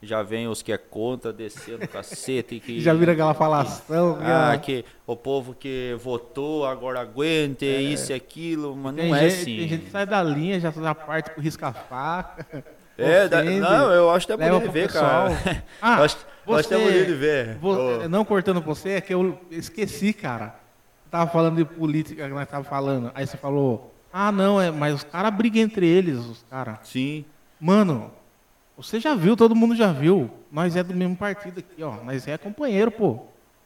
já 0.02 0.24
vem 0.24 0.48
os 0.48 0.62
que 0.62 0.72
é 0.72 0.78
contra, 0.78 1.32
descendo 1.32 1.88
cacete. 1.88 2.60
Que, 2.60 2.82
já 2.82 2.94
vira 2.94 3.12
aquela 3.12 3.34
falação. 3.34 4.18
Ah, 4.20 4.58
que 4.58 4.84
o 5.06 5.16
povo 5.16 5.54
que 5.54 5.96
votou 6.02 6.66
agora 6.66 7.00
aguente, 7.02 7.66
é. 7.66 7.82
isso 7.82 8.12
e 8.12 8.16
aquilo, 8.16 8.76
mas 8.76 8.96
tem 8.96 9.10
não 9.10 9.16
é 9.16 9.30
gente, 9.30 9.42
assim. 9.42 9.58
Tem 9.58 9.68
gente 9.68 9.86
que 9.86 9.92
sai 9.92 10.06
da 10.06 10.24
linha, 10.24 10.60
já 10.60 10.72
tá 10.72 10.82
na 10.82 10.96
parte 10.96 11.30
pro 11.30 11.42
risca-faca. 11.42 12.64
É, 12.98 13.28
da, 13.28 13.44
não, 13.44 13.92
eu 13.92 14.12
acho 14.12 14.32
até 14.32 14.50
bonito 14.50 14.68
de 14.68 14.74
ver, 14.74 14.88
pessoal. 14.88 15.30
cara. 15.30 15.64
Ah, 15.82 15.98
eu 16.00 16.04
acho, 16.04 16.18
você, 16.18 16.26
eu 16.46 16.56
acho 16.56 16.68
até 16.68 16.78
bonito 16.78 17.06
de 17.06 17.16
ver. 17.16 17.58
Você, 17.58 18.08
não 18.08 18.26
cortando 18.26 18.62
você, 18.62 18.90
é 18.90 19.02
que 19.02 19.14
eu 19.14 19.40
esqueci, 19.50 20.14
cara. 20.14 20.56
Tava 21.10 21.30
falando 21.30 21.58
de 21.58 21.66
política 21.66 22.28
que 22.28 22.34
nós 22.34 22.48
tava 22.48 22.64
falando. 22.64 23.12
Aí 23.14 23.28
você 23.28 23.38
falou, 23.38 23.94
ah, 24.12 24.32
não, 24.32 24.62
é, 24.62 24.72
mas 24.72 24.96
os 24.96 25.04
caras 25.04 25.34
brigam 25.34 25.62
entre 25.62 25.88
eles, 25.88 26.18
os 26.18 26.44
caras. 26.50 26.80
Sim. 26.84 27.26
Mano, 27.60 28.12
você 28.82 29.00
já 29.00 29.16
viu, 29.16 29.38
todo 29.38 29.56
mundo 29.56 29.76
já 29.76 29.92
viu. 29.92 30.30
Nós 30.52 30.76
é 30.76 30.84
do 30.84 30.94
mesmo 30.94 31.16
partido 31.16 31.60
aqui, 31.60 31.84
ó. 31.84 32.04
Nós 32.04 32.28
é 32.28 32.38
companheiro, 32.38 32.92
pô. 32.92 33.20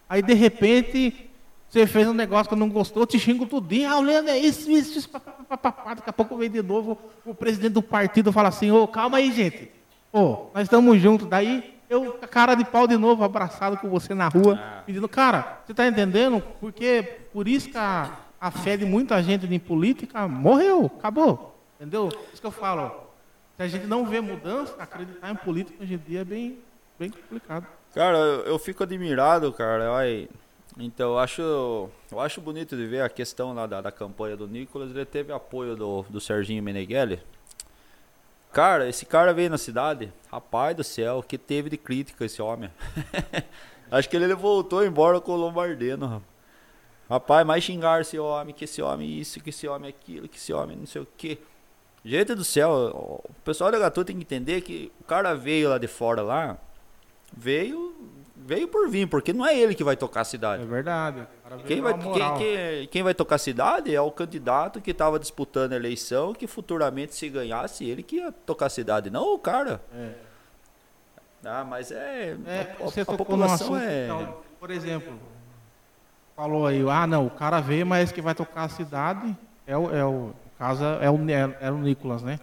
Aí 0.08 0.22
de 0.22 0.34
repente 0.34 1.30
você 1.70 1.88
fez 1.88 2.08
um 2.08 2.14
negócio 2.14 2.50
que 2.50 2.56
não 2.56 2.70
gostou, 2.70 3.06
te 3.06 3.18
xingo 3.18 3.46
tudinho. 3.46 3.90
Ah, 3.90 3.98
o 3.98 4.02
Leandro 4.02 4.32
é 4.32 4.38
isso, 4.38 4.70
isso, 4.70 4.98
isso, 4.98 5.10
papapá. 5.10 5.94
Daqui 5.96 6.10
a 6.10 6.14
pouco 6.14 6.38
vem 6.38 6.50
de 6.50 6.62
novo 6.62 6.98
o 7.26 7.34
presidente 7.34 7.74
do 7.74 7.82
partido 7.82 8.32
fala 8.32 8.50
assim, 8.50 8.72
ô, 8.72 8.84
oh, 8.84 8.88
calma 8.88 9.18
aí, 9.18 9.32
gente. 9.32 9.72
Ô, 10.12 10.48
nós 10.54 10.64
estamos 10.64 11.02
juntos. 11.02 11.28
Daí 11.28 11.74
eu, 11.90 12.14
cara 12.30 12.56
de 12.56 12.66
pau 12.66 12.88
de 12.88 12.98
novo, 12.98 13.24
abraçado 13.24 13.78
com 13.78 13.90
você 13.90 14.14
na 14.14 14.28
rua, 14.28 14.60
ah. 14.62 14.84
pedindo, 14.86 15.08
cara, 15.08 15.60
você 15.66 15.72
está 15.72 15.88
entendendo? 15.88 16.42
Porque 16.60 17.20
por 17.34 17.48
isso 17.48 17.70
que 17.70 17.78
a, 17.78 18.12
a 18.40 18.52
fé 18.52 18.78
de 18.78 18.86
muita 18.86 19.22
gente 19.22 19.46
em 19.46 19.60
política 19.60 20.28
morreu, 20.28 20.92
acabou. 20.98 21.60
Entendeu? 21.80 22.10
Isso 22.32 22.42
que 22.42 22.48
eu 22.48 22.52
falo. 22.52 23.05
Se 23.58 23.64
a 23.64 23.68
gente 23.68 23.88
não 23.88 24.06
vê 24.06 24.20
mudança, 24.20 24.76
acreditar 24.78 25.32
em 25.32 25.36
política 25.36 25.82
hoje 25.82 25.94
em 25.94 25.98
dia 25.98 26.22
é 26.22 26.26
bem, 26.26 26.60
bem 27.00 27.10
complicado. 27.10 27.66
Cara, 27.94 28.18
eu, 28.18 28.60
fico 28.60 28.84
admirado, 28.84 29.52
cara. 29.54 29.90
Olha, 29.92 30.28
então, 30.78 31.12
eu 31.12 31.20
acho, 31.20 31.42
eu 31.42 32.20
acho 32.20 32.42
bonito 32.42 32.76
de 32.76 32.86
ver 32.86 33.02
a 33.02 33.08
questão 33.08 33.54
lá 33.54 33.66
da, 33.66 33.80
da 33.80 33.92
campanha 33.92 34.36
do 34.36 34.46
Nicolas. 34.46 34.92
Ele 34.92 35.06
teve 35.06 35.32
apoio 35.32 35.78
do, 35.78 36.04
do 36.10 36.20
Serginho 36.20 36.62
Meneghelli. 36.62 37.22
Cara, 38.52 38.90
esse 38.90 39.06
cara 39.06 39.34
veio 39.34 39.50
na 39.50 39.58
cidade. 39.58 40.12
Rapaz 40.30 40.76
do 40.76 40.84
céu, 40.84 41.24
que 41.24 41.38
teve 41.38 41.70
de 41.70 41.78
crítica 41.78 42.26
esse 42.26 42.42
homem. 42.42 42.70
acho 43.90 44.10
que 44.10 44.18
ele 44.18 44.34
voltou 44.36 44.86
embora 44.86 45.22
com 45.22 45.32
o 45.32 45.38
Lombardino. 45.38 46.22
Rapaz, 47.10 47.46
mais 47.46 47.64
xingar 47.64 48.02
esse 48.02 48.20
homem, 48.20 48.54
que 48.54 48.66
esse 48.66 48.82
homem 48.82 49.18
isso, 49.18 49.40
que 49.40 49.52
esse 49.52 49.66
homem 49.68 49.90
aquilo, 49.90 50.28
que 50.28 50.38
esse 50.38 50.52
homem 50.52 50.76
não 50.76 50.86
sei 50.86 51.02
o 51.02 51.08
que. 51.18 51.40
Gente 52.06 52.36
do 52.36 52.44
céu, 52.44 53.20
o 53.28 53.34
pessoal 53.44 53.72
da 53.72 53.80
Gatu 53.80 54.06
tem 54.06 54.16
que 54.16 54.22
entender 54.22 54.62
que 54.62 54.92
o 55.02 55.04
cara 55.04 55.34
veio 55.34 55.70
lá 55.70 55.80
de 55.80 55.88
fora 55.88 56.22
lá, 56.22 56.56
veio 57.36 57.96
veio 58.36 58.68
por 58.68 58.88
vir, 58.88 59.08
porque 59.08 59.34
não 59.34 59.44
é 59.44 59.58
ele 59.58 59.74
que 59.74 59.84
vai 59.84 59.98
tocar 59.98 60.22
a 60.22 60.24
cidade. 60.24 60.62
É 60.62 60.66
verdade. 60.68 61.26
Quem 61.66 61.82
vai, 61.82 61.98
quem, 61.98 62.14
quem, 62.38 62.88
quem, 62.90 63.04
vai 63.04 63.16
tocar 63.16 63.36
a 63.36 63.40
cidade 63.40 63.96
é 63.96 64.00
o 64.00 64.12
candidato 64.12 64.80
que 64.80 64.92
estava 64.92 65.18
disputando 65.18 65.74
a 65.74 65.76
eleição, 65.76 66.32
que 66.32 66.46
futuramente 66.46 67.16
se 67.16 67.28
ganhasse 67.28 67.86
ele 67.86 68.04
que 68.04 68.18
ia 68.18 68.32
tocar 68.32 68.68
a 68.68 68.70
cidade, 68.70 69.10
não 69.10 69.34
o 69.34 69.40
cara. 69.40 69.82
É. 69.92 70.12
Ah, 71.44 71.64
mas 71.64 71.92
é, 71.92 72.38
é 72.46 72.76
a, 72.80 73.12
a, 73.12 73.14
a 73.16 73.18
população 73.18 73.76
é. 73.78 74.06
Então, 74.06 74.38
por 74.60 74.70
exemplo, 74.70 75.20
falou 76.36 76.68
aí, 76.68 76.88
ah 76.88 77.08
não, 77.08 77.26
o 77.26 77.32
cara 77.32 77.60
veio, 77.62 77.86
mas 77.86 78.12
que 78.12 78.22
vai 78.22 78.36
tocar 78.36 78.66
a 78.66 78.70
cidade 78.70 79.36
é 79.66 79.76
o, 79.76 79.96
é 79.96 80.06
o 80.06 80.34
casa 80.58 81.00
é 81.02 81.10
o, 81.10 81.18
é, 81.60 81.72
o 81.72 81.78
Nicolas, 81.78 82.22
né? 82.24 82.40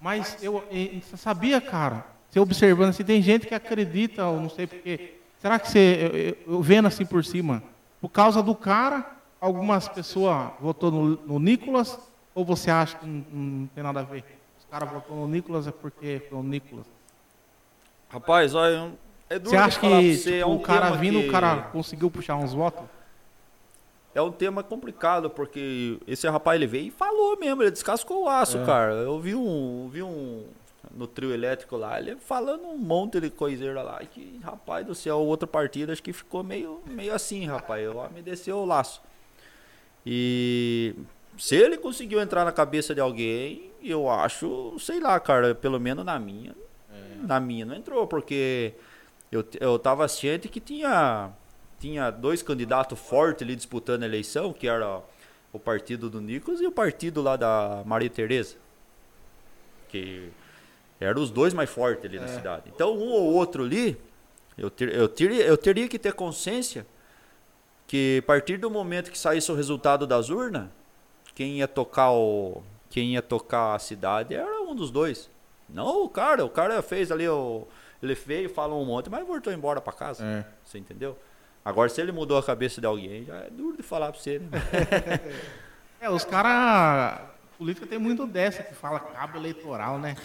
Mas 0.00 0.42
eu, 0.42 0.64
você 1.00 1.16
sabia, 1.16 1.60
cara, 1.60 2.04
você 2.28 2.40
observando 2.40 2.90
assim, 2.90 3.04
tem 3.04 3.22
gente 3.22 3.46
que 3.46 3.54
acredita, 3.54 4.26
ou 4.26 4.40
não 4.40 4.48
sei 4.48 4.66
porquê. 4.66 5.14
Será 5.38 5.58
que 5.58 5.68
você, 5.68 6.36
eu, 6.46 6.54
eu, 6.54 6.62
vendo 6.62 6.88
assim 6.88 7.04
por 7.04 7.24
cima, 7.24 7.62
por 8.00 8.08
causa 8.08 8.42
do 8.42 8.54
cara, 8.54 9.04
algumas 9.40 9.88
pessoas 9.88 10.50
votou 10.60 10.90
no, 10.90 11.16
no 11.26 11.38
Nicolas, 11.38 11.98
ou 12.34 12.44
você 12.44 12.70
acha 12.70 12.96
que 12.96 13.06
não, 13.06 13.24
não 13.30 13.66
tem 13.66 13.84
nada 13.84 14.00
a 14.00 14.02
ver? 14.02 14.24
Os 14.58 14.64
caras 14.70 14.90
votou 14.90 15.16
no 15.16 15.28
Nicolas 15.28 15.66
é 15.66 15.72
porque 15.72 16.22
foi 16.28 16.38
o 16.38 16.42
Nicolas. 16.42 16.86
Rapaz, 18.08 18.54
olha, 18.54 18.92
é 19.28 19.38
duro 19.38 19.50
você 19.50 19.56
acha 19.56 19.80
que 19.80 20.16
você, 20.16 20.30
tipo, 20.30 20.36
é 20.36 20.46
um 20.46 20.56
o 20.56 20.60
cara 20.60 20.90
vindo, 20.92 21.20
que... 21.20 21.28
o 21.28 21.32
cara 21.32 21.62
conseguiu 21.72 22.10
puxar 22.10 22.36
uns 22.36 22.52
votos? 22.52 22.84
É 24.14 24.20
um 24.20 24.30
tema 24.30 24.62
complicado, 24.62 25.30
porque 25.30 25.98
esse 26.06 26.28
rapaz 26.28 26.56
ele 26.56 26.66
veio 26.66 26.88
e 26.88 26.90
falou 26.90 27.38
mesmo, 27.38 27.62
ele 27.62 27.70
descascou 27.70 28.24
o 28.24 28.28
aço, 28.28 28.58
é. 28.58 28.64
cara. 28.64 28.92
Eu 28.94 29.18
vi 29.18 29.34
um, 29.34 29.88
vi 29.90 30.02
um 30.02 30.44
no 30.94 31.06
trio 31.06 31.32
elétrico 31.32 31.76
lá, 31.76 31.98
ele 31.98 32.16
falando 32.16 32.64
um 32.64 32.76
monte 32.76 33.20
de 33.20 33.30
coiseira 33.30 33.82
lá, 33.82 33.98
que 34.04 34.38
rapaz 34.42 34.84
do 34.84 34.94
céu, 34.94 35.18
outra 35.18 35.46
partida 35.46 35.92
acho 35.92 36.02
que 36.02 36.12
ficou 36.12 36.42
meio, 36.44 36.82
meio 36.86 37.14
assim, 37.14 37.46
rapaz. 37.46 37.82
Eu 37.82 38.10
me 38.14 38.20
desceu 38.20 38.58
o 38.58 38.66
laço. 38.66 39.00
E 40.04 40.94
se 41.38 41.56
ele 41.56 41.78
conseguiu 41.78 42.20
entrar 42.20 42.44
na 42.44 42.52
cabeça 42.52 42.94
de 42.94 43.00
alguém, 43.00 43.70
eu 43.82 44.10
acho, 44.10 44.76
sei 44.78 45.00
lá, 45.00 45.18
cara, 45.18 45.54
pelo 45.54 45.80
menos 45.80 46.04
na 46.04 46.18
minha, 46.18 46.54
é. 46.92 47.26
na 47.26 47.40
minha 47.40 47.64
não 47.64 47.74
entrou, 47.74 48.06
porque 48.06 48.74
eu, 49.30 49.44
eu 49.58 49.78
tava 49.78 50.06
ciente 50.08 50.48
que 50.48 50.60
tinha 50.60 51.32
tinha 51.82 52.12
dois 52.12 52.44
candidatos 52.44 52.96
fortes 52.96 53.42
ali 53.42 53.56
disputando 53.56 54.04
a 54.04 54.06
eleição, 54.06 54.52
que 54.52 54.68
era 54.68 55.02
o 55.52 55.58
partido 55.58 56.08
do 56.08 56.20
Nicolas 56.20 56.60
e 56.60 56.66
o 56.66 56.70
partido 56.70 57.20
lá 57.20 57.34
da 57.34 57.82
Maria 57.84 58.08
Tereza. 58.08 58.54
Que 59.88 60.30
eram 61.00 61.20
os 61.20 61.28
dois 61.28 61.52
mais 61.52 61.68
fortes 61.68 62.04
ali 62.04 62.18
é. 62.18 62.20
na 62.20 62.28
cidade. 62.28 62.70
Então, 62.72 62.94
um 62.96 63.10
ou 63.10 63.34
outro 63.34 63.64
ali, 63.64 64.00
eu, 64.56 64.70
ter, 64.70 64.94
eu, 64.94 65.08
teria, 65.08 65.44
eu 65.44 65.58
teria 65.58 65.88
que 65.88 65.98
ter 65.98 66.12
consciência 66.12 66.86
que 67.88 68.20
a 68.22 68.26
partir 68.26 68.58
do 68.58 68.70
momento 68.70 69.10
que 69.10 69.18
saísse 69.18 69.50
o 69.50 69.54
resultado 69.56 70.06
das 70.06 70.30
urnas, 70.30 70.68
quem 71.34 71.58
ia 71.58 71.68
tocar 71.68 72.12
o 72.12 72.62
quem 72.88 73.14
ia 73.14 73.22
tocar 73.22 73.74
a 73.74 73.78
cidade 73.78 74.34
era 74.34 74.62
um 74.62 74.74
dos 74.74 74.90
dois. 74.90 75.28
Não 75.68 76.04
o 76.04 76.08
cara, 76.08 76.44
o 76.44 76.48
cara 76.48 76.80
fez 76.80 77.10
ali 77.10 77.26
o 77.26 77.66
ele 78.00 78.14
veio, 78.14 78.48
falou 78.48 78.80
um 78.80 78.84
monte, 78.84 79.10
mas 79.10 79.26
voltou 79.26 79.52
embora 79.52 79.80
para 79.80 79.92
casa. 79.92 80.24
É. 80.24 80.44
Você 80.64 80.78
entendeu? 80.78 81.18
Agora, 81.64 81.88
se 81.88 82.00
ele 82.00 82.10
mudou 82.10 82.36
a 82.36 82.42
cabeça 82.42 82.80
de 82.80 82.86
alguém, 82.86 83.24
já 83.24 83.36
é 83.36 83.50
duro 83.50 83.76
de 83.76 83.82
falar 83.82 84.10
pra 84.10 84.20
você, 84.20 84.38
né? 84.38 84.48
é, 86.00 86.10
os 86.10 86.24
caras. 86.24 87.30
Política 87.56 87.86
tem 87.86 87.98
muito 87.98 88.26
dessa 88.26 88.62
que 88.62 88.74
fala 88.74 88.98
cabo 88.98 89.38
eleitoral, 89.38 89.96
né? 89.96 90.16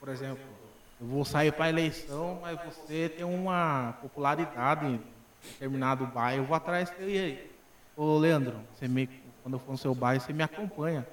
Por 0.00 0.08
exemplo, 0.08 0.42
eu 0.98 1.06
vou 1.06 1.24
sair 1.26 1.52
para 1.52 1.68
eleição, 1.68 2.38
mas 2.40 2.58
você 2.64 3.10
tem 3.10 3.26
uma 3.26 3.94
popularidade 4.00 4.86
em 4.86 5.02
determinado 5.42 6.06
bairro, 6.06 6.42
eu 6.42 6.46
vou 6.46 6.56
atrás 6.56 6.88
dele. 6.90 7.14
E 7.14 7.18
aí? 7.18 7.50
Ô, 7.94 8.16
Leandro, 8.16 8.58
você 8.72 8.88
me, 8.88 9.06
quando 9.42 9.54
eu 9.54 9.58
for 9.58 9.72
no 9.72 9.78
seu 9.78 9.94
bairro, 9.94 10.22
você 10.22 10.32
me 10.32 10.42
acompanha. 10.42 11.06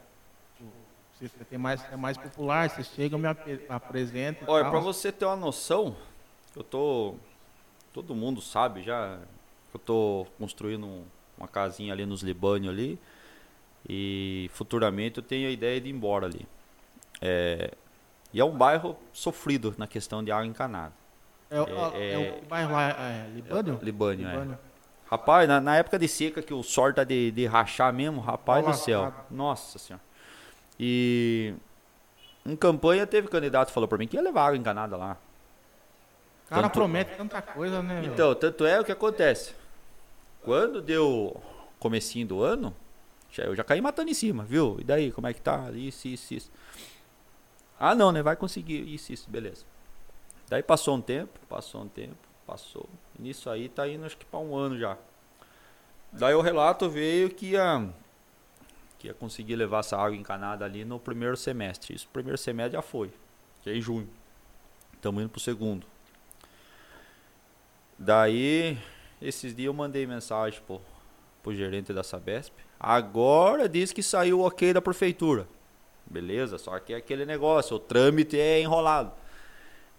Você 1.20 1.46
tem 1.46 1.58
mais, 1.58 1.84
é 1.92 1.96
mais 1.96 2.18
popular, 2.18 2.70
você 2.70 2.84
chega, 2.84 3.18
me 3.18 3.28
apresenta. 3.70 4.46
Olha, 4.48 4.70
para 4.70 4.80
você 4.80 5.12
ter 5.12 5.26
uma 5.26 5.36
noção, 5.36 5.96
eu 6.56 6.64
tô. 6.64 7.16
Todo 7.94 8.16
mundo 8.16 8.42
sabe 8.42 8.82
já, 8.82 9.20
eu 9.74 9.80
estou 9.80 10.26
construindo 10.40 10.86
um, 10.86 11.04
uma 11.38 11.48
casinha 11.48 11.94
ali 11.94 12.06
nos 12.06 12.22
Libânio 12.22 12.70
ali. 12.70 13.00
E 13.88 14.50
futuramente 14.54 15.18
eu 15.18 15.24
tenho 15.24 15.48
a 15.48 15.52
ideia 15.52 15.80
de 15.82 15.90
ir 15.90 15.92
embora 15.92 16.26
ali. 16.26 16.48
É, 17.22 17.72
e 18.34 18.40
é 18.40 18.46
um 18.46 18.56
bairro 18.58 18.98
sofrido 19.12 19.74
na 19.78 19.86
questão 19.88 20.24
de 20.24 20.32
água 20.32 20.46
encanada. 20.46 20.94
É, 21.50 21.62
o- 21.62 21.68
É- 21.96 22.14
é 22.14 22.42
o 22.44 22.48
bairro 22.48 22.72
lá, 22.72 22.90
é 22.92 23.28
Libânio? 23.36 23.80
Libânio, 23.82 24.28
é. 24.28 24.58
Rapaz, 25.10 25.48
na, 25.48 25.60
na 25.62 25.76
época 25.76 26.00
de 26.00 26.08
seca 26.08 26.42
que 26.42 26.54
o 26.54 26.64
sol 26.64 26.92
tá 26.94 27.04
de, 27.04 27.30
de 27.32 27.46
rachar 27.46 27.94
mesmo, 27.94 28.20
rapaz 28.22 28.66
Tá 28.66 28.72
do 28.72 28.78
céu. 28.78 29.02
lascado. 29.02 29.26
Nossa 29.30 29.78
senhora. 29.78 30.04
E 30.80 31.54
em 32.46 32.56
campanha 32.56 33.06
teve 33.06 33.28
candidato 33.28 33.68
que 33.68 33.74
falou 33.74 33.88
pra 33.88 33.98
mim 33.98 34.08
que 34.08 34.16
ia 34.16 34.22
levar 34.24 34.46
água 34.48 34.58
encanada 34.58 34.98
lá. 34.98 35.18
O 36.46 36.50
cara 36.50 36.64
Tanto- 36.64 36.74
promete 36.74 37.16
tanta 37.16 37.42
coisa, 37.42 37.84
né? 37.84 38.02
Então, 38.06 38.34
tanto 38.34 38.66
é 38.66 38.80
o 38.80 38.84
que 38.86 38.92
acontece. 38.92 39.54
Quando 40.44 40.82
deu 40.82 41.42
comecinho 41.80 42.28
do 42.28 42.42
ano, 42.44 42.76
já, 43.32 43.44
eu 43.44 43.56
já 43.56 43.64
caí 43.64 43.82
matando 43.82 44.12
em 44.12 44.14
cima, 44.14 44.44
viu? 44.44 44.78
E 44.80 44.84
daí, 44.84 45.12
como 45.12 45.28
é 45.28 45.34
que 45.34 45.42
tá? 45.42 45.72
Isso, 45.72 46.08
isso, 46.08 46.34
isso. 46.34 46.52
Ah, 47.80 47.96
não, 47.96 48.12
né? 48.12 48.22
Vai 48.22 48.36
conseguir. 48.36 48.82
Isso, 48.94 49.12
isso, 49.12 49.30
beleza. 49.30 49.66
Daí 50.50 50.62
passou 50.62 50.96
um 50.96 51.02
tempo, 51.02 51.40
passou 51.50 51.82
um 51.82 51.88
tempo, 51.88 52.16
passou. 52.46 52.88
Nisso 53.18 53.50
aí 53.50 53.70
tá 53.70 53.88
indo 53.88 54.06
acho 54.06 54.18
que 54.18 54.26
pra 54.26 54.40
um 54.40 54.56
ano 54.56 54.78
já. 54.78 54.98
Daí 56.12 56.36
o 56.36 56.42
relato 56.42 56.90
veio 56.90 57.30
que 57.30 57.52
ia, 57.52 57.90
que 59.00 59.08
ia 59.08 59.14
conseguir 59.14 59.56
levar 59.56 59.80
essa 59.80 59.98
água 59.98 60.16
encanada 60.16 60.64
ali 60.64 60.86
no 60.86 61.00
primeiro 61.00 61.36
semestre. 61.36 61.96
Isso, 61.96 62.08
primeiro 62.14 62.38
semestre 62.38 62.74
já 62.74 62.82
foi, 62.82 63.12
que 63.64 63.70
é 63.70 63.76
em 63.76 63.82
junho. 63.82 64.08
Estamos 64.94 65.24
indo 65.24 65.30
pro 65.30 65.40
segundo. 65.40 65.88
Daí, 67.98 68.78
esses 69.22 69.56
dias 69.56 69.68
eu 69.68 69.74
mandei 69.74 70.06
mensagem 70.06 70.62
pro, 70.66 70.82
pro 71.42 71.56
gerente 71.56 71.94
da 71.94 72.04
Sabesp. 72.04 72.54
Agora 72.80 73.70
diz 73.70 73.92
que 73.92 74.04
saiu 74.04 74.40
o 74.40 74.48
ok 74.48 74.74
da 74.74 74.82
prefeitura. 74.82 75.48
Beleza, 76.06 76.58
só 76.58 76.78
que 76.80 76.94
é 76.94 76.98
aquele 76.98 77.26
negócio, 77.26 77.78
o 77.78 77.80
trâmite 77.80 78.40
é 78.40 78.60
enrolado. 78.60 79.12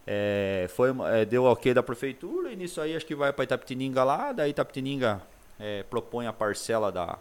É, 0.06 0.66
foi, 0.68 0.90
é, 1.12 1.24
deu 1.24 1.44
ok 1.44 1.72
da 1.72 1.82
prefeitura 1.82 2.52
e 2.52 2.56
nisso 2.56 2.80
aí 2.80 2.94
acho 2.94 3.06
que 3.06 3.14
vai 3.14 3.32
para 3.32 3.44
Itapetininga 3.44 4.04
lá, 4.04 4.32
daí 4.32 4.50
Itapetininga 4.50 5.22
é, 5.58 5.82
propõe 5.84 6.26
a 6.26 6.32
parcela 6.32 6.92
da 6.92 7.18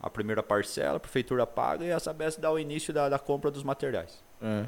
a 0.00 0.10
primeira 0.10 0.42
parcela, 0.42 0.96
a 0.96 1.00
prefeitura 1.00 1.46
paga 1.46 1.84
e 1.84 1.92
a 1.92 2.00
Sabesp 2.00 2.40
dá 2.40 2.50
o 2.50 2.58
início 2.58 2.92
da, 2.92 3.08
da 3.08 3.18
compra 3.18 3.50
dos 3.50 3.62
materiais. 3.62 4.24
É. 4.42 4.66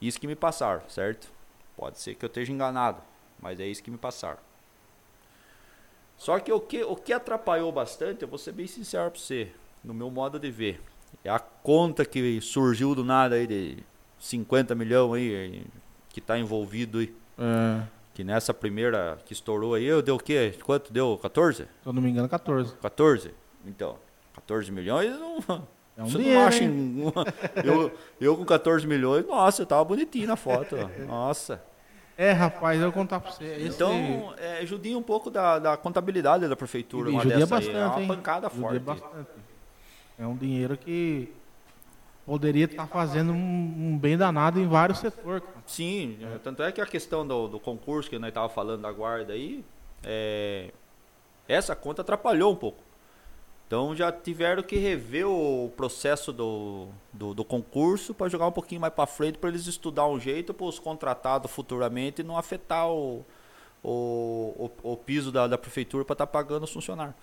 Isso 0.00 0.20
que 0.20 0.26
me 0.26 0.36
passaram, 0.36 0.82
certo? 0.88 1.28
Pode 1.76 1.98
ser 1.98 2.14
que 2.14 2.24
eu 2.24 2.28
esteja 2.28 2.52
enganado, 2.52 3.02
mas 3.40 3.58
é 3.58 3.66
isso 3.66 3.82
que 3.82 3.90
me 3.90 3.98
passaram. 3.98 4.38
Só 6.18 6.38
que 6.40 6.52
o 6.52 6.60
que, 6.60 6.82
o 6.82 6.94
que 6.96 7.12
atrapalhou 7.12 7.70
bastante, 7.72 8.22
eu 8.22 8.28
vou 8.28 8.38
ser 8.38 8.52
bem 8.52 8.66
sincero 8.66 9.10
para 9.10 9.18
você, 9.20 9.48
no 9.84 9.94
meu 9.94 10.10
modo 10.10 10.38
de 10.38 10.50
ver, 10.50 10.80
é 11.24 11.30
a 11.30 11.38
conta 11.38 12.04
que 12.04 12.40
surgiu 12.40 12.94
do 12.94 13.04
nada 13.04 13.36
aí 13.36 13.46
de 13.46 13.78
50 14.18 14.74
milhões 14.74 15.32
aí, 15.32 15.64
que 16.10 16.18
está 16.18 16.36
envolvido 16.38 16.98
aí. 16.98 17.14
É, 17.38 17.82
Que 18.14 18.24
nessa 18.24 18.52
primeira 18.52 19.16
que 19.24 19.32
estourou 19.32 19.74
aí, 19.74 19.84
eu 19.84 20.02
deu 20.02 20.16
o 20.16 20.18
quê? 20.18 20.52
Quanto 20.64 20.92
deu? 20.92 21.16
14? 21.22 21.62
se 21.64 21.68
eu 21.86 21.92
não 21.92 22.02
me 22.02 22.10
engano, 22.10 22.28
14. 22.28 22.74
14? 22.76 23.30
Então, 23.64 23.96
14 24.34 24.72
milhões 24.72 25.10
não. 25.18 25.38
É 25.96 26.02
um 26.02 26.06
Você 26.10 26.18
dinheiro, 26.18 26.40
não 26.40 26.46
acha 26.48 26.64
em- 26.64 27.02
eu, 27.64 27.92
eu 28.20 28.36
com 28.36 28.44
14 28.44 28.84
milhões, 28.88 29.24
nossa, 29.24 29.62
eu 29.62 29.66
tava 29.66 29.84
bonitinho 29.84 30.26
na 30.26 30.34
foto. 30.36 30.74
ó. 30.76 30.88
Nossa. 31.06 31.62
É, 32.18 32.32
rapaz, 32.32 32.76
eu 32.80 32.86
vou 32.86 32.92
contar 32.92 33.20
pra 33.20 33.30
você. 33.30 33.44
Esse... 33.44 33.68
Então, 33.76 34.34
é, 34.38 34.66
judia 34.66 34.98
um 34.98 35.02
pouco 35.02 35.30
da, 35.30 35.60
da 35.60 35.76
contabilidade 35.76 36.48
da 36.48 36.56
prefeitura. 36.56 37.10
E 37.10 37.12
Uma 37.12 37.22
judia 37.22 37.38
dessa 37.38 37.54
aí. 37.54 37.60
bastante, 37.60 37.78
é 37.78 37.86
uma 37.86 38.00
hein? 38.02 38.08
pancada 38.08 38.48
Judia 38.48 38.62
forte. 38.62 38.80
bastante. 38.80 39.30
É 40.18 40.26
um 40.26 40.36
dinheiro 40.36 40.76
que 40.76 41.32
poderia 42.26 42.64
estar 42.64 42.88
fazendo 42.88 43.30
um, 43.32 43.92
um 43.92 43.96
bem 43.96 44.16
danado 44.18 44.58
em 44.58 44.66
vários 44.66 44.98
setores. 44.98 45.44
Sim, 45.64 46.18
é, 46.20 46.38
tanto 46.38 46.60
é 46.64 46.72
que 46.72 46.80
a 46.80 46.86
questão 46.86 47.24
do, 47.24 47.46
do 47.46 47.60
concurso 47.60 48.10
que 48.10 48.18
nós 48.18 48.34
tava 48.34 48.48
falando 48.48 48.82
da 48.82 48.90
guarda 48.90 49.32
aí, 49.32 49.64
é, 50.02 50.72
essa 51.46 51.76
conta 51.76 52.02
atrapalhou 52.02 52.52
um 52.52 52.56
pouco. 52.56 52.82
Então 53.68 53.94
já 53.94 54.10
tiveram 54.10 54.62
que 54.62 54.76
rever 54.78 55.28
o 55.28 55.70
processo 55.76 56.32
do, 56.32 56.88
do, 57.12 57.34
do 57.34 57.44
concurso 57.44 58.14
para 58.14 58.26
jogar 58.26 58.46
um 58.46 58.52
pouquinho 58.52 58.80
mais 58.80 58.94
para 58.94 59.06
frente 59.06 59.36
para 59.36 59.50
eles 59.50 59.66
estudar 59.66 60.06
um 60.08 60.18
jeito 60.18 60.54
para 60.54 60.64
os 60.64 60.78
contratados 60.78 61.50
futuramente 61.50 62.22
não 62.22 62.38
afetar 62.38 62.88
o, 62.88 63.22
o, 63.84 64.70
o, 64.82 64.92
o 64.92 64.96
piso 64.96 65.30
da, 65.30 65.46
da 65.46 65.58
prefeitura 65.58 66.02
para 66.02 66.14
estar 66.14 66.26
pagando 66.26 66.64
os 66.64 66.72
funcionários. 66.72 67.14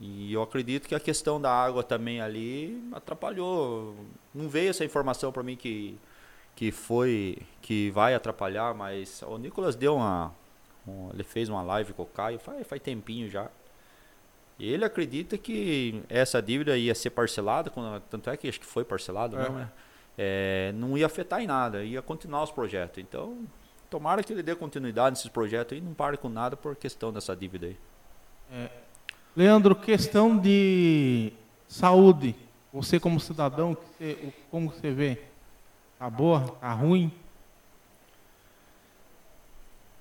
E 0.00 0.32
eu 0.32 0.42
acredito 0.42 0.88
que 0.88 0.94
a 0.94 1.00
questão 1.00 1.40
da 1.40 1.50
água 1.52 1.82
também 1.82 2.20
ali 2.20 2.80
atrapalhou. 2.92 3.96
Não 4.32 4.48
veio 4.48 4.70
essa 4.70 4.84
informação 4.84 5.32
para 5.32 5.42
mim 5.42 5.56
que, 5.56 5.98
que 6.54 6.70
foi 6.70 7.38
que 7.60 7.90
vai 7.90 8.14
atrapalhar, 8.14 8.72
mas 8.74 9.22
o 9.22 9.36
Nicolas 9.38 9.74
deu 9.74 9.96
uma 9.96 10.32
um- 10.86 11.10
ele 11.12 11.24
fez 11.24 11.48
uma 11.48 11.62
live 11.62 11.92
com 11.94 12.04
o 12.04 12.06
Caio 12.06 12.38
faz, 12.38 12.64
faz 12.66 12.80
tempinho 12.80 13.28
já. 13.28 13.50
Ele 14.58 14.84
acredita 14.84 15.38
que 15.38 16.02
essa 16.08 16.42
dívida 16.42 16.76
ia 16.76 16.94
ser 16.94 17.10
parcelada, 17.10 17.70
tanto 18.10 18.28
é 18.28 18.36
que 18.36 18.48
acho 18.48 18.58
que 18.58 18.66
foi 18.66 18.84
parcelado, 18.84 19.38
É. 19.38 19.42
não, 19.48 19.54
né? 19.54 19.68
É, 20.20 20.72
não 20.74 20.98
ia 20.98 21.06
afetar 21.06 21.40
em 21.40 21.46
nada, 21.46 21.84
ia 21.84 22.02
continuar 22.02 22.42
os 22.42 22.50
projetos. 22.50 22.98
Então, 22.98 23.46
tomara 23.88 24.22
que 24.22 24.32
ele 24.32 24.42
dê 24.42 24.54
continuidade 24.56 25.10
nesses 25.10 25.28
projetos 25.30 25.78
e 25.78 25.80
não 25.80 25.94
pare 25.94 26.16
com 26.16 26.28
nada 26.28 26.56
por 26.56 26.74
questão 26.74 27.12
dessa 27.12 27.36
dívida 27.36 27.66
aí. 27.68 27.76
Leandro, 29.36 29.76
questão 29.76 30.36
de 30.36 31.32
saúde. 31.68 32.34
Você 32.72 32.98
como 32.98 33.20
cidadão, 33.20 33.76
como 34.50 34.70
você 34.72 34.90
vê? 34.90 35.22
Tá 36.00 36.10
boa? 36.10 36.40
Tá 36.60 36.72
ruim? 36.72 37.12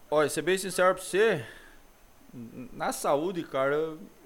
Olha, 0.10 0.30
ser 0.30 0.42
bem 0.42 0.58
sincero 0.58 0.96
pra 0.96 1.04
você, 1.04 1.46
na 2.74 2.92
saúde, 2.92 3.44
cara, 3.44 3.74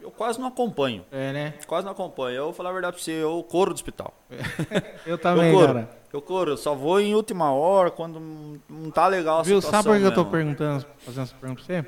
eu, 0.01 0.11
quase 0.11 0.39
não 0.39 0.47
acompanho. 0.47 1.05
É, 1.11 1.31
né? 1.31 1.53
Quase 1.67 1.85
não 1.85 1.91
acompanho. 1.93 2.35
Eu 2.37 2.43
vou 2.45 2.53
falar 2.53 2.69
a 2.69 2.73
verdade 2.73 2.95
pra 2.95 3.03
você, 3.03 3.11
eu 3.11 3.43
corro 3.49 3.67
do 3.67 3.73
hospital. 3.73 4.13
Eu 5.05 5.17
também, 5.17 5.51
eu 5.51 5.53
corro. 5.59 5.67
cara. 5.67 5.89
Eu 6.13 6.21
corro, 6.21 6.49
eu 6.49 6.57
só 6.57 6.75
vou 6.75 6.99
em 6.99 7.15
última 7.15 7.51
hora, 7.53 7.89
quando 7.89 8.19
não- 8.69 8.91
tá 8.91 9.07
legal 9.07 9.39
a 9.39 9.43
Viu? 9.43 9.61
situação 9.61 9.81
Sabe 9.83 9.95
por 9.95 10.01
que 10.01 10.05
eu 10.07 10.13
tô 10.13 10.29
perguntando, 10.29 10.85
fazendo 10.99 11.23
essa 11.23 11.35
pergunta 11.35 11.61
pra 11.65 11.75
você? 11.81 11.87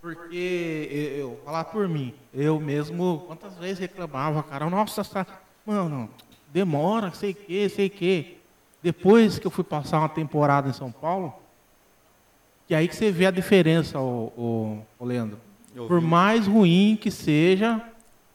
Porque 0.00 0.88
eu, 0.90 1.30
eu 1.30 1.40
falar 1.44 1.64
por 1.64 1.88
mim, 1.88 2.14
eu 2.32 2.58
mesmo, 2.60 3.24
quantas 3.26 3.54
vezes 3.56 3.78
reclamava, 3.78 4.42
cara, 4.42 4.70
nossa, 4.70 5.00
essa, 5.00 5.26
mano, 5.66 6.08
demora, 6.52 7.10
sei 7.12 7.34
que, 7.34 7.68
sei 7.68 7.88
que. 7.88 8.38
Depois 8.82 9.38
que 9.38 9.46
eu 9.46 9.50
fui 9.50 9.64
passar 9.64 9.98
uma 9.98 10.08
temporada 10.08 10.68
em 10.68 10.72
São 10.72 10.90
Paulo, 10.92 11.34
que 12.68 12.74
aí 12.74 12.86
que 12.86 12.94
você 12.94 13.10
vê 13.10 13.26
a 13.26 13.30
diferença, 13.30 13.98
o, 13.98 14.82
Leandro. 15.06 15.38
Eu 15.74 15.86
Por 15.86 16.00
vi, 16.00 16.06
mais 16.06 16.46
ruim 16.46 16.96
que 17.00 17.10
seja, 17.10 17.82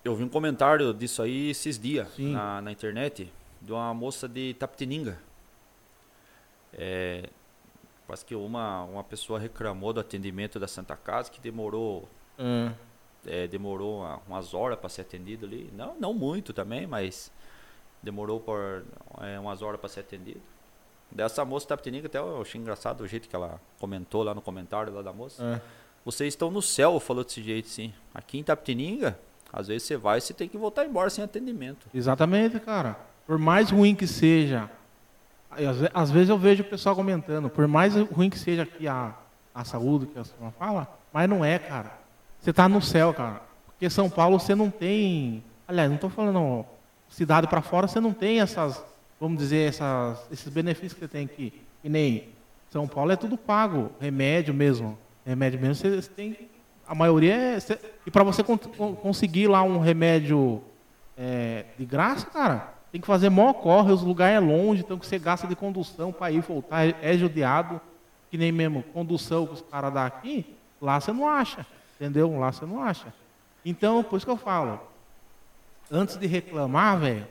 eu 0.03 0.15
vi 0.15 0.23
um 0.23 0.29
comentário 0.29 0.93
disso 0.93 1.21
aí 1.21 1.49
esses 1.51 1.77
dias 1.79 2.07
na, 2.17 2.61
na 2.61 2.71
internet, 2.71 3.31
de 3.61 3.71
uma 3.71 3.93
moça 3.93 4.27
de 4.27 4.53
Tapetininga. 4.55 5.17
É, 6.73 7.29
parece 8.07 8.25
que 8.25 8.35
uma, 8.35 8.83
uma 8.85 9.03
pessoa 9.03 9.39
reclamou 9.39 9.93
do 9.93 9.99
atendimento 9.99 10.59
da 10.59 10.67
Santa 10.67 10.95
Casa, 10.95 11.29
que 11.29 11.39
demorou 11.39 12.07
é, 12.37 12.71
é, 13.25 13.47
demorou 13.47 13.99
uma- 13.99 14.19
umas 14.27 14.53
horas 14.53 14.79
para 14.79 14.89
ser 14.89 15.01
atendido 15.01 15.45
ali. 15.45 15.69
Não, 15.77 15.95
não 15.99 16.13
muito 16.13 16.51
também, 16.53 16.87
mas 16.87 17.31
demorou 18.01 18.39
por 18.39 18.83
é, 19.21 19.39
umas 19.39 19.61
horas 19.61 19.79
para 19.79 19.89
ser 19.89 19.99
atendido. 19.99 20.41
Dessa 21.13 21.45
moça 21.45 21.67
Tapetininga, 21.67 22.07
até 22.07 22.17
eu 22.17 22.41
achei 22.41 22.59
engraçado 22.59 23.01
o 23.01 23.07
jeito 23.07 23.29
que 23.29 23.35
ela 23.35 23.59
comentou 23.79 24.23
lá 24.23 24.33
no 24.33 24.41
comentário 24.41 24.93
lá 24.93 25.01
da 25.01 25.13
moça. 25.13 25.43
é. 25.43 25.61
Vocês 26.05 26.33
estão 26.33 26.51
no 26.51 26.61
céu, 26.61 26.99
falou 26.99 27.23
desse 27.23 27.41
jeito 27.41 27.69
sim. 27.69 27.93
Aqui 28.13 28.37
em 28.37 28.43
Tapetininga, 28.43 29.17
às 29.53 29.67
vezes 29.69 29.83
você 29.83 29.95
vai 29.95 30.17
e 30.17 30.21
você 30.21 30.33
tem 30.33 30.49
que 30.49 30.57
voltar 30.57 30.83
embora 30.85 31.09
sem 31.09 31.23
atendimento. 31.23 31.87
Exatamente, 31.93 32.59
cara. 32.59 32.97
Por 33.25 33.37
mais 33.37 33.69
ruim 33.71 33.95
que 33.95 34.05
seja, 34.05 34.69
às, 35.49 35.77
ve- 35.77 35.91
às 35.93 36.11
vezes 36.11 36.27
eu 36.29 36.37
vejo 36.37 36.61
o 36.61 36.65
pessoal 36.65 36.93
comentando, 36.93 37.49
por 37.49 37.65
mais 37.69 37.95
ruim 37.95 38.29
que 38.29 38.37
seja 38.37 38.63
aqui 38.63 38.85
a, 38.85 39.13
a 39.55 39.63
saúde, 39.63 40.07
que 40.07 40.19
a 40.19 40.25
senhora 40.25 40.53
fala, 40.59 40.87
mas 41.13 41.29
não 41.29 41.45
é, 41.45 41.57
cara. 41.57 41.97
Você 42.37 42.51
tá 42.51 42.67
no 42.67 42.81
céu, 42.81 43.13
cara. 43.13 43.41
Porque 43.67 43.89
São 43.89 44.09
Paulo 44.09 44.37
você 44.39 44.53
não 44.53 44.69
tem. 44.69 45.41
Aliás, 45.65 45.89
não 45.89 45.97
tô 45.97 46.09
falando 46.09 46.65
cidade 47.07 47.47
para 47.47 47.61
fora, 47.61 47.87
você 47.87 48.01
não 48.01 48.11
tem 48.11 48.41
essas, 48.41 48.83
vamos 49.23 49.37
dizer, 49.37 49.69
essas, 49.69 50.19
esses 50.29 50.49
benefícios 50.51 50.91
que 50.93 50.99
você 50.99 51.07
tem 51.07 51.23
aqui. 51.23 51.53
E 51.81 51.87
nem 51.87 52.27
São 52.69 52.85
Paulo 52.85 53.09
é 53.09 53.15
tudo 53.15 53.37
pago, 53.37 53.89
remédio 53.97 54.53
mesmo. 54.53 54.97
Remédio 55.25 55.61
mesmo, 55.61 55.75
você, 55.75 56.01
você 56.01 56.09
tem. 56.09 56.37
A 56.85 56.93
maioria 56.93 57.33
é. 57.33 57.57
você- 57.59 57.79
e 58.05 58.11
para 58.11 58.21
você 58.25 58.43
con- 58.43 58.57
con- 58.57 58.93
conseguir 58.95 59.47
lá 59.47 59.63
um 59.63 59.79
remédio 59.79 60.61
é, 61.17 61.63
de 61.79 61.85
graça, 61.85 62.25
cara, 62.25 62.73
tem 62.91 62.99
que 62.99 63.07
fazer 63.07 63.29
mó 63.29 63.53
corre, 63.53 63.93
os 63.93 64.01
lugares 64.01 64.35
é 64.35 64.39
longe, 64.41 64.81
então 64.81 64.99
que 64.99 65.05
você 65.07 65.17
gasta 65.17 65.47
de 65.47 65.55
condução 65.55 66.11
para 66.11 66.29
ir 66.29 66.41
voltar, 66.41 66.85
é, 66.85 66.93
é 67.01 67.17
judiado, 67.17 67.79
que 68.29 68.37
nem 68.37 68.51
mesmo 68.51 68.83
condução 68.93 69.47
que 69.47 69.53
os 69.53 69.61
caras 69.61 69.93
dão 69.93 70.03
aqui, 70.03 70.45
lá 70.81 70.99
você 70.99 71.13
não 71.13 71.25
acha, 71.29 71.65
entendeu? 71.95 72.37
Lá 72.37 72.51
você 72.51 72.65
não 72.65 72.83
acha. 72.83 73.13
Então, 73.63 74.03
por 74.03 74.17
isso 74.17 74.25
que 74.25 74.31
eu 74.31 74.35
falo, 74.37 74.81
antes 75.89 76.17
de 76.17 76.27
reclamar, 76.27 76.99
velho, 76.99 77.25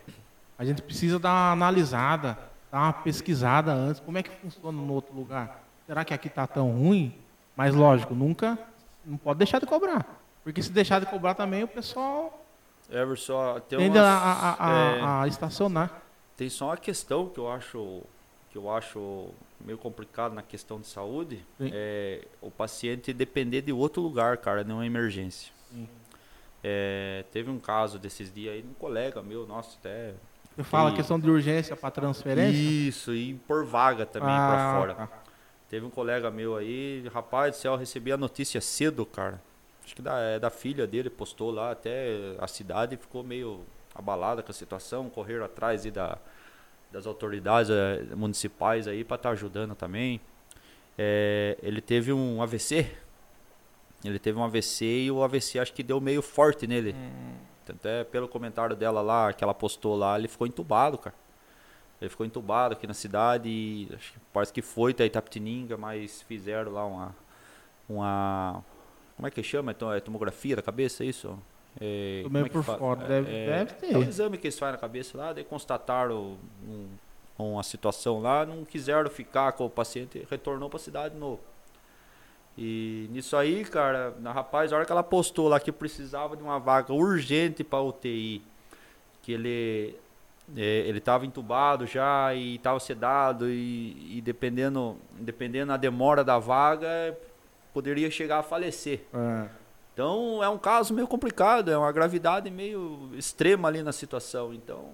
a 0.63 0.65
gente 0.65 0.81
precisa 0.81 1.19
dar 1.19 1.31
uma 1.31 1.53
analisada, 1.53 2.39
dar 2.71 2.83
uma 2.83 2.93
pesquisada 2.93 3.73
antes, 3.73 4.01
como 4.01 4.17
é 4.17 4.23
que 4.23 4.31
funciona 4.31 4.81
no 4.81 4.93
outro 4.93 5.13
lugar. 5.13 5.61
será 5.89 6.05
que 6.05 6.15
aqui 6.15 6.29
tá 6.29 6.47
tão 6.47 6.71
ruim? 6.71 7.13
Mas 7.57 7.75
lógico, 7.75 8.15
nunca, 8.15 8.57
não 9.05 9.17
pode 9.17 9.39
deixar 9.39 9.59
de 9.59 9.67
cobrar. 9.67 10.07
Porque 10.45 10.63
se 10.63 10.71
deixar 10.71 11.01
de 11.01 11.07
cobrar 11.07 11.35
também, 11.35 11.65
o 11.65 11.69
pessoal 11.69 12.41
tem 12.89 13.79
tende 13.79 13.99
umas, 13.99 14.07
a, 14.09 14.57
a- 14.61 14.71
é, 14.71 15.03
a 15.03 15.27
estacionar. 15.27 16.01
Tem 16.37 16.49
só 16.49 16.67
uma 16.67 16.77
questão 16.77 17.29
que 17.29 17.41
eu 17.41 17.51
acho 17.51 18.03
que 18.51 18.57
eu 18.57 18.71
acho 18.71 19.31
meio 19.61 19.79
complicado 19.79 20.33
na 20.33 20.43
questão 20.43 20.79
de 20.79 20.87
saúde, 20.87 21.45
Sim. 21.59 21.71
é 21.73 22.25
o 22.41 22.51
paciente 22.53 23.13
depender 23.13 23.63
de 23.63 23.73
outro 23.73 24.01
lugar, 24.01 24.37
cara, 24.37 24.63
não 24.63 24.81
é 24.81 24.87
emergência. 24.87 25.51
É, 26.63 27.25
teve 27.33 27.51
um 27.51 27.59
caso 27.59 27.99
desses 27.99 28.33
dias 28.33 28.55
aí, 28.55 28.63
um 28.63 28.75
colega 28.75 29.21
meu, 29.23 29.45
nossa, 29.47 29.77
até 29.81 30.15
Você 30.57 30.63
fala 30.63 30.91
E- 30.91 30.95
questão 30.95 31.19
de 31.19 31.31
urgência 31.31 31.75
para 31.77 31.91
transferência? 31.91 32.57
isso 32.61 33.15
e 33.15 33.35
por 33.35 33.65
vaga 33.65 34.05
também 34.05 34.35
Ah, 34.37 34.47
pra 34.47 34.73
fora. 34.73 34.95
tá. 34.95 35.09
Teve 35.69 35.87
um 35.87 35.91
colega 35.91 36.31
meu 36.31 36.55
aí, 36.57 37.09
rapaz 37.13 37.57
do 37.57 37.59
céu, 37.61 37.73
eu 37.73 37.79
recebi 37.79 38.13
a 38.13 38.17
notícia 38.17 38.61
cedo, 38.61 39.07
cara. 39.07 39.41
Acho 39.85 39.97
que 39.97 40.03
da, 40.03 40.19
é 40.19 40.39
da 40.39 40.51
filha 40.51 40.87
dele, 40.87 41.09
postou 41.09 41.51
lá, 41.51 41.71
até 41.73 42.37
a 42.39 42.47
cidade 42.47 42.97
ficou 42.97 43.23
meio 43.25 43.65
abalada 43.95 44.43
com 44.43 44.51
a 44.51 44.55
situação, 44.55 45.09
correram 45.09 45.45
atrás 45.45 45.85
aí 45.85 45.91
da, 45.91 46.19
das 46.93 47.07
autoridades 47.07 47.71
eh, 47.71 48.15
municipais 48.15 48.87
aí 48.87 49.03
para 49.03 49.17
estar 49.17 49.31
ajudando 49.31 49.75
também. 49.75 50.21
É, 50.99 51.57
ele 51.63 51.81
teve 51.81 52.13
um 52.13 52.43
AVC, 52.43 52.87
ele 54.05 54.19
teve 54.19 54.39
um 54.39 54.45
AVC 54.45 54.85
e 55.05 55.11
o 55.11 55.23
AVC 55.25 55.59
acho 55.59 55.73
que 55.73 55.83
deu 55.83 56.01
meio 56.01 56.21
forte 56.21 56.67
nele. 56.67 56.95
Até 57.71 58.03
pelo 58.05 58.27
comentário 58.27 58.75
dela 58.75 59.01
lá, 59.01 59.33
que 59.33 59.45
ela 59.45 59.55
postou 59.55 59.95
lá, 59.97 60.19
ele 60.19 60.27
ficou 60.29 60.47
entubado, 60.47 60.99
cara. 60.99 61.15
Ele 62.01 62.09
ficou 62.11 62.27
entubado 62.27 62.73
aqui 62.75 62.87
na 62.87 62.95
cidade 62.95 63.49
e 63.49 63.89
acho 63.95 64.13
que 64.15 64.19
parece 64.33 64.53
que 64.53 64.61
foi 64.63 64.91
até 64.91 65.07
Itapetininga, 65.07 65.77
mas 65.77 66.23
fizeram 66.23 66.73
lá 66.73 66.85
uma. 66.85 67.15
uma 67.89 68.65
como 69.17 69.29
é 69.29 69.31
que 69.31 69.43
chama? 69.43 69.71
Então, 69.71 69.93
é 69.93 70.01
tomografia 70.01 70.57
da 70.57 70.63
cabeça, 70.63 71.05
é 71.05 71.07
isso? 71.07 71.39
É, 71.81 72.23
é 72.47 72.49
por 72.51 72.63
fora, 72.79 73.01
deve- 73.07 73.31
deve 73.47 73.75
ter. 73.75 73.95
É 73.95 73.99
um 73.99 74.03
exame 74.03 74.37
que 74.37 74.47
eles 74.47 74.59
fazem 74.59 74.73
na 74.73 74.79
cabeça 74.79 75.17
lá, 75.17 75.33
daí 75.33 75.45
constataram 75.45 76.37
um- 76.69 76.89
uma 77.39 77.63
situação 77.63 78.21
lá, 78.21 78.45
não 78.45 78.65
quiseram 78.65 79.09
ficar 79.09 79.53
com 79.53 79.65
o 79.67 79.71
paciente, 79.71 80.27
retornou 80.31 80.69
para 80.69 80.77
a 80.79 80.81
cidade 80.83 81.15
de 81.15 81.21
novo. 81.21 81.41
E 82.57 83.09
nisso 83.11 83.37
aí, 83.37 83.65
cara, 83.65 84.15
na 84.21 84.33
rapaz, 84.33 84.73
a 84.73 84.77
hora 84.77 84.85
que 84.85 84.93
ela 84.93 85.03
postou 85.03 85.49
lá 85.49 85.59
que 85.59 85.73
precisava 85.73 86.37
de 86.37 86.43
uma 86.43 86.59
vaga 86.59 86.93
urgente 86.93 87.65
para 87.65 87.81
UTI, 87.81 88.43
que 89.23 89.33
ele 89.33 89.97
é, 90.57 90.61
ele 90.87 90.99
estava 90.99 91.25
entubado 91.25 91.87
já 91.87 92.35
e 92.35 92.57
estava 92.57 92.79
sedado 92.79 93.49
e, 93.49 94.19
e 94.19 94.21
dependendo 94.21 94.99
dependendo 95.13 95.69
da 95.69 95.77
demora 95.77 96.23
da 96.23 96.39
vaga 96.39 97.17
poderia 97.73 98.11
chegar 98.11 98.41
a 98.41 98.43
falecer. 98.43 99.01
É. 99.15 99.49
Então 99.95 100.43
é 100.43 100.49
um 100.49 100.59
caso 100.59 100.93
meio 100.93 101.07
complicado, 101.07 101.71
é 101.71 101.77
uma 101.77 101.93
gravidade 101.93 102.51
meio 102.51 103.11
extrema 103.15 103.69
ali 103.69 103.83
na 103.83 103.93
situação. 103.93 104.53
Então 104.53 104.91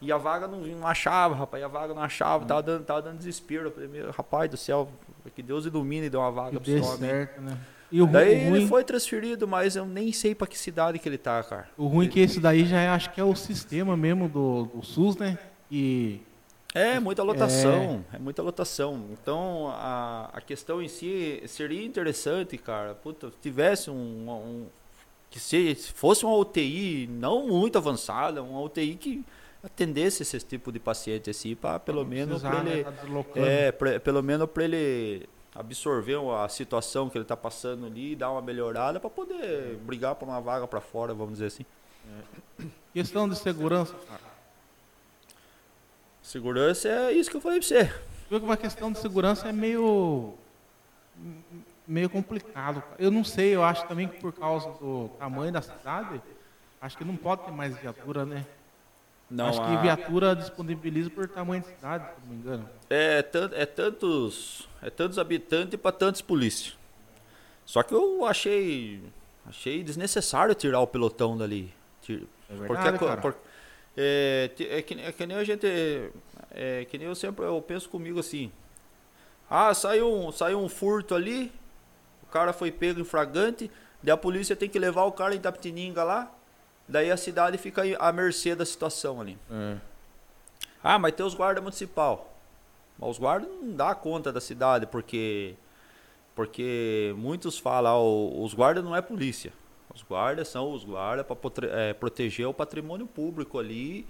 e 0.00 0.10
a 0.10 0.16
vaga 0.16 0.46
não, 0.48 0.60
não 0.60 0.86
achava, 0.86 1.34
rapaz, 1.34 1.60
e 1.60 1.64
a 1.64 1.68
vaga 1.68 1.92
não 1.94 2.02
achava, 2.02 2.44
tava 2.46 2.62
dando, 2.62 2.84
tava 2.84 3.02
dando 3.02 3.18
desespero. 3.18 3.72
Meu, 3.90 4.10
rapaz 4.10 4.50
do 4.50 4.56
céu, 4.56 4.88
que 5.34 5.42
Deus 5.42 5.66
ilumine 5.66 6.06
e 6.06 6.10
dê 6.10 6.16
uma 6.16 6.30
vaga 6.30 6.50
Que 6.52 6.56
pro 6.56 6.64
dê 6.64 6.78
esse 6.78 6.88
homem. 6.88 6.98
certo, 7.10 7.40
né? 7.40 7.58
E 7.92 8.00
o, 8.00 8.06
Daí 8.06 8.48
ruim, 8.48 8.58
ele 8.58 8.66
foi 8.68 8.84
transferido, 8.84 9.48
mas 9.48 9.74
eu 9.74 9.84
nem 9.84 10.12
sei 10.12 10.32
pra 10.34 10.46
que 10.46 10.56
cidade 10.56 10.98
que 10.98 11.08
ele 11.08 11.18
tá, 11.18 11.42
cara. 11.42 11.68
o 11.76 11.86
ruim 11.88 12.08
que 12.08 12.20
esse 12.20 12.38
daí 12.38 12.64
já 12.64 12.80
é, 12.80 12.88
acho 12.88 13.10
que 13.12 13.20
é 13.20 13.24
o 13.24 13.34
sistema 13.34 13.96
mesmo 13.96 14.28
do, 14.28 14.66
do 14.66 14.82
SUS, 14.82 15.16
né? 15.16 15.36
E 15.70 16.20
É 16.72 17.00
muita 17.00 17.22
lotação, 17.24 18.04
é, 18.12 18.18
muita 18.18 18.42
lotação. 18.42 19.06
Então 19.12 19.68
a, 19.74 20.30
a 20.32 20.40
questão 20.40 20.80
em 20.80 20.86
si 20.88 21.42
seria 21.48 21.84
interessante, 21.84 22.56
cara. 22.56 22.94
Puta, 22.94 23.28
se 23.30 23.36
tivesse 23.42 23.90
um, 23.90 24.30
um 24.30 24.66
que 25.28 25.40
se 25.40 25.74
se 25.74 25.92
fosse 25.92 26.24
uma 26.24 26.36
UTI 26.36 27.08
não 27.10 27.48
muito 27.48 27.76
avançada, 27.76 28.40
uma 28.40 28.60
UTI 28.60 28.94
que 28.94 29.24
atendesse 29.62 30.22
esse 30.22 30.38
tipo 30.40 30.70
de 30.72 30.78
paciente 30.80 31.28
assim, 31.30 31.54
para 31.54 31.78
pelo 31.78 32.04
menos 32.04 32.40
precisar, 32.42 32.62
pra 32.62 32.70
ele, 32.70 32.78
né, 32.78 32.84
tá 32.84 32.90
deslocando. 33.02 33.46
é, 33.46 33.72
pra- 33.72 34.00
pelo 34.00 34.22
menos 34.22 34.48
para 34.50 34.64
ele 34.64 35.28
absorver 35.54 36.16
a 36.42 36.48
situação 36.48 37.10
que 37.10 37.18
ele 37.18 37.24
tá 37.24 37.36
passando 37.36 37.84
ali, 37.86 38.14
dar 38.16 38.30
uma 38.30 38.40
melhorada 38.40 38.98
para 39.00 39.10
poder 39.10 39.76
brigar 39.84 40.14
por 40.14 40.26
uma 40.28 40.40
vaga 40.40 40.66
para 40.66 40.80
fora, 40.80 41.12
vamos 41.12 41.34
dizer 41.34 41.46
assim. 41.46 41.66
Questão 42.94 43.28
de 43.28 43.36
segurança, 43.36 43.94
cara. 44.08 44.30
Segurança 46.22 46.88
é 46.88 47.12
isso 47.12 47.30
que 47.30 47.36
eu 47.36 47.40
falei 47.40 47.58
para 47.58 47.68
você. 47.68 47.84
Viu 48.28 48.38
que 48.38 48.46
uma 48.46 48.56
questão 48.56 48.92
de 48.92 48.98
segurança 48.98 49.48
é 49.48 49.52
meio 49.52 50.34
meio 51.86 52.08
complicado. 52.08 52.82
Eu 52.98 53.10
não 53.10 53.24
sei, 53.24 53.54
eu 53.54 53.64
acho 53.64 53.86
também 53.88 54.06
que 54.08 54.20
por 54.20 54.32
causa 54.32 54.68
do 54.78 55.10
tamanho 55.18 55.52
da 55.52 55.60
cidade, 55.60 56.22
acho 56.80 56.96
que 56.96 57.04
não 57.04 57.16
pode 57.16 57.42
ter 57.44 57.50
mais 57.50 57.76
viatura, 57.76 58.24
né? 58.24 58.46
Não, 59.30 59.46
acho 59.46 59.60
que 59.62 59.70
a- 59.74 59.82
viatura 59.82 60.34
disponibiliza 60.34 61.08
por 61.10 61.28
tamanho 61.28 61.62
de 61.62 61.68
cidade, 61.68 62.04
se 62.14 62.20
não 62.28 62.34
me 62.34 62.40
engano. 62.40 62.68
É, 62.88 63.18
é 63.52 63.66
tantos, 63.66 64.68
é 64.82 64.90
tantos 64.90 65.18
habitantes 65.18 65.78
para 65.78 65.92
tantos 65.92 66.20
polícias. 66.20 66.76
Só 67.64 67.82
que 67.84 67.94
eu 67.94 68.24
achei, 68.26 69.00
achei 69.46 69.82
desnecessário 69.84 70.54
tirar 70.54 70.80
o 70.80 70.86
pelotão 70.86 71.36
dali. 71.38 71.72
É 72.08 72.16
porque 72.16 72.58
verdade, 72.62 72.96
a 72.96 72.98
co- 72.98 73.06
cara. 73.06 73.20
por- 73.20 73.36
é, 73.96 74.50
é 74.58 74.82
que, 74.82 74.94
é 75.00 75.12
que 75.12 75.26
nem 75.26 75.36
a 75.36 75.44
gente, 75.44 75.66
é 76.50 76.84
que 76.90 76.98
nem 76.98 77.06
eu 77.06 77.14
sempre 77.14 77.44
eu 77.44 77.62
penso 77.62 77.88
comigo 77.88 78.18
assim. 78.18 78.50
Ah, 79.48 79.72
saiu 79.74 80.12
um, 80.12 80.32
saiu 80.32 80.58
um 80.60 80.68
furto 80.68 81.14
ali, 81.14 81.52
o 82.22 82.26
cara 82.26 82.52
foi 82.52 82.72
pego 82.72 83.00
em 83.00 83.04
flagrante, 83.04 83.70
daí 84.02 84.12
a 84.12 84.16
polícia 84.16 84.56
tem 84.56 84.68
que 84.68 84.78
levar 84.78 85.04
o 85.04 85.12
cara 85.12 85.34
em 85.34 85.40
Tapetininga 85.40 86.02
lá, 86.02 86.32
daí 86.90 87.10
a 87.10 87.16
cidade 87.16 87.56
fica 87.58 87.82
à 87.98 88.12
mercê 88.12 88.54
da 88.54 88.64
situação 88.66 89.20
ali. 89.20 89.38
É. 89.50 89.76
Ah, 90.82 90.98
mas 90.98 91.12
tem 91.14 91.24
os 91.24 91.34
guardas 91.34 91.62
municipal. 91.62 92.32
Mas 92.98 93.10
os 93.10 93.18
guardas 93.18 93.48
não 93.62 93.72
dá 93.72 93.94
conta 93.94 94.32
da 94.32 94.40
cidade, 94.40 94.86
porque 94.86 95.54
porque 96.34 97.12
muitos 97.18 97.58
falam, 97.58 97.92
ah, 97.92 97.98
o- 98.00 98.42
os 98.44 98.54
guardas 98.54 98.82
não 98.82 98.94
é 98.96 99.02
polícia. 99.02 99.52
Os 99.94 100.02
guardas 100.02 100.48
são 100.48 100.72
os 100.72 100.84
guardas 100.84 101.26
para 101.26 101.36
proteger 101.98 102.46
o 102.46 102.54
patrimônio 102.54 103.06
público 103.06 103.58
ali, 103.58 104.06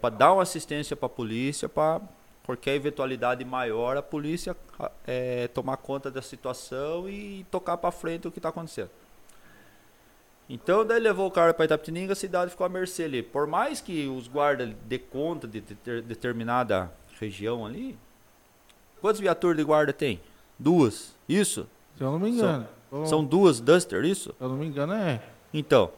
para 0.00 0.10
dar 0.14 0.32
uma 0.34 0.42
assistência 0.42 0.94
para 0.94 1.06
a 1.06 1.08
polícia, 1.10 1.68
para 1.68 2.00
qualquer 2.44 2.74
eventualidade 2.74 3.44
maior, 3.44 3.96
a 3.96 4.02
polícia 4.02 4.56
eh, 5.06 5.48
tomar 5.54 5.78
conta 5.78 6.10
da 6.10 6.22
situação 6.22 7.08
e 7.08 7.44
tocar 7.50 7.76
para 7.78 7.90
frente 7.90 8.28
o 8.28 8.30
que 8.30 8.38
está 8.38 8.50
acontecendo. 8.50 8.90
Então, 10.48 10.84
daí 10.84 10.98
levou 10.98 11.26
o 11.26 11.30
cara 11.30 11.52
para 11.52 11.66
Itapetininga, 11.66 12.14
a 12.14 12.16
cidade 12.16 12.50
ficou 12.50 12.64
à 12.64 12.68
mercê 12.70 13.04
ali. 13.04 13.22
Por 13.22 13.46
mais 13.46 13.80
que 13.80 14.06
os 14.08 14.26
guardas 14.28 14.70
dê 14.86 14.98
conta 14.98 15.46
de 15.46 15.60
deter- 15.60 16.02
determinada 16.02 16.90
região 17.20 17.66
ali, 17.66 17.98
quantas 19.00 19.20
viaturas 19.20 19.56
de 19.58 19.64
guarda 19.64 19.92
tem? 19.92 20.20
Duas. 20.58 21.14
Isso? 21.28 21.68
Se 21.96 22.02
eu 22.02 22.10
não 22.12 22.18
me 22.18 22.30
engano. 22.30 22.66
Então, 22.86 23.04
São 23.06 23.22
duas 23.24 23.60
Duster, 23.60 24.04
isso? 24.04 24.34
Se 24.38 24.42
eu 24.42 24.48
não 24.48 24.56
me 24.56 24.66
engano, 24.66 24.94
é. 24.94 25.20
Então, 25.52 25.90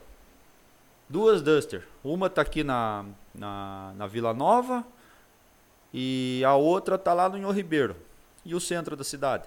duas 1.09 1.41
Duster. 1.43 1.87
Uma 2.03 2.29
tá 2.29 2.43
aqui 2.43 2.65
na, 2.65 3.05
na, 3.33 3.93
na 3.97 4.07
Vila 4.09 4.35
Nova 4.35 4.85
e 5.95 6.43
a 6.45 6.57
outra 6.57 6.99
tá 6.99 7.15
lá 7.15 7.29
no 7.29 7.39
Inho 7.39 7.51
Ribeiro. 7.53 7.95
E 8.45 8.55
o 8.55 8.61
centro 8.61 8.97
da 8.97 9.05
cidade. 9.05 9.45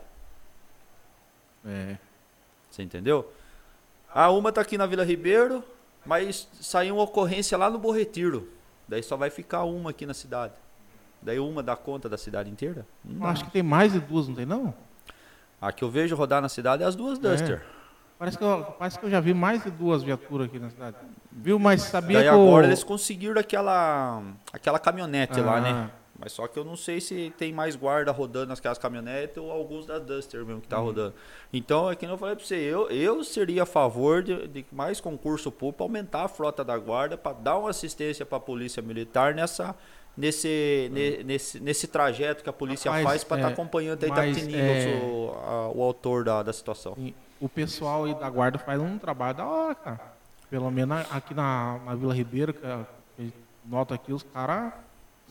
É. 1.66 1.98
Você 2.70 2.82
entendeu? 2.84 3.30
A 4.14 4.30
uma 4.32 4.52
tá 4.52 4.62
aqui 4.62 4.78
na 4.78 4.86
Vila 4.86 5.04
Ribeiro, 5.04 5.64
mas 6.06 6.48
saiu 6.62 6.96
uma 6.96 7.04
ocorrência 7.04 7.58
lá 7.58 7.70
no 7.70 7.80
Borretiro. 7.80 8.50
Daí 8.88 9.02
só 9.02 9.18
vai 9.18 9.30
ficar 9.30 9.64
uma 9.64 9.90
aqui 9.90 10.06
na 10.06 10.14
cidade. 10.14 10.54
Daí 11.22 11.40
uma 11.40 11.64
dá 11.64 11.76
conta 11.76 12.10
da 12.10 12.18
cidade 12.18 12.50
inteira? 12.50 12.86
Não 13.04 13.26
acho 13.26 13.46
que 13.46 13.52
tem 13.52 13.64
mais 13.64 13.94
de 13.94 14.00
duas, 14.00 14.28
não 14.28 14.36
tem 14.36 14.46
não? 14.46 14.74
A 15.62 15.72
que 15.72 15.84
eu 15.84 15.90
vejo 15.90 16.16
rodar 16.16 16.42
na 16.42 16.50
cidade 16.50 16.84
é 16.84 16.86
as 16.86 16.96
duas 16.96 17.18
Duster. 17.18 17.64
Parece 18.20 18.38
que, 18.38 18.44
eu, 18.44 18.64
parece 18.78 19.00
que 19.00 19.06
eu 19.06 19.10
já 19.10 19.20
vi 19.20 19.34
mais 19.34 19.64
de 19.64 19.72
duas 19.72 20.04
viaturas 20.04 20.48
aqui 20.48 20.60
na 20.60 20.70
cidade. 20.70 20.98
Viu? 21.32 21.58
Mas 21.58 21.82
sabia 21.82 22.20
Daí 22.20 22.28
que 22.30 22.34
agora 22.34 22.68
eles 22.68 22.84
conseguiram 22.84 23.40
aquela, 23.40 24.22
aquela 24.52 24.78
caminhonete 24.80 25.40
lá, 25.42 25.58
Ah. 25.58 25.62
né? 25.62 25.90
Mas 26.24 26.32
só 26.32 26.48
que 26.48 26.58
eu 26.58 26.64
não 26.64 26.78
sei 26.78 27.02
se 27.02 27.34
tem 27.38 27.52
mais 27.52 27.76
guarda 27.76 28.10
rodando 28.10 28.48
naquelas 28.48 28.78
caminhonetes 28.78 29.36
ou 29.36 29.52
alguns 29.52 29.86
das 29.86 30.02
Duster 30.02 30.46
mesmo 30.46 30.62
que 30.62 30.70
tá 30.70 30.78
rodando. 30.78 31.14
Então, 31.52 31.92
é 31.92 31.98
que 31.98 32.06
eu 32.06 32.18
falei 32.18 32.34
pra 32.38 32.46
você, 32.46 32.56
eu, 32.56 32.90
eu 32.90 33.26
seria 33.26 33.64
a 33.64 33.66
favor 33.66 34.24
de, 34.24 34.48
de 34.48 34.66
mais 34.72 35.02
concurso 35.02 35.52
público, 35.52 35.78
pra 35.80 35.86
aumentar 35.86 36.24
a 36.24 36.28
frota 36.30 36.64
da 36.64 36.78
guarda, 36.78 37.18
para 37.18 37.34
dar 37.34 37.58
uma 37.58 37.70
assistência 37.72 38.26
para 38.26 38.38
a 38.38 38.40
polícia 38.42 38.82
militar 38.82 39.34
nessa, 39.34 39.76
nesse, 40.16 40.90
ne- 40.94 41.24
nesse, 41.26 41.60
nesse 41.60 41.88
trajeto 41.88 42.42
que 42.42 42.50
a 42.50 42.54
polícia 42.54 42.90
Rapaz, 42.90 43.04
faz 43.06 43.24
para 43.26 43.38
estar 43.40 43.50
é, 43.50 43.54
acompanhando 43.54 44.02
aí 44.06 44.10
mas, 44.10 44.38
Itapetininga, 44.38 44.64
é, 44.64 45.02
o, 45.04 45.34
a- 45.46 45.70
o 45.72 45.84
autor 45.84 46.24
da, 46.24 46.42
da 46.42 46.54
situação. 46.54 46.94
E 46.98 47.14
o 47.42 47.50
pessoal 47.50 48.06
aí 48.06 48.16
da 48.16 48.30
guarda 48.30 48.58
faz 48.58 48.80
um 48.80 48.98
trabalho 48.98 49.36
da 49.36 49.46
hora, 49.46 49.76
cara. 49.76 50.14
Pelo 50.50 50.72
menos 50.72 51.06
aqui 51.12 51.34
na, 51.34 51.80
na 51.86 51.96
Vila 51.96 52.14
Ribeiro, 52.14 52.54
que 52.54 52.66
a 52.66 52.86
gente 53.20 53.36
nota 53.66 53.94
aqui, 53.94 54.14
os 54.14 54.24
caras 54.24 54.72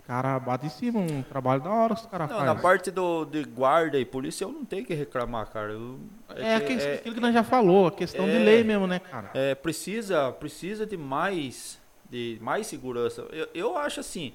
Os 0.03 0.07
caras 0.09 0.43
batem 0.43 0.67
em 0.67 0.71
cima, 0.71 0.99
um 0.99 1.23
trabalho 1.23 1.63
da 1.63 1.71
hora 1.71 1.95
os 1.95 2.05
caras 2.07 2.29
fazem. 2.29 2.45
na 2.45 2.57
parte 2.57 2.91
do, 2.91 3.25
de 3.25 3.45
guarda 3.45 3.99
e 4.01 4.05
polícia 4.05 4.45
eu 4.45 4.51
não 4.51 4.65
tenho 4.65 4.85
que 4.85 4.93
reclamar, 4.95 5.47
cara. 5.51 5.73
Eu- 5.73 6.01
É, 6.31 6.59
que- 6.61 6.73
aquilo, 6.75 6.95
aquilo 6.95 7.15
que 7.15 7.21
nós 7.21 7.33
já 7.33 7.45
falou, 7.45 7.87
a 7.87 7.93
questão 7.93 8.25
de 8.25 8.33
é. 8.37 8.39
lei 8.41 8.65
mesmo, 8.65 8.87
né, 8.89 8.99
cara? 8.99 9.31
É, 9.33 9.55
precisa, 9.55 10.33
precisa 10.33 10.85
de 10.85 10.97
mais, 10.97 11.81
de 12.11 12.37
mais 12.43 12.67
segurança. 12.67 13.23
Eu, 13.31 13.49
eu 13.55 13.79
acho 13.79 14.01
assim, 14.01 14.33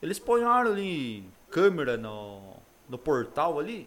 eles 0.00 0.18
ponharam 0.18 0.72
ali 0.72 1.28
câmera 1.50 1.98
no, 1.98 2.40
no 2.88 2.96
portal 2.96 3.58
ali. 3.60 3.86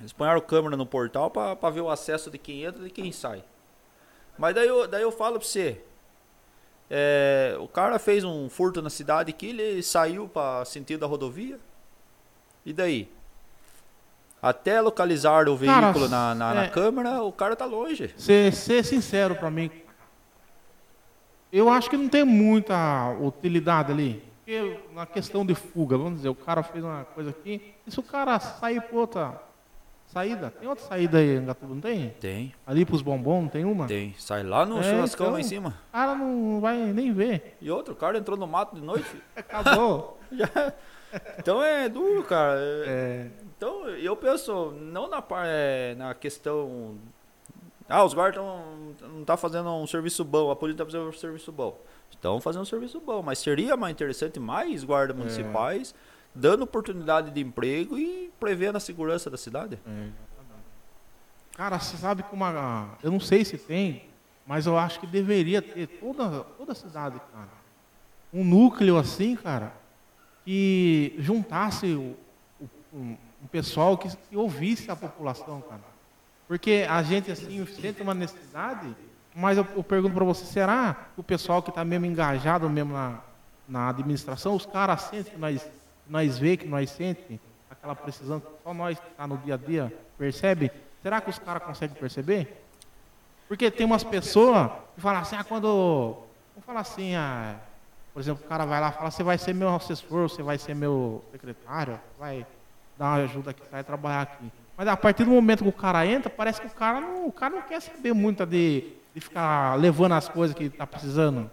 Eles 0.00 0.12
ponharam 0.12 0.40
câmera 0.40 0.76
no 0.76 0.84
portal 0.84 1.30
pra 1.30 1.54
pra 1.54 1.70
ver 1.70 1.80
o 1.80 1.88
acesso 1.88 2.28
de 2.28 2.38
quem 2.38 2.64
entra 2.64 2.80
e 2.82 2.84
de 2.86 2.90
quem 2.90 3.12
sai. 3.12 3.44
Mas 4.36 4.52
daí 4.54 4.66
eu, 4.66 4.88
daí 4.88 5.02
eu 5.02 5.12
falo 5.12 5.38
pra 5.38 5.46
você. 5.46 5.80
É, 6.94 7.56
o 7.58 7.66
cara 7.66 7.98
fez 7.98 8.22
um 8.22 8.50
furto 8.50 8.82
na 8.82 8.90
cidade 8.90 9.30
aqui, 9.30 9.46
ele 9.46 9.82
saiu 9.82 10.28
para 10.28 10.62
sentido 10.66 11.00
da 11.00 11.06
rodovia. 11.06 11.58
E 12.66 12.72
daí? 12.74 13.10
Até 14.42 14.78
localizar 14.78 15.48
o 15.48 15.58
Cara, 15.58 15.86
veículo 15.86 16.06
na, 16.06 16.34
na, 16.34 16.52
na 16.52 16.64
é. 16.64 16.68
câmera, 16.68 17.22
o 17.22 17.32
cara 17.32 17.56
tá 17.56 17.64
longe. 17.64 18.12
Ser, 18.18 18.52
ser 18.52 18.84
sincero 18.84 19.34
pra 19.34 19.50
mim, 19.50 19.70
eu 21.50 21.70
acho 21.70 21.88
que 21.88 21.96
não 21.96 22.10
tem 22.10 22.24
muita 22.24 23.10
utilidade 23.20 23.90
ali. 23.90 24.22
Porque 24.40 24.78
na 24.92 25.06
questão 25.06 25.46
de 25.46 25.54
fuga, 25.54 25.96
vamos 25.96 26.16
dizer, 26.16 26.28
o 26.28 26.34
cara 26.34 26.62
fez 26.62 26.84
uma 26.84 27.06
coisa 27.06 27.30
aqui, 27.30 27.72
e 27.86 27.90
se 27.90 27.98
o 28.00 28.02
cara 28.02 28.38
sair 28.38 28.82
por 28.82 28.98
outra 28.98 29.40
saída, 30.12 30.50
tem 30.58 30.68
outra 30.68 30.84
saída 30.84 31.18
aí, 31.18 31.36
em 31.36 31.44
Gatuba, 31.46 31.74
não 31.74 31.80
tem? 31.80 32.10
Tem. 32.20 32.54
Ali 32.66 32.84
pros 32.84 33.02
bombons, 33.02 33.42
não 33.42 33.48
tem 33.48 33.64
uma? 33.64 33.86
Tem. 33.86 34.14
Sai 34.18 34.42
lá 34.42 34.64
no 34.66 34.78
É, 34.78 34.82
churrascão 34.82 35.26
então. 35.26 35.32
lá 35.34 35.40
em 35.40 35.44
cima. 35.44 35.74
O 35.88 35.92
cara 35.92 36.14
não 36.14 36.60
vai 36.60 36.76
nem 36.92 37.12
ver. 37.12 37.56
E 37.60 37.70
outro, 37.70 37.94
o 37.94 37.96
cara 37.96 38.18
entrou 38.18 38.36
no 38.38 38.46
mato 38.46 38.74
de 38.76 38.82
noite. 38.82 39.08
Acabou. 39.36 40.18
Já- 40.32 40.72
Então 41.38 41.62
é 41.62 41.88
duro, 41.88 42.22
cara. 42.24 42.58
É- 42.60 42.84
É, 42.86 43.26
Então 43.56 43.88
eu 43.88 44.16
penso, 44.16 44.72
não 44.72 45.08
na, 45.08 45.22
é, 45.44 45.94
na 45.96 46.14
questão. 46.14 46.96
Ah, 47.88 48.04
os 48.04 48.14
guardas 48.14 48.42
não 48.42 49.24
tá 49.24 49.36
fazendo 49.36 49.68
um 49.74 49.86
serviço 49.86 50.24
bom, 50.24 50.50
a 50.50 50.56
polícia 50.56 50.78
tá 50.78 50.90
fazendo 50.90 51.08
um 51.08 51.12
serviço 51.12 51.52
bom. 51.52 51.78
Estão 52.10 52.40
fazendo 52.40 52.62
um 52.62 52.66
serviço 52.66 53.00
bom, 53.00 53.22
mas 53.22 53.38
seria 53.38 53.76
mais 53.76 53.92
interessante 53.92 54.38
mais 54.40 54.84
guardas 54.84 55.16
municipais 55.16 55.94
dando 56.34 56.62
oportunidade 56.64 57.30
de 57.30 57.40
emprego 57.40 57.98
e 57.98 58.30
prevendo 58.40 58.76
a 58.76 58.80
segurança 58.80 59.28
da 59.30 59.36
cidade. 59.36 59.78
Cara, 61.56 61.78
você 61.78 61.96
sabe 61.96 62.22
que 62.22 62.34
uma. 62.34 62.90
Eu 63.02 63.10
não 63.10 63.20
sei 63.20 63.44
se 63.44 63.58
tem, 63.58 64.04
mas 64.46 64.66
eu 64.66 64.78
acho 64.78 64.98
que 65.00 65.06
deveria 65.06 65.60
ter 65.60 65.86
toda, 65.86 66.40
toda 66.56 66.72
a 66.72 66.74
cidade, 66.74 67.20
cara. 67.32 67.48
Um 68.32 68.42
núcleo 68.42 68.96
assim, 68.96 69.36
cara, 69.36 69.72
que 70.44 71.14
juntasse 71.18 71.86
o, 71.92 72.16
o- 72.60 72.68
um, 72.94 73.16
um 73.42 73.46
pessoal 73.46 73.98
que, 73.98 74.08
que 74.16 74.36
ouvisse 74.36 74.90
a 74.90 74.96
população, 74.96 75.60
cara. 75.60 75.82
Porque 76.48 76.86
a 76.88 77.02
gente, 77.02 77.30
assim, 77.30 77.64
sente 77.66 78.00
uma 78.02 78.14
necessidade, 78.14 78.94
mas 79.34 79.58
eu, 79.58 79.66
eu 79.76 79.84
pergunto 79.84 80.14
pra 80.14 80.24
você, 80.24 80.44
será 80.46 80.94
que 81.14 81.20
o 81.20 81.22
pessoal 81.22 81.62
que 81.62 81.68
está 81.70 81.84
mesmo 81.84 82.06
engajado 82.06 82.68
mesmo 82.70 82.94
na, 82.94 83.20
na 83.68 83.88
administração, 83.90 84.54
os 84.54 84.64
caras 84.66 85.02
sentem 85.02 85.32
que 85.34 85.38
nós, 85.38 85.66
nós 86.12 86.38
vê, 86.38 86.58
que 86.58 86.68
nós 86.68 86.90
sente 86.90 87.40
aquela 87.70 87.94
precisão 87.94 88.38
que 88.38 88.46
só 88.62 88.74
nós 88.74 89.00
que 89.00 89.08
está 89.08 89.26
no 89.26 89.38
dia 89.38 89.54
a 89.54 89.56
dia 89.56 89.90
percebe? 90.18 90.70
Será 91.02 91.22
que 91.22 91.30
os 91.30 91.38
caras 91.38 91.62
conseguem 91.62 91.96
perceber? 91.96 92.62
Porque 93.48 93.70
tem 93.70 93.86
umas 93.86 94.04
pessoas 94.04 94.70
que 94.94 95.00
falam 95.00 95.22
assim, 95.22 95.36
ah, 95.36 95.42
quando. 95.42 96.18
Vamos 96.54 96.66
falar 96.66 96.80
assim, 96.80 97.14
ah, 97.14 97.56
por 98.12 98.20
exemplo, 98.20 98.44
o 98.44 98.46
cara 98.46 98.66
vai 98.66 98.78
lá 98.78 98.90
e 98.90 98.92
fala, 98.92 99.10
você 99.10 99.22
vai 99.22 99.38
ser 99.38 99.54
meu 99.54 99.74
assessor, 99.74 100.28
você 100.28 100.42
vai 100.42 100.58
ser 100.58 100.74
meu 100.74 101.24
secretário, 101.32 101.98
vai 102.18 102.46
dar 102.98 103.06
uma 103.06 103.24
ajuda 103.24 103.52
aqui, 103.52 103.62
vai 103.70 103.82
trabalhar 103.82 104.20
aqui. 104.20 104.52
Mas 104.76 104.88
a 104.88 104.96
partir 104.98 105.24
do 105.24 105.30
momento 105.30 105.62
que 105.62 105.70
o 105.70 105.72
cara 105.72 106.06
entra, 106.06 106.28
parece 106.28 106.60
que 106.60 106.66
o 106.66 106.70
cara 106.70 107.00
não, 107.00 107.26
o 107.26 107.32
cara 107.32 107.54
não 107.54 107.62
quer 107.62 107.80
saber 107.80 108.12
muito 108.12 108.44
de, 108.44 108.92
de 109.14 109.20
ficar 109.20 109.78
levando 109.78 110.12
as 110.12 110.28
coisas 110.28 110.54
que 110.54 110.64
está 110.64 110.86
precisando. 110.86 111.50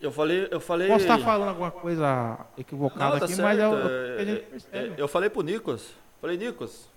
Eu 0.00 0.10
falei, 0.10 0.48
eu 0.50 0.60
falei. 0.60 0.88
Posso 0.88 1.02
estar 1.02 1.18
falando 1.18 1.50
alguma 1.50 1.70
coisa 1.70 2.38
equivocada 2.56 3.12
Não, 3.12 3.18
tá 3.18 3.24
aqui, 3.26 3.34
certo. 3.34 3.46
mas 3.46 3.58
é 3.58 3.68
o 3.68 3.74
é 3.74 3.84
o 3.84 3.88
É, 4.72 4.86
é. 4.86 4.94
Eu 4.96 5.06
falei 5.06 5.28
pro 5.28 5.42
Nicos. 5.42 5.92
Falei, 6.20 6.36
Nicos, 6.36 6.88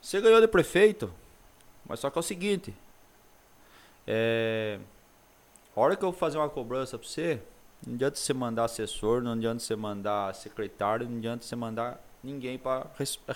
você 0.00 0.20
ganhou 0.20 0.40
de 0.40 0.48
prefeito, 0.48 1.12
mas 1.86 2.00
só 2.00 2.10
que 2.10 2.18
é 2.18 2.20
o 2.20 2.22
seguinte. 2.22 2.74
É, 4.06 4.78
a 5.74 5.80
hora 5.80 5.96
que 5.96 6.04
eu 6.04 6.12
fazer 6.12 6.38
uma 6.38 6.48
cobrança 6.48 6.98
pra 6.98 7.06
você, 7.06 7.40
não 7.86 7.94
adianta 7.94 8.16
você 8.16 8.34
mandar 8.34 8.64
assessor, 8.64 9.22
não 9.22 9.32
adianta 9.32 9.60
você 9.60 9.76
mandar 9.76 10.34
secretário, 10.34 11.08
não 11.08 11.18
adianta 11.18 11.44
você 11.44 11.56
mandar 11.56 12.02
ninguém 12.22 12.58
para 12.58 12.86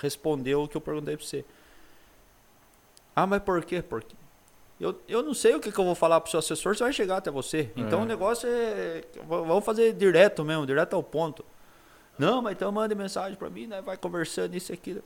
responder 0.01 0.55
o 0.55 0.69
que 0.69 0.77
eu 0.77 0.81
perguntei 0.81 1.17
pra 1.17 1.25
você. 1.25 1.45
Ah, 3.15 3.27
mas 3.27 3.43
por 3.43 3.65
quê? 3.65 3.83
Porque 3.83 4.15
eu, 4.83 5.01
eu 5.09 5.23
não 5.23 5.33
sei 5.33 5.55
o 5.55 5.61
que, 5.61 5.71
que 5.71 5.79
eu 5.79 5.85
vou 5.85 5.95
falar 5.95 6.21
pro 6.21 6.31
seu 6.31 6.39
assessor, 6.41 6.77
você 6.77 6.83
vai 6.85 6.93
chegar 6.93 7.17
até 7.19 7.31
você. 7.31 7.71
Então 7.77 8.01
É. 8.01 8.03
o 8.03 8.05
negócio 8.05 8.49
é. 8.49 9.03
Vamos 9.27 9.65
fazer 9.65 9.93
direto 9.95 10.45
mesmo, 10.45 10.67
direto 10.67 10.95
ao 10.95 11.03
ponto. 11.03 11.45
Não, 12.19 12.43
mas 12.43 12.53
então 12.53 12.71
mande 12.71 12.95
mensagem 12.95 13.37
pra 13.37 13.49
mim, 13.49 13.67
né? 13.67 13.81
Vai 13.81 13.97
conversando 13.97 14.55
isso 14.55 14.73
aquilo. 14.73 15.03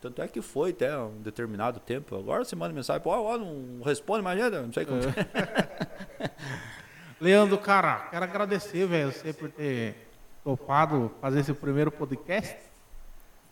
Tanto 0.00 0.20
é 0.22 0.28
que 0.28 0.40
foi 0.42 0.70
até 0.70 0.96
um 0.96 1.20
determinado 1.20 1.78
tempo. 1.80 2.16
Agora 2.16 2.44
você 2.44 2.56
manda 2.56 2.72
mensagem, 2.74 3.02
pô, 3.02 3.10
ó, 3.10 3.36
não 3.38 3.82
responde 3.84 4.22
mais 4.22 4.38
nada, 4.38 4.62
não 4.62 4.72
sei 4.72 4.84
como. 4.86 5.00
É. 5.02 6.30
Leandro, 7.20 7.58
cara, 7.58 8.08
quero 8.10 8.24
agradecer, 8.24 8.86
velho, 8.86 9.12
você 9.12 9.32
por 9.32 9.50
ter 9.50 9.94
topado 10.42 11.10
fazer 11.20 11.40
esse 11.40 11.52
primeiro 11.52 11.90
podcast. 11.92 12.56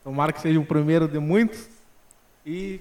Tomara 0.02 0.32
que 0.32 0.40
seja 0.40 0.58
o 0.58 0.64
primeiro 0.64 1.06
de 1.06 1.18
muitos. 1.18 1.68
E 2.46 2.80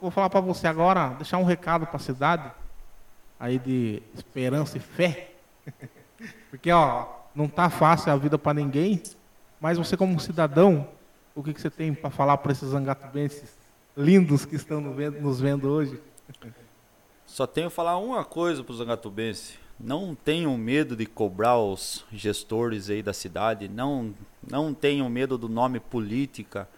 vou 0.00 0.10
falar 0.10 0.30
para 0.30 0.40
você 0.40 0.66
agora, 0.66 1.10
deixar 1.10 1.38
um 1.38 1.44
recado 1.44 1.86
para 1.86 1.96
a 1.96 2.00
cidade 2.00 2.50
aí 3.38 3.58
de 3.58 4.02
esperança 4.14 4.76
e 4.76 4.80
fé. 4.80 5.32
Porque, 6.50 6.70
ó, 6.70 7.06
não 7.34 7.48
tá 7.48 7.70
fácil 7.70 8.12
a 8.12 8.16
vida 8.16 8.38
para 8.38 8.54
ninguém, 8.54 9.02
mas 9.60 9.78
você 9.78 9.96
como 9.96 10.18
cidadão, 10.20 10.88
o 11.34 11.42
que, 11.42 11.54
que 11.54 11.60
você 11.60 11.70
tem 11.70 11.94
para 11.94 12.10
falar 12.10 12.36
para 12.38 12.52
esses 12.52 12.74
angatubenses 12.74 13.56
lindos 13.96 14.44
que 14.44 14.56
estão 14.56 14.80
no 14.80 14.92
vendo- 14.92 15.20
nos 15.20 15.40
vendo 15.40 15.68
hoje? 15.68 16.00
Só 17.24 17.46
tenho 17.46 17.70
falar 17.70 17.96
uma 17.96 18.24
coisa 18.24 18.64
pros 18.64 18.80
angatubenses. 18.80 19.56
Não 19.78 20.14
tenham 20.14 20.58
medo 20.58 20.94
de 20.96 21.06
cobrar 21.06 21.56
os 21.58 22.04
gestores 22.12 22.90
aí 22.90 23.02
da 23.02 23.12
cidade. 23.12 23.68
Não, 23.68 24.12
não 24.46 24.74
tenham 24.74 25.08
medo 25.08 25.38
do 25.38 25.48
nome 25.48 25.78
política. 25.80 26.68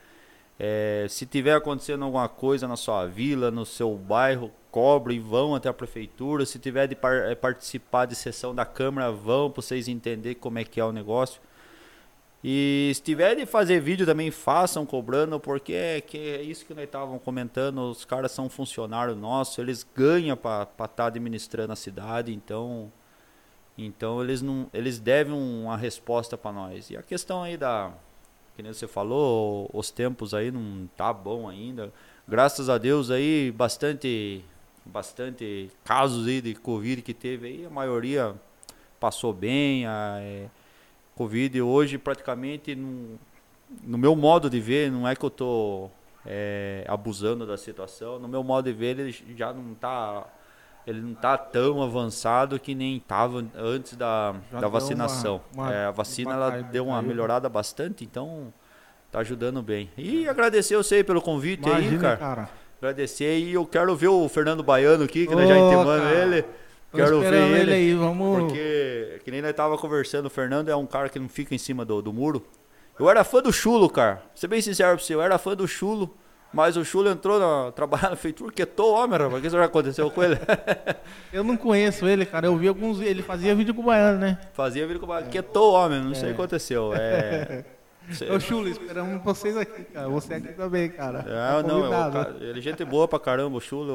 É, 0.65 1.07
se 1.09 1.27
tiver 1.27 1.57
acontecendo 1.57 2.05
alguma 2.05 2.29
coisa 2.29 2.69
na 2.69 2.77
sua 2.77 3.05
vila, 3.05 3.51
no 3.51 3.67
seu 3.67 3.97
bairro, 3.97 4.49
cobrem, 4.71 5.19
vão 5.19 5.57
até 5.57 5.69
a 5.69 5.73
prefeitura. 5.73 6.47
Se 6.47 6.57
tiver 6.57 6.87
de 6.87 6.95
par- 6.95 7.31
eh, 7.31 7.35
participar 7.35 8.07
de 8.07 8.15
sessão 8.15 8.55
da 8.55 8.65
Câmara, 8.65 9.11
vão 9.11 9.51
para 9.51 9.61
vocês 9.61 9.89
entenderem 9.89 10.39
como 10.39 10.61
é 10.61 10.65
que 10.65 10.79
é 10.79 10.85
o 10.85 10.93
negócio. 10.93 11.43
E 12.45 12.93
se 12.95 13.03
tiver 13.03 13.35
de 13.35 13.45
fazer 13.45 13.81
vídeo 13.81 14.07
também 14.07 14.31
façam 14.31 14.87
cobrando, 14.87 15.41
porque 15.41 15.73
é, 15.73 16.01
que 16.01 16.17
é 16.17 16.43
isso 16.43 16.65
que 16.65 16.75
nós 16.75 16.85
estávamos 16.85 17.23
comentando, 17.25 17.79
os 17.91 18.05
caras 18.05 18.31
são 18.31 18.49
funcionários 18.49 19.17
nossos, 19.17 19.59
eles 19.59 19.85
ganham 19.97 20.37
para 20.37 20.63
estar 20.85 21.07
administrando 21.07 21.73
a 21.73 21.77
cidade, 21.77 22.33
então 22.33 22.93
então 23.77 24.23
eles 24.23 24.43
não 24.43 24.69
eles 24.73 25.01
devem 25.01 25.35
uma 25.35 25.77
resposta 25.77 26.39
para 26.39 26.53
nós. 26.53 26.91
E 26.91 26.97
a 26.97 27.03
questão 27.03 27.43
aí 27.43 27.57
da 27.57 27.93
que 28.57 28.63
nem 28.63 28.73
você 28.73 28.87
falou, 28.87 29.71
os 29.73 29.91
tempos 29.91 30.35
aí 30.35 30.51
não 30.51 30.89
tá 30.97 31.13
bom 31.13 31.49
ainda. 31.49 31.93
Graças 32.29 32.69
a 32.69 32.79
Deus 32.79 33.11
aí 33.11 33.53
bastante 33.53 34.45
bastante 34.85 35.71
casos 35.85 36.27
aí 36.27 36.41
de 36.41 36.55
covid 36.55 37.03
que 37.03 37.15
teve 37.15 37.47
aí, 37.47 37.67
a 37.67 37.71
maioria 37.71 38.35
passou 38.99 39.33
bem, 39.33 39.87
a, 39.87 40.19
é, 40.21 40.49
Covid 41.15 41.61
hoje 41.61 41.99
praticamente 41.99 42.75
no, 42.75 43.19
no 43.85 43.99
meu 43.99 44.17
modo 44.17 44.49
de 44.49 44.61
ver, 44.61 44.91
não 44.91 45.07
é 45.07 45.15
que 45.15 45.25
eu 45.25 45.31
tô 45.31 45.91
é, 46.27 46.85
abusando 46.89 47.47
da 47.47 47.57
situação, 47.57 48.19
no 48.19 48.29
meu 48.29 48.43
modo 48.43 48.65
de 48.65 48.73
ver 48.73 48.99
ele 48.99 49.13
já 49.37 49.53
não 49.53 49.75
tá 49.75 50.27
ele 50.87 51.01
não 51.01 51.15
tá 51.15 51.37
tão 51.39 51.83
avançado 51.83 52.59
que 52.59 52.75
nem 52.75 52.97
estava 52.97 53.45
antes 53.57 53.97
da, 53.97 54.35
Já 54.53 54.61
da 54.61 54.69
vacinação. 54.69 55.41
uma- 55.55 55.65
uma 55.65 55.73
É, 55.75 55.87
a 55.87 55.91
vacina 55.91 56.33
ela 56.33 56.51
deu 56.63 56.87
uma 56.87 57.01
melhorada 57.03 57.49
bastante, 57.49 58.05
então 58.05 58.53
tá 59.11 59.21
ajudando 59.21 59.63
bem. 59.63 59.91
E 59.97 60.29
agradecer 60.29 60.77
você 60.77 60.97
aí 60.97 61.05
pelo 61.05 61.21
convite 61.23 61.69
aí, 61.69 61.83
Imagina, 61.83 62.01
cara. 62.01 62.17
cara. 62.17 62.49
Agradecer 62.79 63.39
e 63.39 63.53
eu 63.55 63.65
quero 63.65 63.95
ver 63.95 64.09
o 64.09 64.29
Fernando 64.29 64.63
Baiano 64.63 65.05
aqui, 65.05 65.27
que 65.27 65.35
nós 65.35 65.49
já 65.49 65.57
intimamos 65.57 66.11
ele. 66.13 66.45
Quero 66.93 67.21
ver 67.21 67.25
esperando 67.27 67.57
ele. 67.57 67.73
aí, 67.73 67.95
vamos. 67.95 68.41
Porque, 68.43 69.21
que 69.25 69.31
nem 69.31 69.41
nós 69.41 69.53
tava 69.55 69.79
conversando, 69.79 70.27
o 70.27 70.31
Fernando 70.31 70.69
é 70.69 70.77
um 70.77 70.85
cara 70.85 71.09
que 71.09 71.19
não 71.19 71.29
fica 71.29 71.55
em 71.55 71.59
cima 71.59 71.85
do, 71.85 72.03
do 72.03 72.13
muro. 72.13 72.45
Eu 72.99 73.09
era 73.09 73.23
fã 73.25 73.41
do 73.41 73.53
Chulo, 73.53 73.89
cara. 73.89 74.17
Vou 74.17 74.23
ser 74.35 74.49
bem 74.49 74.61
sincero 74.61 74.97
pra 74.97 75.05
você, 75.05 75.15
eu 75.15 75.23
era 75.23 75.39
fã 75.39 75.55
do 75.57 75.67
Chulo. 75.67 76.15
Mas 76.53 76.77
o 76.77 76.85
Chulo 76.85 77.09
entrou 77.09 77.39
na, 77.39 77.73
trabalhar 77.73 78.11
na 78.11 78.17
feitura, 78.17 78.53
quietou 78.53 78.93
o 78.93 78.95
homem, 78.95 79.19
rapaz. 79.19 79.39
O 79.39 79.41
que 79.41 79.47
isso 79.47 79.57
já 79.57 79.65
aconteceu 79.65 80.11
com 80.11 80.23
ele? 80.23 80.39
Eu 81.33 81.43
não 81.43 81.57
conheço 81.57 82.07
ele, 82.07 82.27
cara. 82.27 82.47
Eu 82.47 82.57
vi 82.57 82.69
alguns. 82.69 83.01
Ele 83.01 83.23
fazia 83.23 83.55
vídeo 83.55 83.75
com 83.75 83.81
o 83.81 83.85
baiano, 83.85 84.19
né? 84.19 84.39
Fazia 84.53 84.87
vídeo 84.87 85.01
com 85.01 85.07
o 85.07 85.09
baiano. 85.09 85.31
Quietou 85.31 85.73
o 85.73 85.75
homem, 85.75 86.01
não 86.01 86.15
sei 86.15 86.25
o 86.25 86.35
que 86.35 86.41
aconteceu. 86.41 86.93
É. 86.95 87.65
Ô, 88.35 88.41
Chulo, 88.41 88.69
esperamos 88.69 89.23
vocês 89.23 89.57
aqui, 89.57 89.85
cara. 89.85 90.09
Você 90.09 90.35
aqui 90.35 90.53
também, 90.53 90.91
cara. 90.91 91.21
É, 91.21 91.63
Tá 91.63 91.63
não, 91.63 91.85
eu, 91.85 91.91
cara, 91.91 92.37
ele 92.41 92.59
é 92.59 92.63
gente 92.63 92.85
boa 92.85 93.07
pra 93.07 93.19
caramba, 93.19 93.57
o 93.57 93.61
Chulo. 93.61 93.91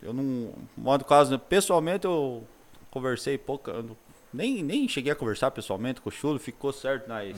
Eu, 0.00 0.08
eu 0.08 0.12
não. 0.12 0.52
Modo 0.76 1.04
caso, 1.04 1.32
né, 1.32 1.40
pessoalmente 1.48 2.06
eu 2.06 2.44
conversei 2.90 3.36
pouco. 3.36 3.68
eu 3.70 3.96
nem, 4.32 4.62
nem 4.62 4.88
cheguei 4.88 5.12
a 5.12 5.16
conversar 5.16 5.50
pessoalmente 5.50 6.00
com 6.00 6.08
o 6.08 6.12
Chulo, 6.12 6.38
ficou 6.38 6.72
certo 6.72 7.08
nós 7.08 7.36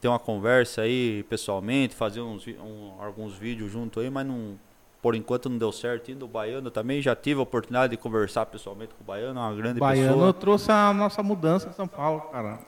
ter 0.00 0.08
uma 0.08 0.18
conversa 0.18 0.82
aí 0.82 1.22
pessoalmente, 1.24 1.94
fazer 1.94 2.20
uns, 2.20 2.46
um- 2.46 2.92
alguns 3.00 3.34
vídeos 3.34 3.70
junto 3.70 4.00
aí, 4.00 4.08
mas 4.10 4.26
não. 4.26 4.58
Por 5.00 5.14
enquanto 5.14 5.48
não 5.48 5.56
deu 5.58 5.70
certo 5.70 6.10
ainda. 6.10 6.24
O 6.24 6.28
Baiano 6.28 6.70
também 6.72 7.00
já 7.00 7.14
tive 7.14 7.38
a 7.38 7.42
oportunidade 7.44 7.92
de 7.92 7.96
conversar 7.96 8.46
pessoalmente 8.46 8.92
com 8.94 9.02
o 9.04 9.06
Baiano, 9.06 9.38
é 9.38 9.42
uma 9.42 9.54
grande 9.54 9.78
Baiano 9.78 10.12
pessoa. 10.14 10.32
trouxe 10.34 10.72
a 10.72 10.92
nossa 10.92 11.22
mudança 11.22 11.68
em 11.68 11.72
São 11.72 11.86
Paulo, 11.86 12.20
cara. 12.32 12.58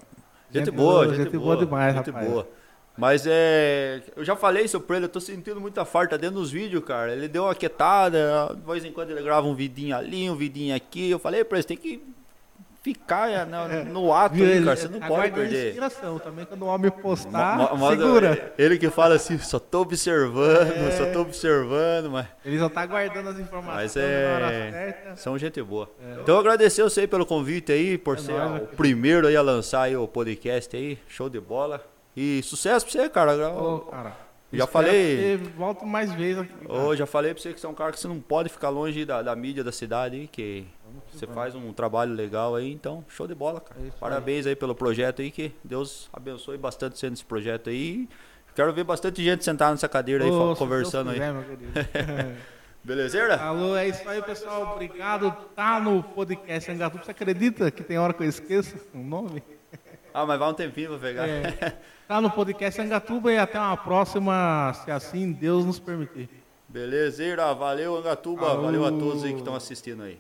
Gente, 0.53 0.71
boa, 0.71 1.09
gente, 1.09 1.25
gente 1.25 1.37
boa, 1.39 1.57
demais, 1.57 1.95
gente 1.95 2.07
rapaz. 2.11 2.29
boa. 2.31 2.49
Mas 2.97 3.25
é. 3.27 4.03
Eu 4.15 4.25
já 4.25 4.37
falei 4.37 4.65
isso 4.65 4.79
pra 4.81 4.97
ele, 4.97 5.07
eu 5.07 5.09
tô 5.09 5.21
sentindo 5.21 5.61
muita 5.61 5.85
farta 5.85 6.17
dentro 6.19 6.37
dos 6.37 6.51
vídeos, 6.53 6.85
cara. 6.85 7.13
Ele 7.13 7.27
deu 7.29 7.45
uma 7.45 7.55
quietada, 7.55 8.55
de 8.55 8.67
vez 8.67 8.85
em 8.85 8.93
quando 8.93 9.11
ele 9.11 9.23
grava 9.23 9.47
um 9.47 9.55
vidinho 9.55 9.97
ali, 9.97 10.29
um 10.31 10.37
vidinho 10.37 10.75
aqui. 10.75 11.11
Eu 11.11 11.19
falei 11.19 11.43
pra 11.45 11.59
ele, 11.59 11.67
tem 11.67 11.77
que 11.77 12.03
ficar 12.83 13.31
é, 13.31 13.45
no, 13.45 13.85
no 13.85 14.15
ato 14.15 14.37
Ele 14.37 14.65
cara. 14.65 14.77
Você 14.77 14.89
não 14.89 15.01
tá 15.01 15.07
pode 15.09 15.33
perder. 15.33 15.67
inspiração 15.69 16.19
também. 16.19 16.45
Quando 16.47 16.63
o 16.63 16.67
homem 16.67 16.91
postar, 16.91 17.57
Mo- 17.59 17.77
mo- 17.77 17.91
segura. 17.91 18.55
Ele 18.57 18.79
que 18.79 18.89
fala 18.91 19.17
assim, 19.17 19.37
só 19.39 19.59
tô 19.59 19.83
observando, 19.83 20.73
É. 20.73 20.91
só 20.93 21.13
tô 21.13 21.21
observando, 21.21 22.11
mas. 22.11 22.27
Ele 22.45 22.59
só 22.59 22.69
tá 22.69 22.87
guardando 22.87 23.29
as 23.29 23.39
informações 23.39 23.75
Mas 23.77 23.97
é. 23.97 25.13
São 25.17 25.37
gente 25.39 25.63
boa. 25.63 25.91
Então 26.23 26.35
eu 26.37 26.41
agradecer 26.41 26.83
você 26.83 27.01
aí 27.03 27.07
pelo 27.07 27.27
convite 27.27 27.71
aí, 27.73 27.99
por 27.99 28.19
ser 28.19 28.33
nóis, 28.33 28.51
o 28.51 28.55
né? 28.55 28.61
primeiro 28.77 29.27
aí 29.27 29.37
a 29.37 29.43
lançar 29.43 29.83
aí 29.83 29.97
o 29.97 30.09
podcast 30.09 30.75
aí. 30.77 30.99
Show 31.07 31.29
de 31.29 31.41
bola. 31.41 31.85
E 32.17 32.43
sucesso 32.43 32.85
pra 32.87 32.93
você, 33.03 33.09
cara. 33.09 33.49
Ô, 33.51 33.81
cara. 33.81 34.17
Já 34.53 34.65
espero 34.65 34.87
falei- 34.87 35.37
Volta 35.57 35.87
mais 35.87 36.13
vezes 36.13 36.39
aqui. 36.43 36.53
Ô, 36.69 36.95
já 36.97 37.07
falei 37.07 37.33
pra 37.33 37.43
você 37.43 37.53
que 37.53 37.61
você 37.61 37.67
é 37.67 37.69
um 37.69 37.75
cara 37.75 37.93
que 37.93 38.01
você 38.01 38.09
não 38.09 38.21
pode 38.21 38.49
ficar 38.49 38.69
longe 38.69 39.05
da, 39.05 39.23
da 39.23 39.35
mídia 39.37 39.63
da 39.63 39.71
cidade 39.73 40.17
aí, 40.17 40.27
que 40.27 40.67
você 41.13 41.27
faz 41.27 41.55
um 41.55 41.73
trabalho 41.73 42.13
legal 42.13 42.55
aí, 42.57 42.73
então 42.73 43.05
show 43.09 43.27
de 43.29 43.35
bola, 43.35 43.61
cara. 43.61 43.81
É 43.81 43.85
isso 43.85 43.95
aí. 43.95 44.01
Parabéns 44.01 44.47
aí 44.47 44.57
pelo 44.57 44.75
projeto 44.75 45.23
aí, 45.23 45.31
que 45.31 45.53
Deus 45.63 46.09
abençoe 46.13 46.59
bastante 46.59 46.99
você 46.99 47.09
nesse 47.09 47.25
projeto 47.25 47.71
aí. 47.71 48.09
Quero 48.55 48.73
ver 48.73 48.83
bastante 48.85 49.23
gente 49.23 49.45
sentada 49.45 49.71
nessa 49.71 49.89
cadeira 49.89 50.25
aí, 50.25 50.31
se 50.31 50.59
conversando 50.59 51.11
aí. 51.11 51.15
quiser, 51.21 51.33
meu 51.33 51.43
querido. 51.45 51.73
Belezeira? 52.83 53.37
Alô, 53.37 53.77
é 53.77 53.89
isso 53.89 54.09
aí, 54.09 54.23
pessoal. 54.23 54.73
Obrigado. 54.75 55.31
Tá 55.55 55.79
no 55.79 56.03
podcast 56.03 56.71
Angatuba. 56.73 57.05
Você 57.05 57.11
acredita 57.11 57.71
que 57.71 57.85
tem 57.85 57.99
hora 57.99 58.13
que 58.15 58.23
eu 58.23 58.29
esqueço 58.29 58.75
o 58.95 58.99
nome? 58.99 59.43
Ah, 60.13 60.27
mas 60.27 60.39
vai 60.39 60.51
um 60.51 60.55
tempinho 60.55 60.91
pra 60.91 60.99
pegar. 60.99 61.29
É, 61.29 61.77
tá 62.09 62.21
no 62.21 62.31
podcast 62.31 62.81
Angatuba 62.81 63.33
e 63.33 63.39
até 63.39 63.59
uma 63.59 63.77
próxima, 63.77 64.73
se 64.85 64.91
assim 64.91 65.33
Deus 65.33 65.65
nos 65.65 65.79
permitir. 65.79 66.29
Belezeira, 66.69 67.53
valeu 67.55 67.97
Angatuba, 67.97 68.51
Alô. 68.51 68.63
valeu 68.63 68.85
a 68.85 68.91
todos 68.91 69.25
aí 69.25 69.33
que 69.33 69.39
estão 69.39 69.55
assistindo 69.55 70.03
aí. 70.03 70.19